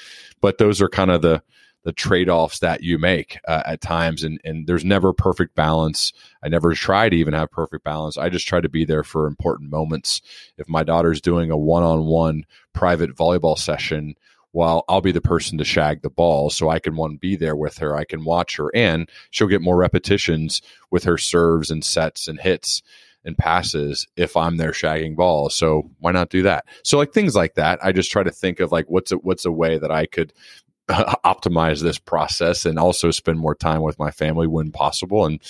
But 0.41 0.57
those 0.59 0.81
are 0.81 0.89
kind 0.89 1.11
of 1.11 1.23
the 1.23 1.43
the 1.85 1.93
trade 1.93 2.31
offs 2.31 2.61
that 2.61 2.83
you 2.83 2.99
make 2.99 3.39
uh, 3.47 3.63
at 3.67 3.83
times, 3.83 4.25
and 4.25 4.41
and 4.43 4.67
there's 4.67 4.87
never 4.87 5.13
perfect 5.13 5.55
balance. 5.55 6.15
I 6.43 6.49
never 6.49 6.73
try 6.73 7.11
to 7.11 7.17
even 7.17 7.35
have 7.35 7.51
perfect 7.51 7.85
balance. 7.85 8.17
I 8.17 8.31
just 8.31 8.49
try 8.49 8.63
to 8.63 8.71
be 8.71 8.87
there 8.87 9.05
for 9.05 9.27
important 9.27 9.71
moments. 9.71 10.23
If 10.57 10.67
my 10.67 10.83
daughter's 10.83 11.21
doing 11.21 11.51
a 11.51 11.59
one 11.59 11.83
on 11.83 12.07
one 12.07 12.47
private 12.73 13.15
volleyball 13.15 13.59
session 13.59 14.15
while 14.55 14.85
I'll 14.89 15.01
be 15.01 15.11
the 15.11 15.21
person 15.21 15.59
to 15.59 15.65
shag 15.65 16.03
the 16.03 16.11
ball. 16.11 16.49
So 16.49 16.69
I 16.69 16.79
can 16.79 16.95
one 16.95 17.17
be 17.17 17.35
there 17.35 17.57
with 17.57 17.79
her. 17.79 17.97
I 17.97 18.05
can 18.05 18.25
watch 18.25 18.57
her 18.57 18.71
and 18.73 19.11
she'll 19.31 19.49
get 19.49 19.61
more 19.61 19.77
repetitions 19.77 20.63
with 20.93 21.03
her 21.05 21.19
serves 21.19 21.73
and 21.73 21.85
sets 21.85 22.29
and 22.29 22.41
hits 22.41 22.81
and 23.25 23.37
passes 23.37 24.07
if 24.17 24.37
I'm 24.37 24.57
there 24.57 24.71
shagging 24.71 25.17
balls. 25.17 25.57
So 25.57 25.91
why 25.99 26.13
not 26.13 26.31
do 26.31 26.43
that? 26.43 26.67
So 26.85 26.99
like 26.99 27.13
things 27.13 27.35
like 27.35 27.55
that, 27.55 27.85
I 27.85 27.91
just 27.91 28.13
try 28.13 28.23
to 28.23 28.31
think 28.31 28.61
of 28.61 28.71
like 28.71 28.87
what's 28.89 29.11
a, 29.11 29.17
what's 29.17 29.45
a 29.45 29.51
way 29.51 29.77
that 29.77 29.91
I 29.91 30.07
could 30.07 30.33
optimize 30.89 31.83
this 31.83 31.99
process 31.99 32.65
and 32.65 32.79
also 32.79 33.11
spend 33.11 33.41
more 33.41 33.57
time 33.57 33.83
with 33.83 33.99
my 33.99 34.13
family 34.13 34.47
when 34.47 34.71
possible 34.71 35.25
and 35.25 35.41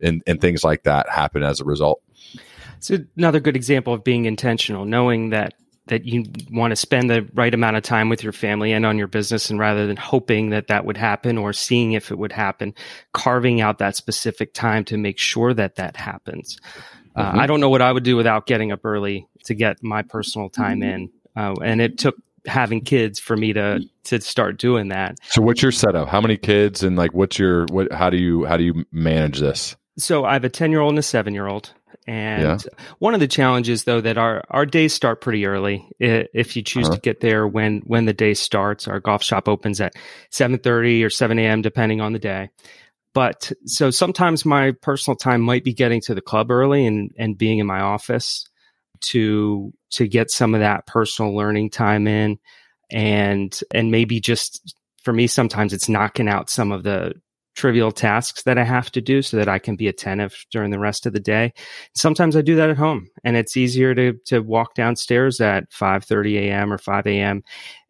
and 0.00 0.22
and 0.26 0.40
things 0.40 0.62
like 0.62 0.84
that 0.84 1.08
happen 1.08 1.42
as 1.42 1.58
a 1.58 1.64
result. 1.64 2.00
It's 2.76 2.90
another 3.16 3.40
good 3.40 3.56
example 3.56 3.92
of 3.92 4.04
being 4.04 4.26
intentional, 4.26 4.84
knowing 4.84 5.30
that 5.30 5.54
that 5.86 6.04
you 6.04 6.24
want 6.50 6.70
to 6.70 6.76
spend 6.76 7.10
the 7.10 7.28
right 7.34 7.52
amount 7.52 7.76
of 7.76 7.82
time 7.82 8.08
with 8.08 8.22
your 8.22 8.32
family 8.32 8.72
and 8.72 8.86
on 8.86 8.98
your 8.98 9.08
business 9.08 9.50
and 9.50 9.58
rather 9.58 9.86
than 9.86 9.96
hoping 9.96 10.50
that 10.50 10.68
that 10.68 10.84
would 10.84 10.96
happen 10.96 11.36
or 11.36 11.52
seeing 11.52 11.92
if 11.92 12.10
it 12.10 12.18
would 12.18 12.32
happen 12.32 12.72
carving 13.12 13.60
out 13.60 13.78
that 13.78 13.96
specific 13.96 14.54
time 14.54 14.84
to 14.84 14.96
make 14.96 15.18
sure 15.18 15.52
that 15.52 15.76
that 15.76 15.96
happens. 15.96 16.58
Uh, 17.14 17.22
mm-hmm. 17.22 17.38
uh, 17.38 17.42
i 17.42 17.46
don't 17.46 17.60
know 17.60 17.68
what 17.68 17.82
i 17.82 17.92
would 17.92 18.04
do 18.04 18.16
without 18.16 18.46
getting 18.46 18.72
up 18.72 18.84
early 18.84 19.26
to 19.44 19.54
get 19.54 19.82
my 19.82 20.02
personal 20.02 20.48
time 20.48 20.80
mm-hmm. 20.80 20.90
in. 20.90 21.10
Uh, 21.34 21.54
and 21.62 21.80
it 21.80 21.98
took 21.98 22.16
having 22.46 22.80
kids 22.80 23.18
for 23.18 23.36
me 23.36 23.52
to 23.52 23.80
to 24.04 24.20
start 24.20 24.58
doing 24.58 24.88
that. 24.88 25.16
So 25.28 25.42
what's 25.42 25.62
your 25.62 25.72
setup? 25.72 26.08
How 26.08 26.20
many 26.20 26.36
kids 26.36 26.82
and 26.82 26.96
like 26.96 27.12
what's 27.12 27.38
your 27.38 27.66
what 27.66 27.92
how 27.92 28.10
do 28.10 28.16
you 28.16 28.44
how 28.44 28.56
do 28.56 28.64
you 28.64 28.84
manage 28.92 29.38
this? 29.38 29.76
So 29.98 30.24
i 30.24 30.32
have 30.32 30.44
a 30.44 30.48
10 30.48 30.70
year 30.70 30.80
old 30.80 30.90
and 30.90 30.98
a 30.98 31.02
7 31.02 31.34
year 31.34 31.46
old 31.46 31.72
and 32.06 32.42
yeah. 32.42 32.58
one 32.98 33.14
of 33.14 33.20
the 33.20 33.28
challenges, 33.28 33.84
though, 33.84 34.00
that 34.00 34.18
our, 34.18 34.42
our 34.50 34.66
days 34.66 34.92
start 34.92 35.20
pretty 35.20 35.46
early. 35.46 35.88
If 35.98 36.56
you 36.56 36.62
choose 36.62 36.86
uh-huh. 36.86 36.96
to 36.96 37.00
get 37.00 37.20
there 37.20 37.46
when 37.46 37.82
when 37.84 38.04
the 38.06 38.12
day 38.12 38.34
starts, 38.34 38.88
our 38.88 39.00
golf 39.00 39.22
shop 39.22 39.48
opens 39.48 39.80
at 39.80 39.94
seven 40.30 40.58
thirty 40.58 41.04
or 41.04 41.10
seven 41.10 41.38
a.m. 41.38 41.62
depending 41.62 42.00
on 42.00 42.12
the 42.12 42.18
day. 42.18 42.50
But 43.14 43.52
so 43.66 43.90
sometimes 43.90 44.44
my 44.44 44.72
personal 44.80 45.16
time 45.16 45.42
might 45.42 45.64
be 45.64 45.74
getting 45.74 46.00
to 46.02 46.14
the 46.14 46.22
club 46.22 46.50
early 46.50 46.86
and 46.86 47.10
and 47.18 47.36
being 47.36 47.58
in 47.58 47.66
my 47.66 47.80
office 47.80 48.48
to 49.00 49.72
to 49.90 50.08
get 50.08 50.30
some 50.30 50.54
of 50.54 50.60
that 50.60 50.86
personal 50.86 51.34
learning 51.34 51.70
time 51.70 52.06
in, 52.06 52.38
and 52.90 53.58
and 53.72 53.90
maybe 53.90 54.20
just 54.20 54.74
for 55.02 55.12
me 55.12 55.26
sometimes 55.26 55.72
it's 55.72 55.88
knocking 55.88 56.28
out 56.28 56.48
some 56.48 56.72
of 56.72 56.84
the 56.84 57.14
trivial 57.54 57.92
tasks 57.92 58.42
that 58.44 58.58
I 58.58 58.64
have 58.64 58.90
to 58.92 59.00
do 59.00 59.22
so 59.22 59.36
that 59.36 59.48
I 59.48 59.58
can 59.58 59.76
be 59.76 59.88
attentive 59.88 60.46
during 60.50 60.70
the 60.70 60.78
rest 60.78 61.06
of 61.06 61.12
the 61.12 61.20
day. 61.20 61.52
Sometimes 61.94 62.36
I 62.36 62.42
do 62.42 62.56
that 62.56 62.70
at 62.70 62.76
home 62.76 63.08
and 63.24 63.36
it's 63.36 63.56
easier 63.56 63.94
to 63.94 64.14
to 64.26 64.40
walk 64.40 64.74
downstairs 64.74 65.40
at 65.40 65.70
5:30 65.70 66.38
a.m. 66.38 66.72
or 66.72 66.78
5 66.78 67.06
a.m. 67.06 67.42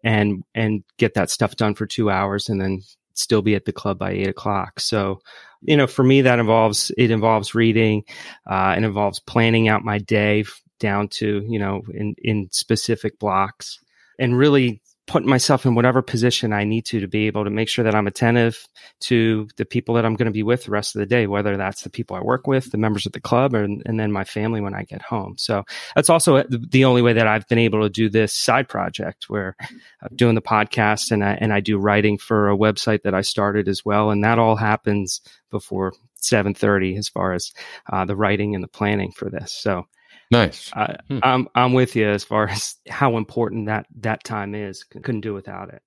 and 0.03 0.43
and 0.55 0.83
get 0.99 1.15
that 1.15 1.31
stuff 1.31 1.57
done 1.57 1.75
for 1.75 1.87
2 1.87 2.11
hours 2.11 2.49
and 2.49 2.61
then 2.61 2.81
still 3.15 3.43
be 3.43 3.55
at 3.55 3.65
the 3.67 3.73
club 3.73 3.99
by 3.99 4.11
8 4.13 4.29
o'clock. 4.29 4.81
So, 4.81 5.21
you 5.61 5.77
know, 5.77 5.87
for 5.87 6.03
me 6.03 6.23
that 6.23 6.39
involves 6.39 6.91
it 6.99 7.11
involves 7.11 7.55
reading, 7.55 8.05
uh, 8.47 8.75
it 8.77 8.85
involves 8.85 9.21
planning 9.21 9.69
out 9.69 9.85
my 9.85 9.99
day 9.99 10.45
down 10.81 11.09
to, 11.09 11.45
you 11.49 11.59
know, 11.59 11.83
in 11.95 12.15
in 12.19 12.49
specific 12.51 13.19
blocks 13.19 13.79
and 14.19 14.37
really 14.37 14.83
put 15.07 15.25
myself 15.25 15.67
in 15.67 15.75
whatever 15.75 16.01
position 16.01 16.53
I 16.53 16.65
need 16.65 16.85
to 16.87 17.01
to 17.01 17.09
be 17.09 17.27
able 17.27 17.45
to 17.45 17.51
make 17.51 17.69
sure 17.69 17.85
that 17.85 17.95
I'm 17.95 18.07
attentive 18.07 18.67
to 19.01 19.49
the 19.57 19.65
people 19.65 19.97
that 19.97 20.05
I'm 20.05 20.15
going 20.15 20.27
to 20.27 20.33
be 20.33 20.45
with 20.45 20.65
the 20.65 20.71
rest 20.71 20.95
of 20.95 21.01
the 21.01 21.07
day, 21.07 21.27
whether 21.27 21.57
that's 21.57 21.83
the 21.83 21.91
people 21.91 22.17
I 22.17 22.21
work 22.21 22.47
with, 22.47 22.71
the 22.71 22.79
members 22.79 23.05
of 23.05 23.13
the 23.13 23.21
club, 23.21 23.55
or, 23.55 23.65
and 23.65 23.99
then 23.99 24.13
my 24.13 24.25
family 24.25 24.61
when 24.61 24.75
I 24.75 24.85
get 24.85 25.03
home. 25.03 25.35
So 25.39 25.65
that's 25.97 26.09
also 26.09 26.45
the 26.49 26.85
only 26.85 27.03
way 27.03 27.13
that 27.15 27.27
I've 27.27 27.49
been 27.49 27.59
able 27.59 27.83
to 27.83 27.91
do 27.91 28.09
this 28.09 28.33
side 28.33 28.69
project 28.69 29.29
where 29.29 29.57
I'm 29.61 30.15
doing 30.15 30.37
the 30.37 30.43
podcast 30.43 31.11
and 31.11 31.25
I, 31.25 31.33
and 31.41 31.53
I 31.53 31.61
do 31.61 31.79
writing 31.79 32.17
for 32.17 32.49
a 32.49 32.57
website 32.57 33.03
that 33.03 33.15
I 33.15 33.23
started 33.23 33.69
as 33.69 33.85
well. 33.85 34.11
And 34.11 34.23
that 34.23 34.39
all 34.39 34.57
happens 34.57 35.21
before 35.51 35.93
7.30 36.23 36.97
as 36.97 37.09
far 37.09 37.33
as 37.33 37.53
uh, 37.93 38.05
the 38.05 38.17
writing 38.17 38.55
and 38.55 38.63
the 38.63 38.69
planning 38.69 39.11
for 39.11 39.29
this. 39.29 39.53
So 39.53 39.87
Nice. 40.33 40.73
Uh, 40.73 40.97
hmm. 41.09 41.19
I'm 41.23 41.49
I'm 41.55 41.75
with 41.75 41.95
you 41.95 42.09
as 42.09 42.25
far 42.25 42.49
as 42.49 42.77
how 42.89 43.19
important 43.19 43.67
that 43.67 43.87
that 44.01 44.25
time 44.25 44.55
is. 44.55 44.83
Couldn't 44.83 45.21
do 45.21 45.35
without 45.35 45.69
it. 45.69 45.83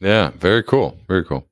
Yeah, 0.00 0.30
very 0.30 0.62
cool. 0.62 0.96
Very 1.06 1.22
cool. 1.24 1.46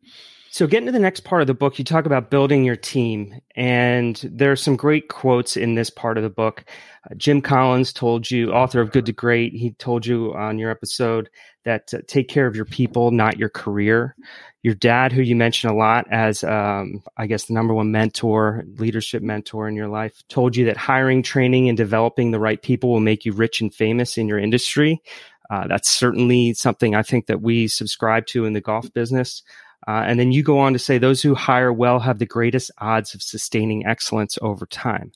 So, 0.56 0.66
getting 0.66 0.86
to 0.86 0.92
the 0.92 0.98
next 0.98 1.20
part 1.20 1.42
of 1.42 1.48
the 1.48 1.52
book, 1.52 1.78
you 1.78 1.84
talk 1.84 2.06
about 2.06 2.30
building 2.30 2.64
your 2.64 2.76
team, 2.76 3.42
and 3.56 4.16
there 4.24 4.50
are 4.50 4.56
some 4.56 4.74
great 4.74 5.10
quotes 5.10 5.54
in 5.54 5.74
this 5.74 5.90
part 5.90 6.16
of 6.16 6.22
the 6.22 6.30
book. 6.30 6.64
Uh, 7.04 7.14
Jim 7.14 7.42
Collins 7.42 7.92
told 7.92 8.30
you, 8.30 8.52
author 8.52 8.80
of 8.80 8.90
Good 8.90 9.04
to 9.04 9.12
Great, 9.12 9.52
he 9.52 9.72
told 9.72 10.06
you 10.06 10.32
on 10.32 10.58
your 10.58 10.70
episode 10.70 11.28
that 11.66 11.92
uh, 11.92 11.98
take 12.06 12.28
care 12.28 12.46
of 12.46 12.56
your 12.56 12.64
people, 12.64 13.10
not 13.10 13.36
your 13.36 13.50
career. 13.50 14.16
Your 14.62 14.72
dad, 14.72 15.12
who 15.12 15.20
you 15.20 15.36
mention 15.36 15.68
a 15.68 15.76
lot 15.76 16.06
as, 16.10 16.42
um, 16.42 17.02
I 17.18 17.26
guess, 17.26 17.44
the 17.44 17.52
number 17.52 17.74
one 17.74 17.92
mentor, 17.92 18.64
leadership 18.78 19.22
mentor 19.22 19.68
in 19.68 19.76
your 19.76 19.88
life, 19.88 20.22
told 20.30 20.56
you 20.56 20.64
that 20.64 20.78
hiring, 20.78 21.22
training, 21.22 21.68
and 21.68 21.76
developing 21.76 22.30
the 22.30 22.40
right 22.40 22.62
people 22.62 22.88
will 22.90 23.00
make 23.00 23.26
you 23.26 23.32
rich 23.32 23.60
and 23.60 23.74
famous 23.74 24.16
in 24.16 24.26
your 24.26 24.38
industry. 24.38 25.02
Uh, 25.50 25.66
that's 25.68 25.90
certainly 25.90 26.54
something 26.54 26.94
I 26.94 27.02
think 27.02 27.26
that 27.26 27.42
we 27.42 27.68
subscribe 27.68 28.24
to 28.28 28.46
in 28.46 28.54
the 28.54 28.62
golf 28.62 28.90
business. 28.94 29.42
Uh, 29.86 30.04
and 30.06 30.18
then 30.18 30.32
you 30.32 30.42
go 30.42 30.58
on 30.58 30.72
to 30.72 30.78
say 30.78 30.98
those 30.98 31.22
who 31.22 31.34
hire 31.34 31.72
well 31.72 32.00
have 32.00 32.18
the 32.18 32.26
greatest 32.26 32.70
odds 32.78 33.14
of 33.14 33.22
sustaining 33.22 33.86
excellence 33.86 34.38
over 34.42 34.66
time. 34.66 35.12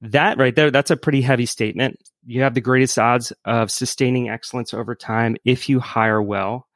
That 0.00 0.38
right 0.38 0.54
there, 0.54 0.70
that's 0.70 0.90
a 0.90 0.96
pretty 0.96 1.22
heavy 1.22 1.46
statement. 1.46 1.98
You 2.26 2.42
have 2.42 2.54
the 2.54 2.60
greatest 2.60 2.98
odds 2.98 3.32
of 3.44 3.70
sustaining 3.70 4.28
excellence 4.28 4.74
over 4.74 4.94
time 4.94 5.36
if 5.44 5.68
you 5.68 5.80
hire 5.80 6.22
well. 6.22 6.66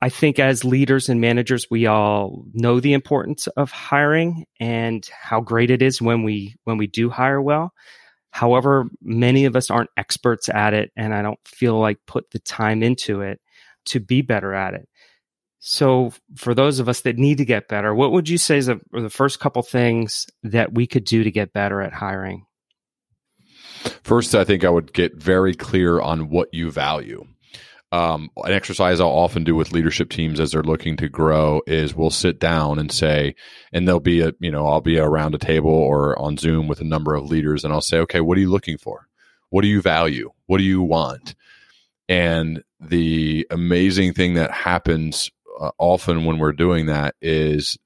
I 0.00 0.08
think 0.08 0.38
as 0.38 0.64
leaders 0.64 1.08
and 1.08 1.20
managers, 1.20 1.68
we 1.70 1.86
all 1.86 2.44
know 2.52 2.80
the 2.80 2.92
importance 2.92 3.46
of 3.46 3.70
hiring 3.70 4.46
and 4.58 5.08
how 5.16 5.40
great 5.40 5.70
it 5.70 5.80
is 5.80 6.02
when 6.02 6.24
we 6.24 6.56
when 6.64 6.76
we 6.76 6.88
do 6.88 7.08
hire 7.08 7.40
well. 7.40 7.72
However, 8.30 8.86
many 9.00 9.44
of 9.44 9.54
us 9.54 9.70
aren't 9.70 9.90
experts 9.96 10.48
at 10.48 10.74
it, 10.74 10.90
and 10.96 11.14
I 11.14 11.22
don't 11.22 11.38
feel 11.46 11.78
like 11.78 11.98
put 12.06 12.30
the 12.30 12.40
time 12.40 12.82
into 12.82 13.20
it 13.20 13.40
to 13.86 14.00
be 14.00 14.22
better 14.22 14.54
at 14.54 14.74
it. 14.74 14.88
So, 15.64 16.12
for 16.34 16.56
those 16.56 16.80
of 16.80 16.88
us 16.88 17.02
that 17.02 17.18
need 17.18 17.38
to 17.38 17.44
get 17.44 17.68
better, 17.68 17.94
what 17.94 18.10
would 18.10 18.28
you 18.28 18.36
say 18.36 18.58
is 18.58 18.66
the, 18.66 18.80
the 18.90 19.08
first 19.08 19.38
couple 19.38 19.62
things 19.62 20.26
that 20.42 20.74
we 20.74 20.88
could 20.88 21.04
do 21.04 21.22
to 21.22 21.30
get 21.30 21.52
better 21.52 21.80
at 21.80 21.92
hiring? 21.92 22.46
First, 24.02 24.34
I 24.34 24.42
think 24.42 24.64
I 24.64 24.70
would 24.70 24.92
get 24.92 25.14
very 25.14 25.54
clear 25.54 26.00
on 26.00 26.30
what 26.30 26.48
you 26.52 26.72
value. 26.72 27.24
Um, 27.92 28.30
an 28.38 28.50
exercise 28.50 28.98
I'll 28.98 29.06
often 29.06 29.44
do 29.44 29.54
with 29.54 29.70
leadership 29.70 30.10
teams 30.10 30.40
as 30.40 30.50
they're 30.50 30.64
looking 30.64 30.96
to 30.96 31.08
grow 31.08 31.62
is 31.68 31.94
we'll 31.94 32.10
sit 32.10 32.40
down 32.40 32.80
and 32.80 32.90
say, 32.90 33.36
and 33.72 33.86
there'll 33.86 34.00
be 34.00 34.20
a, 34.20 34.32
you 34.40 34.50
know, 34.50 34.66
I'll 34.66 34.80
be 34.80 34.98
around 34.98 35.36
a 35.36 35.38
table 35.38 35.70
or 35.70 36.18
on 36.18 36.38
Zoom 36.38 36.66
with 36.66 36.80
a 36.80 36.84
number 36.84 37.14
of 37.14 37.30
leaders 37.30 37.62
and 37.62 37.72
I'll 37.72 37.80
say, 37.80 37.98
okay, 37.98 38.20
what 38.20 38.36
are 38.36 38.40
you 38.40 38.50
looking 38.50 38.78
for? 38.78 39.06
What 39.50 39.62
do 39.62 39.68
you 39.68 39.80
value? 39.80 40.32
What 40.46 40.58
do 40.58 40.64
you 40.64 40.82
want? 40.82 41.36
And 42.08 42.64
the 42.80 43.46
amazing 43.50 44.14
thing 44.14 44.34
that 44.34 44.50
happens 44.50 45.30
uh, 45.62 45.70
often 45.78 46.24
when 46.24 46.38
we're 46.38 46.52
doing 46.52 46.86
that 46.86 47.14
is 47.22 47.78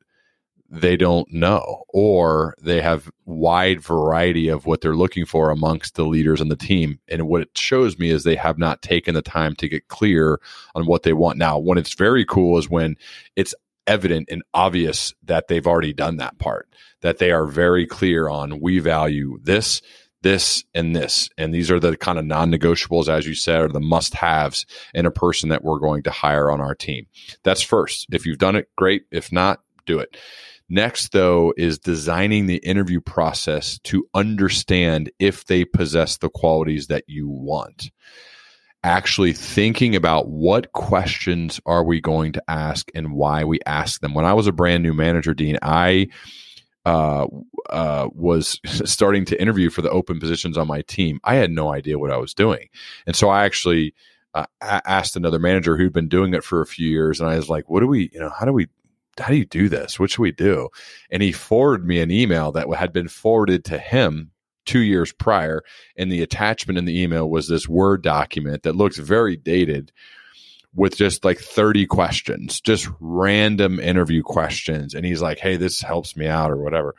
they 0.68 0.96
don't 0.96 1.30
know 1.32 1.84
or 1.90 2.54
they 2.60 2.80
have 2.80 3.10
wide 3.26 3.80
variety 3.80 4.48
of 4.48 4.66
what 4.66 4.80
they're 4.80 4.96
looking 4.96 5.26
for 5.26 5.50
amongst 5.50 5.94
the 5.94 6.04
leaders 6.04 6.40
on 6.40 6.48
the 6.48 6.56
team. 6.56 6.98
And 7.06 7.28
what 7.28 7.42
it 7.42 7.56
shows 7.56 7.98
me 7.98 8.10
is 8.10 8.24
they 8.24 8.34
have 8.34 8.58
not 8.58 8.82
taken 8.82 9.14
the 9.14 9.22
time 9.22 9.54
to 9.56 9.68
get 9.68 9.88
clear 9.88 10.40
on 10.74 10.86
what 10.86 11.02
they 11.02 11.12
want. 11.12 11.38
Now 11.38 11.58
when 11.58 11.78
it's 11.78 11.94
very 11.94 12.24
cool 12.24 12.58
is 12.58 12.68
when 12.68 12.96
it's 13.36 13.54
evident 13.86 14.28
and 14.30 14.42
obvious 14.54 15.14
that 15.22 15.46
they've 15.46 15.66
already 15.66 15.92
done 15.92 16.16
that 16.16 16.38
part 16.38 16.68
that 17.02 17.18
they 17.18 17.30
are 17.30 17.46
very 17.46 17.86
clear 17.86 18.28
on 18.28 18.60
we 18.60 18.80
value 18.80 19.38
this 19.42 19.80
this 20.26 20.64
and 20.74 20.96
this. 20.96 21.30
And 21.38 21.54
these 21.54 21.70
are 21.70 21.78
the 21.78 21.96
kind 21.96 22.18
of 22.18 22.24
non 22.24 22.50
negotiables, 22.50 23.08
as 23.08 23.28
you 23.28 23.34
said, 23.34 23.60
are 23.60 23.68
the 23.68 23.78
must 23.78 24.12
haves 24.12 24.66
in 24.92 25.06
a 25.06 25.10
person 25.12 25.50
that 25.50 25.62
we're 25.62 25.78
going 25.78 26.02
to 26.02 26.10
hire 26.10 26.50
on 26.50 26.60
our 26.60 26.74
team. 26.74 27.06
That's 27.44 27.62
first. 27.62 28.08
If 28.10 28.26
you've 28.26 28.38
done 28.38 28.56
it, 28.56 28.68
great. 28.76 29.04
If 29.12 29.30
not, 29.30 29.60
do 29.86 30.00
it. 30.00 30.16
Next, 30.68 31.12
though, 31.12 31.54
is 31.56 31.78
designing 31.78 32.46
the 32.46 32.56
interview 32.56 33.00
process 33.00 33.78
to 33.84 34.08
understand 34.14 35.12
if 35.20 35.44
they 35.44 35.64
possess 35.64 36.16
the 36.16 36.28
qualities 36.28 36.88
that 36.88 37.04
you 37.06 37.28
want. 37.28 37.92
Actually, 38.82 39.32
thinking 39.32 39.94
about 39.94 40.28
what 40.28 40.72
questions 40.72 41.60
are 41.66 41.84
we 41.84 42.00
going 42.00 42.32
to 42.32 42.42
ask 42.48 42.90
and 42.96 43.12
why 43.12 43.44
we 43.44 43.60
ask 43.64 44.00
them. 44.00 44.12
When 44.12 44.24
I 44.24 44.34
was 44.34 44.48
a 44.48 44.52
brand 44.52 44.82
new 44.82 44.92
manager, 44.92 45.34
Dean, 45.34 45.56
I 45.62 46.08
uh, 46.86 47.26
uh, 47.68 48.08
was 48.14 48.60
starting 48.88 49.24
to 49.26 49.40
interview 49.42 49.68
for 49.68 49.82
the 49.82 49.90
open 49.90 50.20
positions 50.20 50.56
on 50.56 50.68
my 50.68 50.82
team, 50.82 51.18
I 51.24 51.34
had 51.34 51.50
no 51.50 51.72
idea 51.72 51.98
what 51.98 52.12
I 52.12 52.16
was 52.16 52.32
doing. 52.32 52.68
And 53.06 53.16
so 53.16 53.28
I 53.28 53.44
actually 53.44 53.92
uh, 54.34 54.46
asked 54.62 55.16
another 55.16 55.40
manager 55.40 55.76
who'd 55.76 55.92
been 55.92 56.08
doing 56.08 56.32
it 56.32 56.44
for 56.44 56.60
a 56.60 56.66
few 56.66 56.88
years, 56.88 57.20
and 57.20 57.28
I 57.28 57.36
was 57.36 57.48
like, 57.48 57.68
"What 57.68 57.80
do 57.80 57.88
we? 57.88 58.08
You 58.12 58.20
know, 58.20 58.30
how 58.30 58.46
do 58.46 58.52
we? 58.52 58.68
How 59.18 59.28
do 59.28 59.36
you 59.36 59.46
do 59.46 59.68
this? 59.68 59.98
What 59.98 60.10
should 60.10 60.20
we 60.20 60.30
do?" 60.30 60.68
And 61.10 61.22
he 61.22 61.32
forwarded 61.32 61.86
me 61.86 62.00
an 62.00 62.12
email 62.12 62.52
that 62.52 62.68
had 62.76 62.92
been 62.92 63.08
forwarded 63.08 63.64
to 63.64 63.78
him 63.78 64.30
two 64.64 64.80
years 64.80 65.12
prior, 65.12 65.62
and 65.96 66.12
the 66.12 66.22
attachment 66.22 66.78
in 66.78 66.84
the 66.84 67.02
email 67.02 67.28
was 67.28 67.48
this 67.48 67.68
Word 67.68 68.02
document 68.02 68.62
that 68.62 68.76
looks 68.76 68.98
very 68.98 69.36
dated 69.36 69.90
with 70.76 70.96
just 70.96 71.24
like 71.24 71.38
30 71.38 71.86
questions, 71.86 72.60
just 72.60 72.88
random 73.00 73.80
interview 73.80 74.22
questions. 74.22 74.94
And 74.94 75.04
he's 75.04 75.22
like, 75.22 75.38
Hey, 75.38 75.56
this 75.56 75.80
helps 75.80 76.16
me 76.16 76.26
out 76.26 76.50
or 76.50 76.58
whatever. 76.58 76.94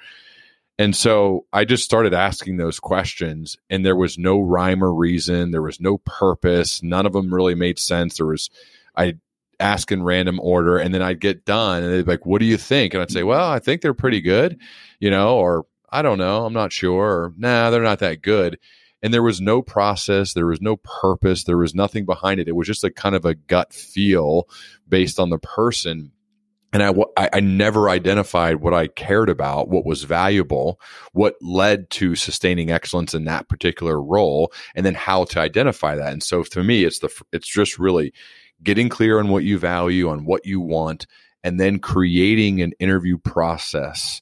And 0.80 0.96
so 0.96 1.46
I 1.54 1.66
just 1.66 1.84
started 1.84 2.14
asking 2.14 2.58
those 2.58 2.80
questions, 2.80 3.58
and 3.70 3.84
there 3.84 3.96
was 3.96 4.18
no 4.18 4.40
rhyme 4.40 4.84
or 4.84 4.94
reason. 4.94 5.50
There 5.50 5.62
was 5.62 5.80
no 5.80 5.98
purpose. 6.00 6.84
None 6.84 7.08
of 7.08 7.14
them 7.14 7.34
really 7.34 7.56
made 7.56 7.80
sense. 7.80 8.18
There 8.18 8.28
was, 8.28 8.52
I 8.96 9.16
ask 9.60 9.92
in 9.92 10.04
random 10.04 10.40
order, 10.40 10.78
and 10.78 10.94
then 10.94 11.02
I'd 11.02 11.20
get 11.20 11.46
done, 11.46 11.82
and 11.82 11.92
they'd 11.92 12.06
be 12.06 12.12
like, 12.12 12.28
"What 12.28 12.40
do 12.40 12.46
you 12.46 12.58
think?" 12.58 12.94
And 12.94 13.02
I'd 13.02 13.10
say, 13.10 13.24
"Well, 13.24 13.50
I 13.50 13.58
think 13.58 13.82
they're 13.82 13.96
pretty 13.96 14.22
good," 14.22 14.60
you 15.00 15.10
know, 15.10 15.38
or 15.38 15.66
I 15.90 16.04
don't 16.04 16.20
know, 16.20 16.46
I'm 16.46 16.54
not 16.54 16.72
sure, 16.72 17.06
or 17.06 17.34
Nah, 17.38 17.72
they're 17.72 17.82
not 17.82 18.00
that 18.00 18.22
good 18.22 18.60
and 19.02 19.14
there 19.14 19.24
was 19.24 19.40
no 19.40 19.62
process 19.62 20.34
there 20.34 20.48
was 20.48 20.62
no 20.62 20.78
purpose 20.78 21.44
there 21.44 21.58
was 21.58 21.76
nothing 21.76 22.06
behind 22.06 22.40
it 22.40 22.48
it 22.48 22.56
was 22.56 22.68
just 22.68 22.84
a 22.84 22.92
kind 22.92 23.16
of 23.16 23.26
a 23.26 23.36
gut 23.36 23.74
feel 23.74 24.48
based 24.88 25.20
on 25.20 25.30
the 25.30 25.40
person 25.40 26.12
and 26.74 26.84
I, 26.84 27.30
I 27.34 27.40
never 27.40 27.90
identified 27.90 28.58
what 28.58 28.74
I 28.74 28.88
cared 28.88 29.30
about, 29.30 29.70
what 29.70 29.86
was 29.86 30.04
valuable, 30.04 30.80
what 31.14 31.36
led 31.42 31.90
to 31.92 32.16
sustaining 32.16 32.70
excellence 32.72 33.14
in 33.14 33.24
that 33.24 33.48
particular 33.48 34.02
role, 34.02 34.52
and 34.76 34.86
then 34.86 34.94
how 34.94 35.24
to 35.26 35.40
identify 35.40 35.96
that. 35.96 36.12
And 36.12 36.22
so, 36.22 36.44
for 36.44 36.64
me, 36.64 36.84
it's 36.84 37.00
the 37.00 37.10
it's 37.32 37.48
just 37.48 37.80
really 37.80 38.14
getting 38.62 38.90
clear 38.90 39.18
on 39.20 39.30
what 39.30 39.44
you 39.44 39.58
value, 39.58 40.10
on 40.10 40.26
what 40.26 40.46
you 40.46 40.60
want, 40.60 41.08
and 41.44 41.60
then 41.60 41.80
creating 41.80 42.62
an 42.62 42.74
interview 42.80 43.18
process 43.18 44.22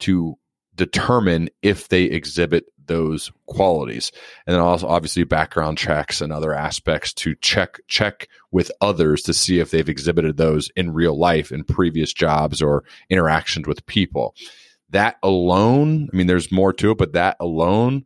to 0.00 0.36
determine 0.76 1.48
if 1.62 1.88
they 1.88 2.04
exhibit 2.04 2.66
those 2.86 3.32
qualities. 3.46 4.12
And 4.46 4.54
then 4.54 4.62
also 4.62 4.86
obviously 4.86 5.24
background 5.24 5.78
checks 5.78 6.20
and 6.20 6.32
other 6.32 6.54
aspects 6.54 7.12
to 7.14 7.34
check 7.36 7.80
check 7.88 8.28
with 8.50 8.70
others 8.80 9.22
to 9.22 9.34
see 9.34 9.58
if 9.58 9.70
they've 9.70 9.88
exhibited 9.88 10.36
those 10.36 10.70
in 10.76 10.92
real 10.92 11.18
life 11.18 11.52
in 11.52 11.64
previous 11.64 12.12
jobs 12.12 12.62
or 12.62 12.84
interactions 13.10 13.66
with 13.66 13.86
people. 13.86 14.34
That 14.90 15.16
alone 15.22 16.08
i 16.12 16.16
mean 16.16 16.28
there's 16.28 16.52
more 16.52 16.72
to 16.72 16.92
it 16.92 16.98
but 16.98 17.12
that 17.14 17.36
alone 17.40 18.04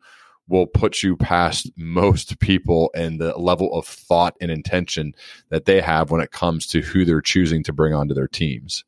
will 0.49 0.67
put 0.67 1.03
you 1.03 1.17
past 1.17 1.71
most 1.77 2.41
people 2.41 2.91
and 2.95 3.21
the 3.21 3.37
level 3.37 3.73
of 3.75 3.87
thought 3.87 4.35
and 4.41 4.51
intention 4.51 5.13
that 5.51 5.67
they 5.67 5.81
have 5.81 6.11
when 6.11 6.23
it 6.23 6.33
comes 6.33 6.67
to 6.69 6.81
who 6.81 7.05
they're 7.05 7.21
choosing 7.21 7.63
to 7.65 7.73
bring 7.73 7.93
onto 7.93 8.15
their 8.15 8.29
teams 8.29 8.85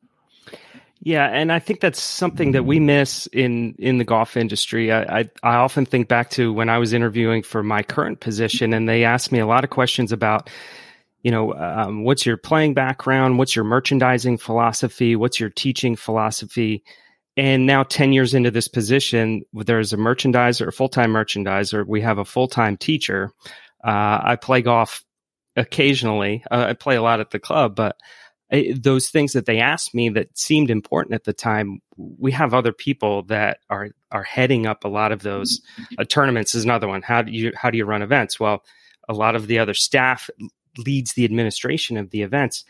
yeah, 1.05 1.27
and 1.27 1.51
I 1.51 1.59
think 1.59 1.81
that's 1.81 2.01
something 2.01 2.53
that 2.53 2.65
we 2.65 2.79
miss 2.79 3.27
in 3.33 3.75
in 3.77 3.99
the 3.99 4.05
golf 4.05 4.37
industry. 4.37 4.93
I, 4.93 5.19
I, 5.19 5.31
I 5.43 5.55
often 5.57 5.85
think 5.85 6.07
back 6.07 6.31
to 6.31 6.53
when 6.53 6.69
I 6.69 6.79
was 6.79 6.93
interviewing 6.93 7.43
for 7.43 7.65
my 7.65 7.83
current 7.83 8.21
position, 8.21 8.73
and 8.73 8.89
they 8.89 9.03
asked 9.03 9.33
me 9.33 9.41
a 9.41 9.47
lot 9.47 9.65
of 9.65 9.71
questions 9.71 10.13
about, 10.13 10.49
you 11.23 11.33
know, 11.33 11.55
um, 11.55 12.05
what's 12.05 12.25
your 12.25 12.37
playing 12.37 12.75
background, 12.75 13.39
what's 13.39 13.57
your 13.57 13.65
merchandising 13.65 14.39
philosophy, 14.39 15.17
what's 15.17 15.41
your 15.41 15.51
teaching 15.51 15.97
philosophy, 15.97 16.85
and 17.37 17.67
now 17.67 17.83
ten 17.83 18.13
years 18.13 18.33
into 18.33 18.53
this 18.53 18.69
position, 18.69 19.43
there's 19.53 19.93
a 19.93 19.97
merchandiser, 19.97 20.69
a 20.69 20.73
full 20.73 20.89
time 20.89 21.13
merchandiser. 21.13 21.85
We 21.85 22.01
have 22.03 22.19
a 22.19 22.25
full 22.25 22.47
time 22.47 22.77
teacher. 22.77 23.33
Uh, 23.83 24.21
I 24.23 24.37
play 24.41 24.63
golf 24.63 25.03
occasionally. 25.57 26.45
Uh, 26.49 26.67
I 26.69 26.73
play 26.75 26.95
a 26.95 27.03
lot 27.03 27.19
at 27.19 27.33
the 27.33 27.41
club, 27.41 27.75
but 27.75 27.97
those 28.75 29.09
things 29.09 29.33
that 29.33 29.47
they 29.47 29.59
asked 29.59 29.95
me 29.95 30.09
that 30.11 30.37
seemed 30.37 30.71
important 30.71 31.15
at 31.15 31.25
the 31.25 31.33
time 31.33 31.81
we 31.97 32.31
have 32.33 32.53
other 32.53 32.73
people 32.73 33.23
that 33.25 33.59
are 33.71 33.91
are 34.11 34.23
heading 34.23 34.67
up 34.67 34.85
a 34.85 34.89
lot 34.89 35.13
of 35.13 35.23
those 35.23 35.61
uh, 35.99 36.05
tournaments. 36.05 36.55
Is 36.55 36.65
another 36.65 36.89
one. 36.89 37.03
How 37.03 37.23
do 37.23 37.33
you 37.33 37.53
how 37.55 37.71
do 37.71 37.79
you 37.79 37.85
run 37.85 38.03
events? 38.03 38.39
Well 38.39 38.63
a 39.09 39.15
lot 39.15 39.35
of 39.35 39.49
the 39.49 39.59
other 39.59 39.75
staff 39.75 40.31
leads 40.79 41.15
the 41.15 41.25
administration 41.25 41.97
of 41.97 42.11
the 42.11 42.23
events 42.23 42.65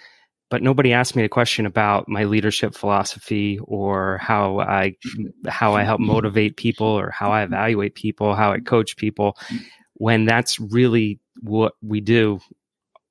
but 0.53 0.63
nobody 0.63 0.93
asked 0.93 1.17
me 1.17 1.25
a 1.25 1.31
question 1.31 1.65
about 1.65 2.11
my 2.11 2.25
leadership 2.25 2.75
philosophy 2.75 3.59
or 3.65 4.19
how 4.19 4.61
I 4.61 4.97
how 5.49 5.73
I 5.77 5.83
help 5.83 5.99
motivate 5.99 6.59
people 6.59 6.87
or 6.87 7.09
how 7.09 7.33
I 7.33 7.43
evaluate 7.43 7.95
people, 7.95 8.35
how 8.35 8.53
I 8.53 8.61
coach 8.61 8.99
people 8.99 9.39
when 9.95 10.27
that's 10.27 10.61
really 10.61 11.19
what 11.41 11.73
we 11.81 12.03
do 12.03 12.39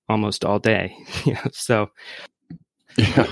almost 0.07 0.45
all 0.45 0.59
day. 0.59 0.95
so 1.51 1.89
yeah. 2.97 3.27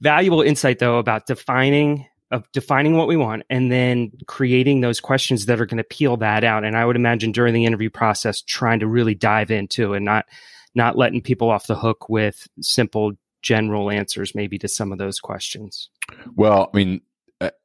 valuable 0.00 0.42
insight 0.42 0.78
though 0.78 0.98
about 0.98 1.26
defining 1.26 2.06
of 2.30 2.50
defining 2.52 2.94
what 2.94 3.08
we 3.08 3.16
want 3.16 3.42
and 3.48 3.72
then 3.72 4.12
creating 4.26 4.80
those 4.80 5.00
questions 5.00 5.46
that 5.46 5.60
are 5.60 5.66
going 5.66 5.78
to 5.78 5.84
peel 5.84 6.16
that 6.18 6.44
out. 6.44 6.62
And 6.62 6.76
I 6.76 6.84
would 6.84 6.96
imagine 6.96 7.32
during 7.32 7.54
the 7.54 7.64
interview 7.64 7.88
process, 7.88 8.42
trying 8.42 8.80
to 8.80 8.86
really 8.86 9.14
dive 9.14 9.50
into 9.50 9.94
and 9.94 10.04
not 10.04 10.26
not 10.74 10.98
letting 10.98 11.22
people 11.22 11.50
off 11.50 11.66
the 11.66 11.74
hook 11.74 12.08
with 12.08 12.46
simple 12.60 13.12
general 13.40 13.90
answers 13.90 14.34
maybe 14.34 14.58
to 14.58 14.68
some 14.68 14.92
of 14.92 14.98
those 14.98 15.20
questions. 15.20 15.88
Well, 16.34 16.70
I 16.72 16.76
mean, 16.76 17.00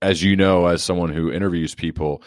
as 0.01 0.23
you 0.23 0.35
know, 0.35 0.67
as 0.67 0.83
someone 0.83 1.11
who 1.11 1.31
interviews 1.31 1.75
people, 1.75 2.23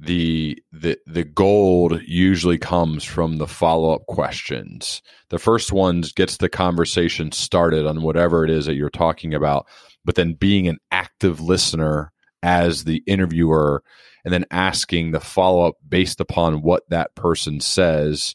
the 0.00 0.62
the 0.72 0.98
the 1.06 1.24
gold 1.24 2.00
usually 2.06 2.56
comes 2.56 3.04
from 3.04 3.36
the 3.36 3.46
follow-up 3.46 4.06
questions. 4.06 5.02
The 5.28 5.38
first 5.38 5.72
one 5.72 6.02
gets 6.16 6.38
the 6.38 6.48
conversation 6.48 7.32
started 7.32 7.86
on 7.86 8.02
whatever 8.02 8.42
it 8.42 8.50
is 8.50 8.64
that 8.64 8.74
you're 8.74 8.88
talking 8.88 9.34
about, 9.34 9.66
but 10.04 10.14
then 10.14 10.32
being 10.32 10.66
an 10.68 10.78
active 10.90 11.40
listener 11.40 12.12
as 12.42 12.84
the 12.84 13.02
interviewer 13.06 13.82
and 14.24 14.32
then 14.32 14.46
asking 14.50 15.10
the 15.10 15.20
follow-up 15.20 15.74
based 15.86 16.20
upon 16.20 16.62
what 16.62 16.88
that 16.88 17.14
person 17.14 17.60
says 17.60 18.34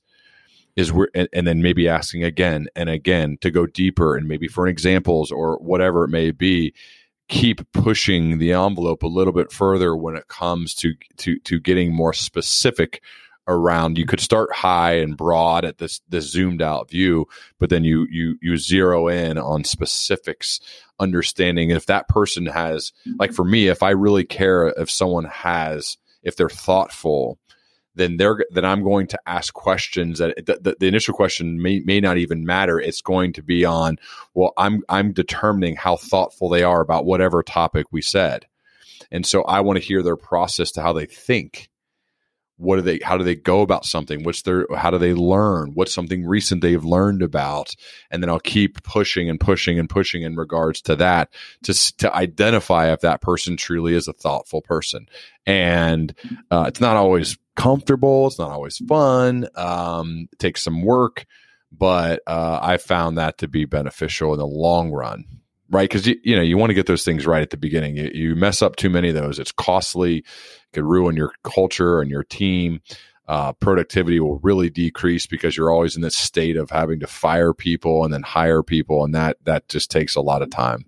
is 0.75 0.91
where 0.91 1.09
and, 1.15 1.27
and, 1.33 1.47
then 1.47 1.63
maybe 1.63 1.87
asking 1.87 2.23
again 2.23 2.67
and 2.75 2.89
again 2.89 3.37
to 3.41 3.49
go 3.49 3.65
deeper 3.65 4.15
and 4.15 4.27
maybe 4.27 4.47
for 4.47 4.67
examples 4.67 5.31
or 5.31 5.57
whatever 5.57 6.03
it 6.03 6.09
may 6.09 6.29
be 6.29 6.73
keep 7.27 7.71
pushing 7.71 8.37
the 8.37 8.53
envelope 8.53 9.03
a 9.03 9.07
little 9.07 9.33
bit 9.33 9.51
further 9.51 9.95
when 9.95 10.15
it 10.15 10.27
comes 10.27 10.73
to 10.75 10.93
to 11.17 11.39
to 11.39 11.59
getting 11.59 11.93
more 11.93 12.13
specific 12.13 13.01
around. 13.47 13.97
You 13.97 14.05
could 14.05 14.19
start 14.19 14.53
high 14.53 14.93
and 14.95 15.17
broad 15.17 15.65
at 15.65 15.77
this 15.77 16.01
this 16.09 16.31
zoomed 16.31 16.61
out 16.61 16.89
view 16.89 17.25
but 17.59 17.69
then 17.69 17.83
you 17.83 18.07
you 18.09 18.37
you 18.41 18.57
zero 18.57 19.07
in 19.07 19.37
on 19.37 19.63
specifics 19.63 20.59
understanding 20.99 21.71
if 21.71 21.85
that 21.87 22.07
person 22.07 22.45
has 22.45 22.93
like 23.19 23.33
for 23.33 23.43
me 23.43 23.67
if 23.67 23.83
i 23.83 23.89
really 23.89 24.23
care 24.23 24.67
if 24.77 24.89
someone 24.89 25.25
has 25.25 25.97
if 26.23 26.37
they're 26.37 26.49
thoughtful 26.49 27.37
then 27.95 28.17
they're 28.17 28.45
then 28.51 28.65
I'm 28.65 28.83
going 28.83 29.07
to 29.07 29.19
ask 29.25 29.53
questions 29.53 30.19
that 30.19 30.35
the, 30.45 30.59
the, 30.61 30.75
the, 30.79 30.87
initial 30.87 31.13
question 31.13 31.61
may, 31.61 31.79
may 31.79 31.99
not 31.99 32.17
even 32.17 32.45
matter. 32.45 32.79
It's 32.79 33.01
going 33.01 33.33
to 33.33 33.43
be 33.43 33.65
on 33.65 33.97
well, 34.33 34.53
I'm 34.57 34.83
I'm 34.89 35.13
determining 35.13 35.75
how 35.75 35.95
thoughtful 35.95 36.49
they 36.49 36.63
are 36.63 36.81
about 36.81 37.05
whatever 37.05 37.41
topic 37.41 37.87
we 37.91 38.01
said, 38.01 38.45
and 39.11 39.25
so 39.25 39.43
I 39.43 39.61
want 39.61 39.77
to 39.79 39.85
hear 39.85 40.03
their 40.03 40.17
process 40.17 40.71
to 40.73 40.81
how 40.81 40.93
they 40.93 41.05
think. 41.05 41.69
What 42.57 42.77
do 42.77 42.83
they 42.83 42.99
how 43.03 43.17
do 43.17 43.25
they 43.25 43.35
go 43.35 43.61
about 43.61 43.85
something? 43.85 44.23
What's 44.23 44.43
their 44.43 44.65
how 44.73 44.89
do 44.89 44.97
they 44.97 45.13
learn? 45.13 45.71
What's 45.73 45.93
something 45.93 46.25
recent 46.25 46.61
they've 46.61 46.85
learned 46.85 47.21
about? 47.21 47.75
And 48.09 48.23
then 48.23 48.29
i'll 48.29 48.39
keep 48.39 48.81
pushing 48.83 49.29
and 49.29 49.37
pushing 49.37 49.77
and 49.77 49.89
pushing 49.89 50.21
in 50.23 50.37
regards 50.37 50.81
to 50.83 50.95
that 50.95 51.33
to 51.63 51.97
to 51.97 52.15
identify 52.15 52.93
if 52.93 53.01
that 53.01 53.19
person 53.19 53.57
truly 53.57 53.93
is 53.93 54.07
a 54.07 54.13
thoughtful 54.13 54.61
person. 54.61 55.07
And 55.45 56.15
uh, 56.49 56.63
it's 56.69 56.79
not 56.79 56.95
always 56.95 57.37
comfortable 57.55 58.27
it's 58.27 58.39
not 58.39 58.51
always 58.51 58.77
fun 58.87 59.47
um, 59.55 60.27
it 60.31 60.39
takes 60.39 60.63
some 60.63 60.81
work 60.81 61.25
but 61.71 62.21
uh, 62.27 62.59
i 62.61 62.77
found 62.77 63.17
that 63.17 63.37
to 63.37 63.47
be 63.47 63.65
beneficial 63.65 64.33
in 64.33 64.39
the 64.39 64.45
long 64.45 64.91
run 64.91 65.25
right? 65.69 65.89
Because 65.89 66.07
you, 66.07 66.15
you 66.23 66.35
know 66.35 66.41
you 66.41 66.57
want 66.57 66.69
to 66.69 66.75
get 66.75 66.87
those 66.87 67.03
things 67.03 67.25
right 67.25 67.41
at 67.41 67.49
the 67.49 67.57
beginning. 67.57 67.97
You, 67.97 68.11
you 68.13 68.35
mess 68.35 68.61
up 68.61 68.75
too 68.75 68.89
many 68.89 69.09
of 69.09 69.15
those, 69.15 69.39
it's 69.39 69.51
costly. 69.51 70.17
It 70.19 70.25
could 70.73 70.83
ruin 70.83 71.15
your 71.15 71.31
culture 71.43 72.01
and 72.01 72.09
your 72.09 72.23
team. 72.23 72.81
Uh, 73.27 73.53
productivity 73.53 74.19
will 74.19 74.37
really 74.39 74.69
decrease 74.69 75.25
because 75.25 75.57
you're 75.57 75.71
always 75.71 75.95
in 75.95 76.03
this 76.03 76.15
state 76.15 76.55
of 76.57 76.69
having 76.69 76.99
to 76.99 77.07
fire 77.07 77.53
people 77.53 78.03
and 78.03 78.13
then 78.13 78.21
hire 78.21 78.61
people, 78.61 79.03
and 79.03 79.15
that 79.15 79.37
that 79.45 79.67
just 79.67 79.89
takes 79.89 80.15
a 80.15 80.21
lot 80.21 80.41
of 80.41 80.49
time. 80.49 80.85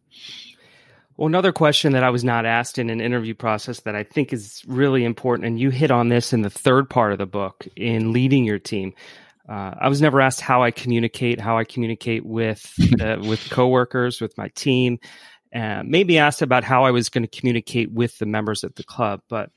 Well, 1.17 1.27
another 1.27 1.51
question 1.51 1.93
that 1.93 2.03
I 2.03 2.11
was 2.11 2.23
not 2.23 2.45
asked 2.45 2.77
in 2.77 2.91
an 2.91 3.01
interview 3.01 3.33
process 3.33 3.79
that 3.81 3.95
I 3.95 4.03
think 4.03 4.31
is 4.31 4.63
really 4.67 5.03
important, 5.03 5.47
and 5.47 5.59
you 5.59 5.71
hit 5.71 5.89
on 5.89 6.09
this 6.09 6.31
in 6.31 6.43
the 6.43 6.49
third 6.49 6.91
part 6.91 7.11
of 7.11 7.17
the 7.17 7.25
book 7.25 7.67
in 7.75 8.13
leading 8.13 8.45
your 8.45 8.59
team, 8.59 8.93
uh, 9.49 9.73
I 9.79 9.89
was 9.89 10.01
never 10.01 10.21
asked 10.21 10.41
how 10.41 10.61
I 10.61 10.71
communicate, 10.71 11.39
how 11.39 11.57
I 11.57 11.63
communicate 11.63 12.23
with 12.23 12.71
uh, 13.01 13.17
with 13.19 13.49
coworkers, 13.49 14.21
with 14.21 14.37
my 14.37 14.49
team. 14.49 14.99
Uh, 15.55 15.81
maybe 15.83 16.19
asked 16.19 16.41
about 16.41 16.63
how 16.63 16.83
I 16.83 16.91
was 16.91 17.09
going 17.09 17.25
to 17.25 17.39
communicate 17.39 17.91
with 17.91 18.17
the 18.19 18.25
members 18.25 18.63
of 18.63 18.75
the 18.75 18.83
club, 18.83 19.21
but 19.29 19.49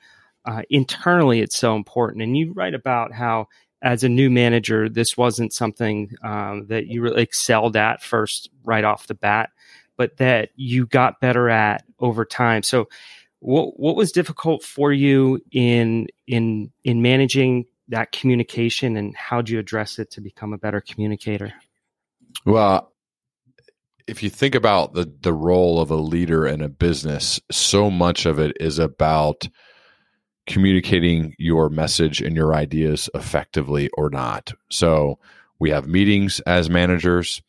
uh, 0.46 0.62
internally, 0.70 1.40
it's 1.40 1.56
so 1.56 1.76
important. 1.76 2.22
And 2.22 2.36
you 2.36 2.52
write 2.54 2.74
about 2.74 3.12
how, 3.12 3.48
as 3.82 4.04
a 4.04 4.08
new 4.08 4.30
manager, 4.30 4.88
this 4.88 5.16
wasn't 5.16 5.52
something 5.52 6.12
um, 6.22 6.66
that 6.68 6.86
you 6.86 7.02
really 7.02 7.22
excelled 7.22 7.76
at 7.76 8.02
first, 8.02 8.48
right 8.64 8.84
off 8.84 9.08
the 9.08 9.14
bat, 9.14 9.50
but 10.00 10.16
that 10.16 10.48
you 10.56 10.86
got 10.86 11.20
better 11.20 11.50
at 11.50 11.84
over 11.98 12.24
time. 12.24 12.62
So, 12.62 12.88
what 13.40 13.78
what 13.78 13.96
was 13.96 14.12
difficult 14.12 14.62
for 14.62 14.94
you 14.94 15.44
in 15.52 16.06
in 16.26 16.72
in 16.84 17.02
managing 17.02 17.66
that 17.88 18.10
communication 18.10 18.96
and 18.96 19.14
how 19.14 19.42
do 19.42 19.52
you 19.52 19.58
address 19.58 19.98
it 19.98 20.12
to 20.12 20.22
become 20.22 20.54
a 20.54 20.58
better 20.58 20.80
communicator? 20.80 21.52
Well, 22.46 22.94
if 24.06 24.22
you 24.22 24.30
think 24.30 24.54
about 24.54 24.94
the 24.94 25.12
the 25.20 25.34
role 25.34 25.82
of 25.82 25.90
a 25.90 25.96
leader 25.96 26.46
in 26.46 26.62
a 26.62 26.70
business, 26.70 27.38
so 27.50 27.90
much 27.90 28.24
of 28.24 28.38
it 28.38 28.56
is 28.58 28.78
about 28.78 29.46
communicating 30.46 31.34
your 31.38 31.68
message 31.68 32.22
and 32.22 32.34
your 32.34 32.54
ideas 32.54 33.10
effectively 33.12 33.90
or 33.98 34.08
not. 34.08 34.54
So 34.70 35.18
we 35.58 35.68
have 35.68 35.86
meetings 35.86 36.40
as 36.46 36.70
managers. 36.70 37.42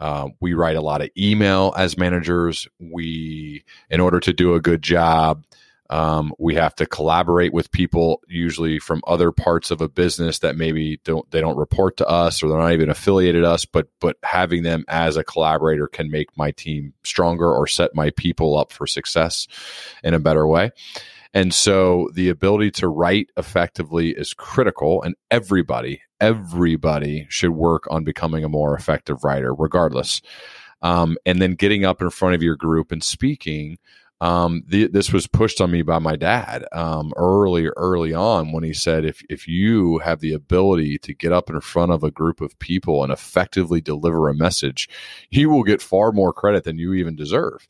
Uh, 0.00 0.30
we 0.40 0.54
write 0.54 0.76
a 0.76 0.80
lot 0.80 1.02
of 1.02 1.10
email 1.16 1.72
as 1.76 1.96
managers. 1.96 2.66
We, 2.78 3.64
in 3.88 4.00
order 4.00 4.18
to 4.20 4.32
do 4.32 4.54
a 4.54 4.60
good 4.60 4.82
job, 4.82 5.44
um, 5.90 6.32
we 6.38 6.54
have 6.54 6.74
to 6.76 6.86
collaborate 6.86 7.52
with 7.52 7.72
people 7.72 8.22
usually 8.28 8.78
from 8.78 9.02
other 9.08 9.32
parts 9.32 9.72
of 9.72 9.80
a 9.80 9.88
business 9.88 10.38
that 10.38 10.56
maybe 10.56 11.00
don't 11.04 11.28
they 11.32 11.40
don't 11.40 11.56
report 11.56 11.96
to 11.96 12.06
us 12.06 12.42
or 12.42 12.48
they're 12.48 12.58
not 12.58 12.72
even 12.72 12.88
affiliated 12.88 13.44
us, 13.44 13.64
but 13.64 13.88
but 14.00 14.16
having 14.22 14.62
them 14.62 14.84
as 14.86 15.16
a 15.16 15.24
collaborator 15.24 15.88
can 15.88 16.08
make 16.08 16.36
my 16.36 16.52
team 16.52 16.94
stronger 17.02 17.52
or 17.52 17.66
set 17.66 17.94
my 17.94 18.10
people 18.10 18.56
up 18.56 18.70
for 18.72 18.86
success 18.86 19.48
in 20.04 20.14
a 20.14 20.20
better 20.20 20.46
way. 20.46 20.70
And 21.34 21.52
so 21.52 22.08
the 22.14 22.28
ability 22.28 22.70
to 22.72 22.88
write 22.88 23.30
effectively 23.36 24.10
is 24.10 24.32
critical 24.32 25.02
and 25.02 25.16
everybody, 25.30 26.02
everybody 26.20 27.26
should 27.28 27.50
work 27.50 27.84
on 27.90 28.04
becoming 28.04 28.44
a 28.44 28.48
more 28.48 28.74
effective 28.74 29.24
writer, 29.24 29.54
regardless. 29.54 30.22
Um, 30.82 31.18
and 31.26 31.42
then 31.42 31.54
getting 31.54 31.84
up 31.84 32.00
in 32.00 32.10
front 32.10 32.34
of 32.34 32.42
your 32.42 32.56
group 32.56 32.90
and 32.90 33.04
speaking 33.04 33.78
um, 34.22 34.62
the, 34.66 34.86
this 34.86 35.12
was 35.12 35.26
pushed 35.26 35.60
on 35.60 35.70
me 35.70 35.80
by 35.82 35.98
my 35.98 36.14
dad 36.14 36.66
um, 36.72 37.12
early, 37.16 37.68
early 37.68 38.12
on 38.12 38.52
when 38.52 38.62
he 38.62 38.74
said, 38.74 39.04
if, 39.04 39.22
if 39.30 39.48
you 39.48 39.98
have 39.98 40.20
the 40.20 40.34
ability 40.34 40.98
to 40.98 41.14
get 41.14 41.32
up 41.32 41.48
in 41.48 41.60
front 41.62 41.90
of 41.90 42.04
a 42.04 42.10
group 42.10 42.42
of 42.42 42.58
people 42.58 43.02
and 43.02 43.12
effectively 43.12 43.80
deliver 43.80 44.28
a 44.28 44.34
message, 44.34 44.88
you 45.30 45.48
will 45.48 45.62
get 45.62 45.80
far 45.80 46.12
more 46.12 46.34
credit 46.34 46.64
than 46.64 46.78
you 46.78 46.92
even 46.92 47.16
deserve. 47.16 47.66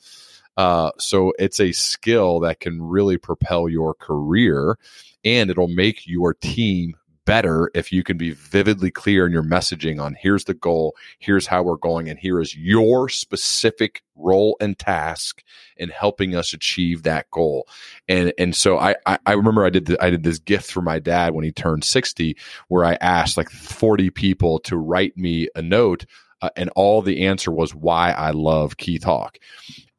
Uh, 0.57 0.91
so 0.99 1.33
it's 1.39 1.61
a 1.61 1.71
skill 1.71 2.41
that 2.41 2.59
can 2.59 2.83
really 2.83 3.17
propel 3.17 3.69
your 3.69 3.95
career 3.95 4.77
and 5.25 5.51
it'll 5.51 5.69
make 5.69 6.07
your 6.07 6.35
team 6.35 6.97
better 7.31 7.71
if 7.75 7.93
you 7.93 8.03
can 8.03 8.17
be 8.17 8.33
vividly 8.33 8.91
clear 8.91 9.25
in 9.25 9.31
your 9.31 9.45
messaging 9.45 10.03
on 10.03 10.17
here's 10.19 10.47
the 10.47 10.55
goal, 10.55 10.97
here's 11.21 11.47
how 11.47 11.63
we're 11.63 11.77
going, 11.77 12.09
and 12.09 12.19
here 12.19 12.41
is 12.41 12.57
your 12.57 13.09
specific 13.09 14.03
role 14.17 14.57
and 14.61 14.77
task 14.81 15.45
in 15.77 15.91
helping 15.91 16.35
us 16.35 16.53
achieve 16.53 17.05
that 17.05 17.31
goal. 17.31 17.69
And 18.09 18.33
and 18.37 18.57
so 18.57 18.79
I 18.79 18.97
I, 19.07 19.19
I 19.27 19.33
remember 19.35 19.65
I 19.65 19.71
did 19.71 19.87
the, 19.87 20.05
I 20.05 20.11
did 20.11 20.25
this 20.25 20.41
gift 20.41 20.73
for 20.73 20.83
my 20.83 20.99
dad 20.99 21.33
when 21.33 21.45
he 21.45 21.53
turned 21.53 21.85
sixty, 21.85 22.37
where 22.67 22.85
I 22.85 22.95
asked 22.95 23.37
like 23.37 23.49
forty 23.49 24.11
people 24.11 24.59
to 24.61 24.77
write 24.77 25.17
me 25.17 25.47
a 25.55 25.63
note. 25.63 26.07
Uh, 26.43 26.49
and 26.57 26.71
all 26.75 27.03
the 27.03 27.27
answer 27.27 27.53
was 27.53 27.75
why 27.75 28.13
I 28.13 28.31
love 28.31 28.79
Keith 28.79 29.05
Hawk 29.05 29.39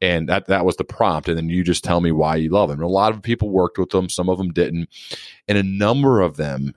and 0.00 0.28
that 0.28 0.48
that 0.48 0.64
was 0.66 0.74
the 0.74 0.82
prompt 0.82 1.28
and 1.28 1.38
then 1.38 1.48
you 1.48 1.62
just 1.62 1.84
tell 1.84 2.00
me 2.00 2.10
why 2.10 2.34
you 2.34 2.50
love 2.50 2.68
him 2.68 2.80
and 2.80 2.84
a 2.84 2.88
lot 2.88 3.14
of 3.14 3.22
people 3.22 3.48
worked 3.48 3.78
with 3.78 3.90
them 3.90 4.08
some 4.08 4.28
of 4.28 4.38
them 4.38 4.52
didn't 4.52 4.88
and 5.46 5.56
a 5.56 5.62
number 5.62 6.20
of 6.20 6.36
them 6.36 6.74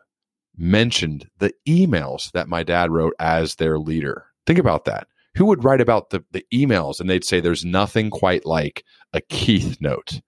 mentioned 0.57 1.29
the 1.39 1.53
emails 1.67 2.31
that 2.31 2.47
my 2.47 2.63
dad 2.63 2.91
wrote 2.91 3.13
as 3.19 3.55
their 3.55 3.77
leader. 3.79 4.25
Think 4.45 4.59
about 4.59 4.85
that. 4.85 5.07
Who 5.35 5.45
would 5.45 5.63
write 5.63 5.81
about 5.81 6.11
the, 6.11 6.23
the 6.31 6.45
emails 6.53 6.99
and 6.99 7.09
they'd 7.09 7.25
say 7.25 7.39
there's 7.39 7.65
nothing 7.65 8.09
quite 8.09 8.45
like 8.45 8.83
a 9.13 9.21
Keith 9.21 9.77
note, 9.81 10.21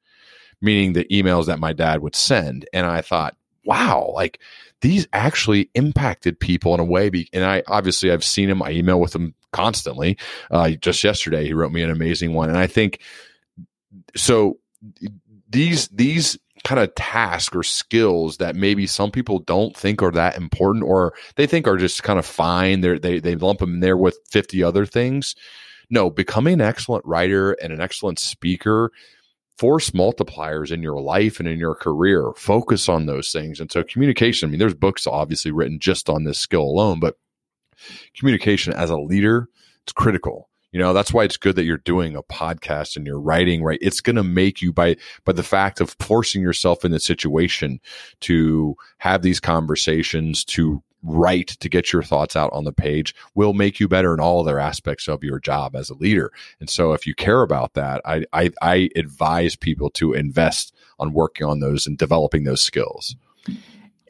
meaning 0.61 0.93
the 0.93 1.05
emails 1.05 1.45
that 1.45 1.59
my 1.59 1.73
dad 1.73 2.01
would 2.01 2.15
send. 2.15 2.67
And 2.73 2.85
I 2.85 3.01
thought, 3.01 3.35
wow, 3.63 4.11
like 4.13 4.39
these 4.81 5.07
actually 5.13 5.69
impacted 5.75 6.39
people 6.39 6.73
in 6.73 6.79
a 6.79 6.85
way. 6.85 7.09
Be, 7.09 7.29
and 7.31 7.45
I 7.45 7.63
obviously 7.67 8.11
I've 8.11 8.23
seen 8.23 8.49
him, 8.49 8.61
I 8.61 8.71
email 8.71 8.99
with 8.99 9.15
him 9.15 9.33
constantly. 9.53 10.17
Uh, 10.51 10.71
just 10.71 11.03
yesterday, 11.03 11.45
he 11.45 11.53
wrote 11.53 11.71
me 11.71 11.83
an 11.83 11.89
amazing 11.89 12.33
one. 12.33 12.49
And 12.49 12.57
I 12.57 12.67
think 12.67 13.01
so 14.15 14.57
these, 15.49 15.87
these 15.89 16.37
kind 16.67 16.81
of 16.81 16.93
task 16.95 17.55
or 17.55 17.63
skills 17.63 18.37
that 18.37 18.53
maybe 18.53 18.85
some 18.85 19.09
people 19.09 19.39
don't 19.39 19.73
think 19.73 20.03
are 20.03 20.11
that 20.11 20.35
important 20.35 20.83
or 20.83 21.13
they 21.37 21.47
think 21.47 21.65
are 21.65 21.77
just 21.77 22.03
kind 22.03 22.19
of 22.19 22.25
fine. 22.25 22.81
They're, 22.81 22.99
they 22.99 23.19
they 23.19 23.35
lump 23.35 23.59
them 23.59 23.75
in 23.75 23.79
there 23.79 23.95
with 23.95 24.19
50 24.29 24.63
other 24.63 24.85
things. 24.85 25.33
No, 25.89 26.09
becoming 26.09 26.55
an 26.55 26.61
excellent 26.61 27.05
writer 27.05 27.53
and 27.53 27.71
an 27.71 27.79
excellent 27.79 28.19
speaker 28.19 28.91
force 29.57 29.91
multipliers 29.91 30.69
in 30.69 30.83
your 30.83 30.99
life 30.99 31.39
and 31.39 31.47
in 31.47 31.57
your 31.57 31.73
career. 31.73 32.33
Focus 32.35 32.89
on 32.89 33.05
those 33.05 33.31
things. 33.31 33.61
And 33.61 33.71
so 33.71 33.81
communication, 33.81 34.49
I 34.49 34.51
mean, 34.51 34.59
there's 34.59 34.73
books 34.73 35.07
obviously 35.07 35.51
written 35.51 35.79
just 35.79 36.09
on 36.09 36.25
this 36.25 36.37
skill 36.37 36.63
alone, 36.63 36.99
but 36.99 37.15
communication 38.13 38.73
as 38.73 38.89
a 38.89 38.97
leader, 38.97 39.47
it's 39.83 39.93
critical. 39.93 40.46
You 40.71 40.79
know, 40.79 40.93
that's 40.93 41.13
why 41.13 41.23
it's 41.23 41.37
good 41.37 41.55
that 41.55 41.63
you're 41.63 41.77
doing 41.77 42.15
a 42.15 42.23
podcast 42.23 42.95
and 42.95 43.05
you're 43.05 43.19
writing, 43.19 43.63
right? 43.63 43.79
It's 43.81 44.01
going 44.01 44.17
to 44.17 44.23
make 44.23 44.61
you 44.61 44.73
by, 44.73 44.97
by 45.25 45.31
the 45.31 45.43
fact 45.43 45.79
of 45.79 45.95
forcing 45.99 46.41
yourself 46.41 46.83
in 46.83 46.91
the 46.91 46.99
situation 46.99 47.79
to 48.21 48.75
have 48.97 49.21
these 49.21 49.39
conversations, 49.39 50.43
to 50.45 50.83
write 51.03 51.47
to 51.47 51.69
get 51.69 51.93
your 51.93 52.03
thoughts 52.03 52.35
out 52.35 52.51
on 52.53 52.63
the 52.63 52.73
page 52.73 53.15
will 53.35 53.53
make 53.53 53.79
you 53.79 53.87
better 53.87 54.13
in 54.13 54.19
all 54.19 54.41
other 54.41 54.59
aspects 54.59 55.07
of 55.07 55.23
your 55.23 55.39
job 55.39 55.75
as 55.75 55.89
a 55.89 55.95
leader. 55.95 56.31
And 56.59 56.69
so 56.69 56.93
if 56.93 57.07
you 57.07 57.15
care 57.15 57.41
about 57.41 57.73
that, 57.73 58.01
I, 58.05 58.25
I, 58.33 58.51
I 58.61 58.89
advise 58.95 59.55
people 59.55 59.89
to 59.91 60.13
invest 60.13 60.73
on 60.99 61.13
working 61.13 61.45
on 61.45 61.59
those 61.59 61.87
and 61.87 61.97
developing 61.97 62.43
those 62.43 62.61
skills. 62.61 63.15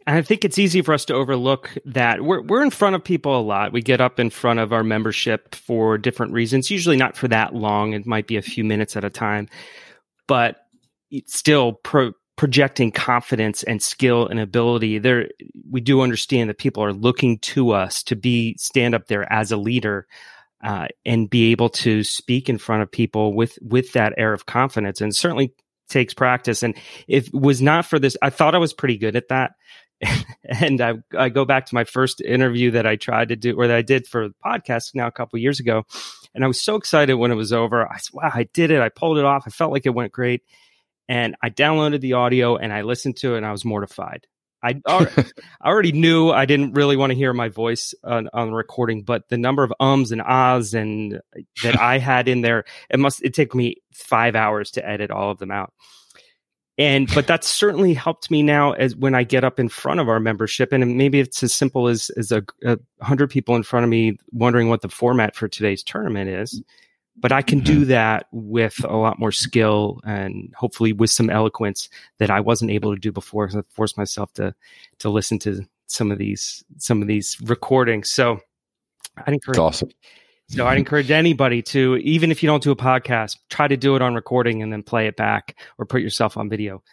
I 0.07 0.21
think 0.21 0.45
it's 0.45 0.57
easy 0.57 0.81
for 0.81 0.93
us 0.93 1.03
to 1.05 1.13
overlook 1.13 1.77
that 1.85 2.21
we're 2.21 2.41
we're 2.41 2.63
in 2.63 2.71
front 2.71 2.95
of 2.95 3.03
people 3.03 3.37
a 3.37 3.41
lot. 3.41 3.73
We 3.73 3.81
get 3.81 3.99
up 3.99 4.19
in 4.19 4.29
front 4.29 4.59
of 4.59 4.71
our 4.71 4.83
membership 4.83 5.53
for 5.53 5.97
different 5.97 6.31
reasons, 6.31 6.71
usually 6.71 6.95
not 6.95 7.17
for 7.17 7.27
that 7.27 7.53
long. 7.53 7.91
It 7.91 8.05
might 8.05 8.25
be 8.25 8.37
a 8.37 8.41
few 8.41 8.63
minutes 8.63 8.95
at 8.95 9.03
a 9.03 9.09
time, 9.09 9.49
but 10.25 10.57
still 11.25 11.73
pro- 11.73 12.13
projecting 12.37 12.91
confidence 12.91 13.63
and 13.63 13.81
skill 13.81 14.27
and 14.27 14.39
ability 14.39 14.99
there 14.99 15.27
we 15.69 15.81
do 15.81 16.01
understand 16.01 16.49
that 16.49 16.59
people 16.59 16.83
are 16.83 16.93
looking 16.93 17.39
to 17.39 17.71
us 17.71 18.03
to 18.03 18.15
be 18.15 18.55
stand 18.59 18.93
up 18.93 19.07
there 19.07 19.31
as 19.33 19.51
a 19.51 19.57
leader 19.57 20.05
uh, 20.63 20.87
and 21.05 21.29
be 21.29 21.51
able 21.51 21.69
to 21.69 22.03
speak 22.03 22.47
in 22.47 22.57
front 22.57 22.83
of 22.83 22.91
people 22.91 23.33
with 23.33 23.57
with 23.61 23.91
that 23.93 24.13
air 24.17 24.33
of 24.33 24.45
confidence 24.45 25.01
and 25.01 25.15
certainly 25.15 25.51
takes 25.89 26.13
practice 26.13 26.61
and 26.61 26.75
if 27.07 27.27
it 27.27 27.33
was 27.33 27.61
not 27.61 27.85
for 27.85 27.97
this 27.97 28.15
i 28.21 28.29
thought 28.29 28.53
i 28.53 28.59
was 28.59 28.73
pretty 28.73 28.97
good 28.97 29.15
at 29.15 29.29
that 29.29 29.53
and 30.43 30.81
I, 30.81 30.95
I 31.17 31.29
go 31.29 31.45
back 31.45 31.65
to 31.67 31.75
my 31.75 31.83
first 31.83 32.21
interview 32.21 32.71
that 32.71 32.85
I 32.85 32.95
tried 32.95 33.29
to 33.29 33.35
do 33.35 33.55
or 33.55 33.67
that 33.67 33.75
I 33.75 33.81
did 33.81 34.07
for 34.07 34.27
the 34.27 34.35
podcast 34.45 34.95
now 34.95 35.07
a 35.07 35.11
couple 35.11 35.39
years 35.39 35.59
ago. 35.59 35.85
And 36.35 36.43
I 36.43 36.47
was 36.47 36.61
so 36.61 36.75
excited 36.75 37.15
when 37.15 37.31
it 37.31 37.35
was 37.35 37.51
over. 37.51 37.87
I 37.87 37.97
said, 37.97 38.13
wow, 38.13 38.31
I 38.33 38.43
did 38.53 38.71
it. 38.71 38.79
I 38.79 38.89
pulled 38.89 39.17
it 39.17 39.25
off. 39.25 39.43
I 39.47 39.49
felt 39.49 39.71
like 39.71 39.85
it 39.85 39.93
went 39.93 40.11
great 40.11 40.43
and 41.09 41.35
I 41.41 41.49
downloaded 41.49 42.01
the 42.01 42.13
audio 42.13 42.57
and 42.57 42.71
I 42.71 42.81
listened 42.81 43.17
to 43.17 43.33
it 43.33 43.37
and 43.37 43.45
I 43.45 43.51
was 43.51 43.65
mortified. 43.65 44.27
I 44.63 44.81
already 45.63 45.91
knew 45.91 46.31
I 46.31 46.45
didn't 46.45 46.73
really 46.73 46.97
want 46.97 47.11
to 47.11 47.17
hear 47.17 47.33
my 47.33 47.49
voice 47.49 47.93
on, 48.03 48.29
on, 48.33 48.47
the 48.47 48.55
recording, 48.55 49.03
but 49.03 49.29
the 49.29 49.37
number 49.37 49.63
of 49.63 49.71
ums 49.79 50.11
and 50.11 50.21
ahs 50.21 50.73
and 50.73 51.19
that 51.63 51.79
I 51.79 51.99
had 51.99 52.27
in 52.27 52.41
there, 52.41 52.65
it 52.89 52.99
must 52.99 53.23
it 53.23 53.33
took 53.33 53.53
me 53.53 53.77
five 53.93 54.35
hours 54.35 54.71
to 54.71 54.87
edit 54.87 55.11
all 55.11 55.31
of 55.31 55.37
them 55.37 55.51
out. 55.51 55.73
And 56.77 57.11
but 57.15 57.25
that's 57.25 57.47
certainly 57.47 57.95
helped 57.95 58.29
me 58.29 58.43
now 58.43 58.73
as 58.73 58.95
when 58.95 59.15
I 59.15 59.23
get 59.23 59.43
up 59.43 59.59
in 59.59 59.67
front 59.67 59.99
of 59.99 60.09
our 60.09 60.19
membership, 60.19 60.71
and 60.71 60.95
maybe 60.95 61.19
it's 61.19 61.41
as 61.41 61.53
simple 61.53 61.87
as 61.87 62.11
as 62.11 62.31
a, 62.31 62.43
a 62.63 62.77
hundred 63.01 63.31
people 63.31 63.55
in 63.55 63.63
front 63.63 63.83
of 63.83 63.89
me 63.89 64.17
wondering 64.31 64.69
what 64.69 64.81
the 64.81 64.89
format 64.89 65.35
for 65.35 65.47
today's 65.47 65.81
tournament 65.81 66.29
is 66.29 66.61
but 67.19 67.31
I 67.31 67.41
can 67.41 67.59
do 67.59 67.81
mm-hmm. 67.81 67.89
that 67.89 68.27
with 68.31 68.83
a 68.83 68.95
lot 68.95 69.19
more 69.19 69.31
skill 69.31 69.99
and 70.05 70.53
hopefully 70.55 70.93
with 70.93 71.09
some 71.09 71.29
eloquence 71.29 71.89
that 72.19 72.29
I 72.29 72.39
wasn't 72.39 72.71
able 72.71 72.93
to 72.93 72.99
do 72.99 73.11
before. 73.11 73.49
I 73.51 73.61
forced 73.69 73.97
myself 73.97 74.31
to 74.33 74.53
to 74.99 75.09
listen 75.09 75.39
to 75.39 75.63
some 75.87 76.11
of 76.11 76.19
these 76.19 76.63
some 76.77 77.01
of 77.01 77.07
these 77.07 77.37
recordings. 77.41 78.11
So 78.11 78.39
I'd 79.17 79.33
encourage. 79.33 79.57
awesome. 79.57 79.89
So 80.49 80.65
I'd 80.65 80.77
encourage 80.77 81.11
anybody 81.11 81.61
to, 81.63 81.97
even 81.97 82.31
if 82.31 82.41
you 82.41 82.47
don't 82.47 82.63
do 82.63 82.71
a 82.71 82.75
podcast, 82.75 83.37
try 83.49 83.67
to 83.67 83.75
do 83.75 83.95
it 83.97 84.01
on 84.01 84.15
recording 84.15 84.63
and 84.63 84.71
then 84.71 84.81
play 84.81 85.07
it 85.07 85.17
back 85.17 85.57
or 85.77 85.85
put 85.85 86.01
yourself 86.01 86.37
on 86.37 86.49
video. 86.49 86.83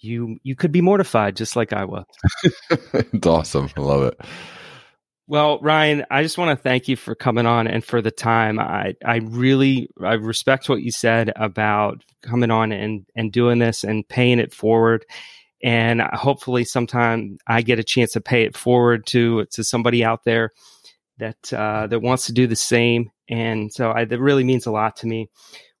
You 0.00 0.38
you 0.42 0.54
could 0.54 0.72
be 0.72 0.80
mortified 0.80 1.36
just 1.36 1.56
like 1.56 1.72
I 1.72 1.84
was. 1.84 2.04
it's 2.70 3.26
awesome. 3.26 3.68
I 3.76 3.80
love 3.80 4.04
it. 4.04 4.20
Well, 5.26 5.58
Ryan, 5.60 6.06
I 6.10 6.22
just 6.22 6.38
want 6.38 6.56
to 6.56 6.62
thank 6.62 6.88
you 6.88 6.96
for 6.96 7.14
coming 7.14 7.44
on 7.44 7.66
and 7.66 7.84
for 7.84 8.00
the 8.00 8.10
time. 8.10 8.58
I, 8.58 8.94
I 9.04 9.16
really 9.16 9.90
I 10.02 10.14
respect 10.14 10.70
what 10.70 10.80
you 10.80 10.90
said 10.90 11.32
about 11.36 12.02
coming 12.22 12.50
on 12.50 12.72
and, 12.72 13.04
and 13.14 13.30
doing 13.30 13.58
this 13.58 13.84
and 13.84 14.08
paying 14.08 14.38
it 14.38 14.54
forward. 14.54 15.04
And 15.62 16.00
hopefully 16.00 16.64
sometime 16.64 17.36
I 17.46 17.60
get 17.60 17.78
a 17.78 17.84
chance 17.84 18.12
to 18.12 18.22
pay 18.22 18.44
it 18.44 18.56
forward 18.56 19.04
to 19.08 19.44
to 19.46 19.62
somebody 19.64 20.02
out 20.02 20.24
there 20.24 20.52
that 21.18 21.52
uh, 21.52 21.86
that 21.86 22.00
wants 22.00 22.26
to 22.26 22.32
do 22.32 22.46
the 22.46 22.56
same. 22.56 23.10
And 23.28 23.72
so 23.72 23.92
I, 23.92 24.04
that 24.04 24.20
really 24.20 24.44
means 24.44 24.66
a 24.66 24.70
lot 24.70 24.96
to 24.96 25.06
me. 25.06 25.28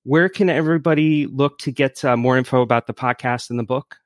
Where 0.04 0.28
can 0.28 0.48
everybody 0.48 1.26
look 1.26 1.58
to 1.60 1.72
get 1.72 2.04
uh, 2.04 2.16
more 2.16 2.38
info 2.38 2.62
about 2.62 2.86
the 2.86 2.94
podcast 2.94 3.50
and 3.50 3.58
the 3.58 3.64
book? 3.64 3.96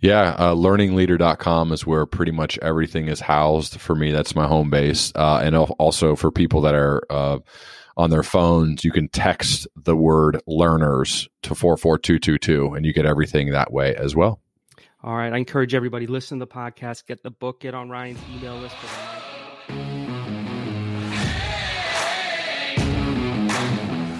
Yeah, 0.00 0.34
uh, 0.38 0.54
learningleader.com 0.54 1.72
is 1.72 1.86
where 1.86 2.04
pretty 2.04 2.32
much 2.32 2.58
everything 2.58 3.08
is 3.08 3.20
housed. 3.20 3.80
For 3.80 3.94
me, 3.94 4.10
that's 4.10 4.34
my 4.34 4.46
home 4.46 4.70
base. 4.70 5.12
Uh, 5.14 5.40
and 5.42 5.56
also 5.56 6.16
for 6.16 6.30
people 6.30 6.62
that 6.62 6.74
are 6.74 7.02
uh, 7.10 7.38
on 7.96 8.10
their 8.10 8.24
phones, 8.24 8.84
you 8.84 8.90
can 8.90 9.08
text 9.08 9.68
the 9.76 9.96
word 9.96 10.42
learners 10.46 11.28
to 11.44 11.54
44222 11.54 12.74
and 12.74 12.84
you 12.84 12.92
get 12.92 13.06
everything 13.06 13.52
that 13.52 13.72
way 13.72 13.94
as 13.94 14.16
well. 14.16 14.40
All 15.02 15.14
right. 15.14 15.32
I 15.32 15.36
encourage 15.36 15.74
everybody 15.74 16.06
listen 16.06 16.38
to 16.38 16.46
the 16.46 16.50
podcast, 16.50 17.06
get 17.06 17.22
the 17.22 17.30
book, 17.30 17.60
get 17.60 17.74
on 17.74 17.88
Ryan's 17.88 18.20
email 18.34 18.56
list 18.56 18.74
for 18.76 19.23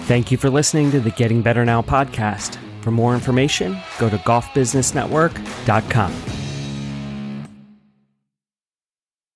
Thank 0.05 0.31
you 0.31 0.37
for 0.37 0.51
listening 0.51 0.91
to 0.91 0.99
the 0.99 1.09
Getting 1.09 1.41
Better 1.41 1.65
Now 1.65 1.81
podcast. 1.81 2.59
For 2.81 2.91
more 2.91 3.15
information, 3.15 3.75
go 3.97 4.07
to 4.07 4.19
golfbusinessnetwork.com. 4.19 6.44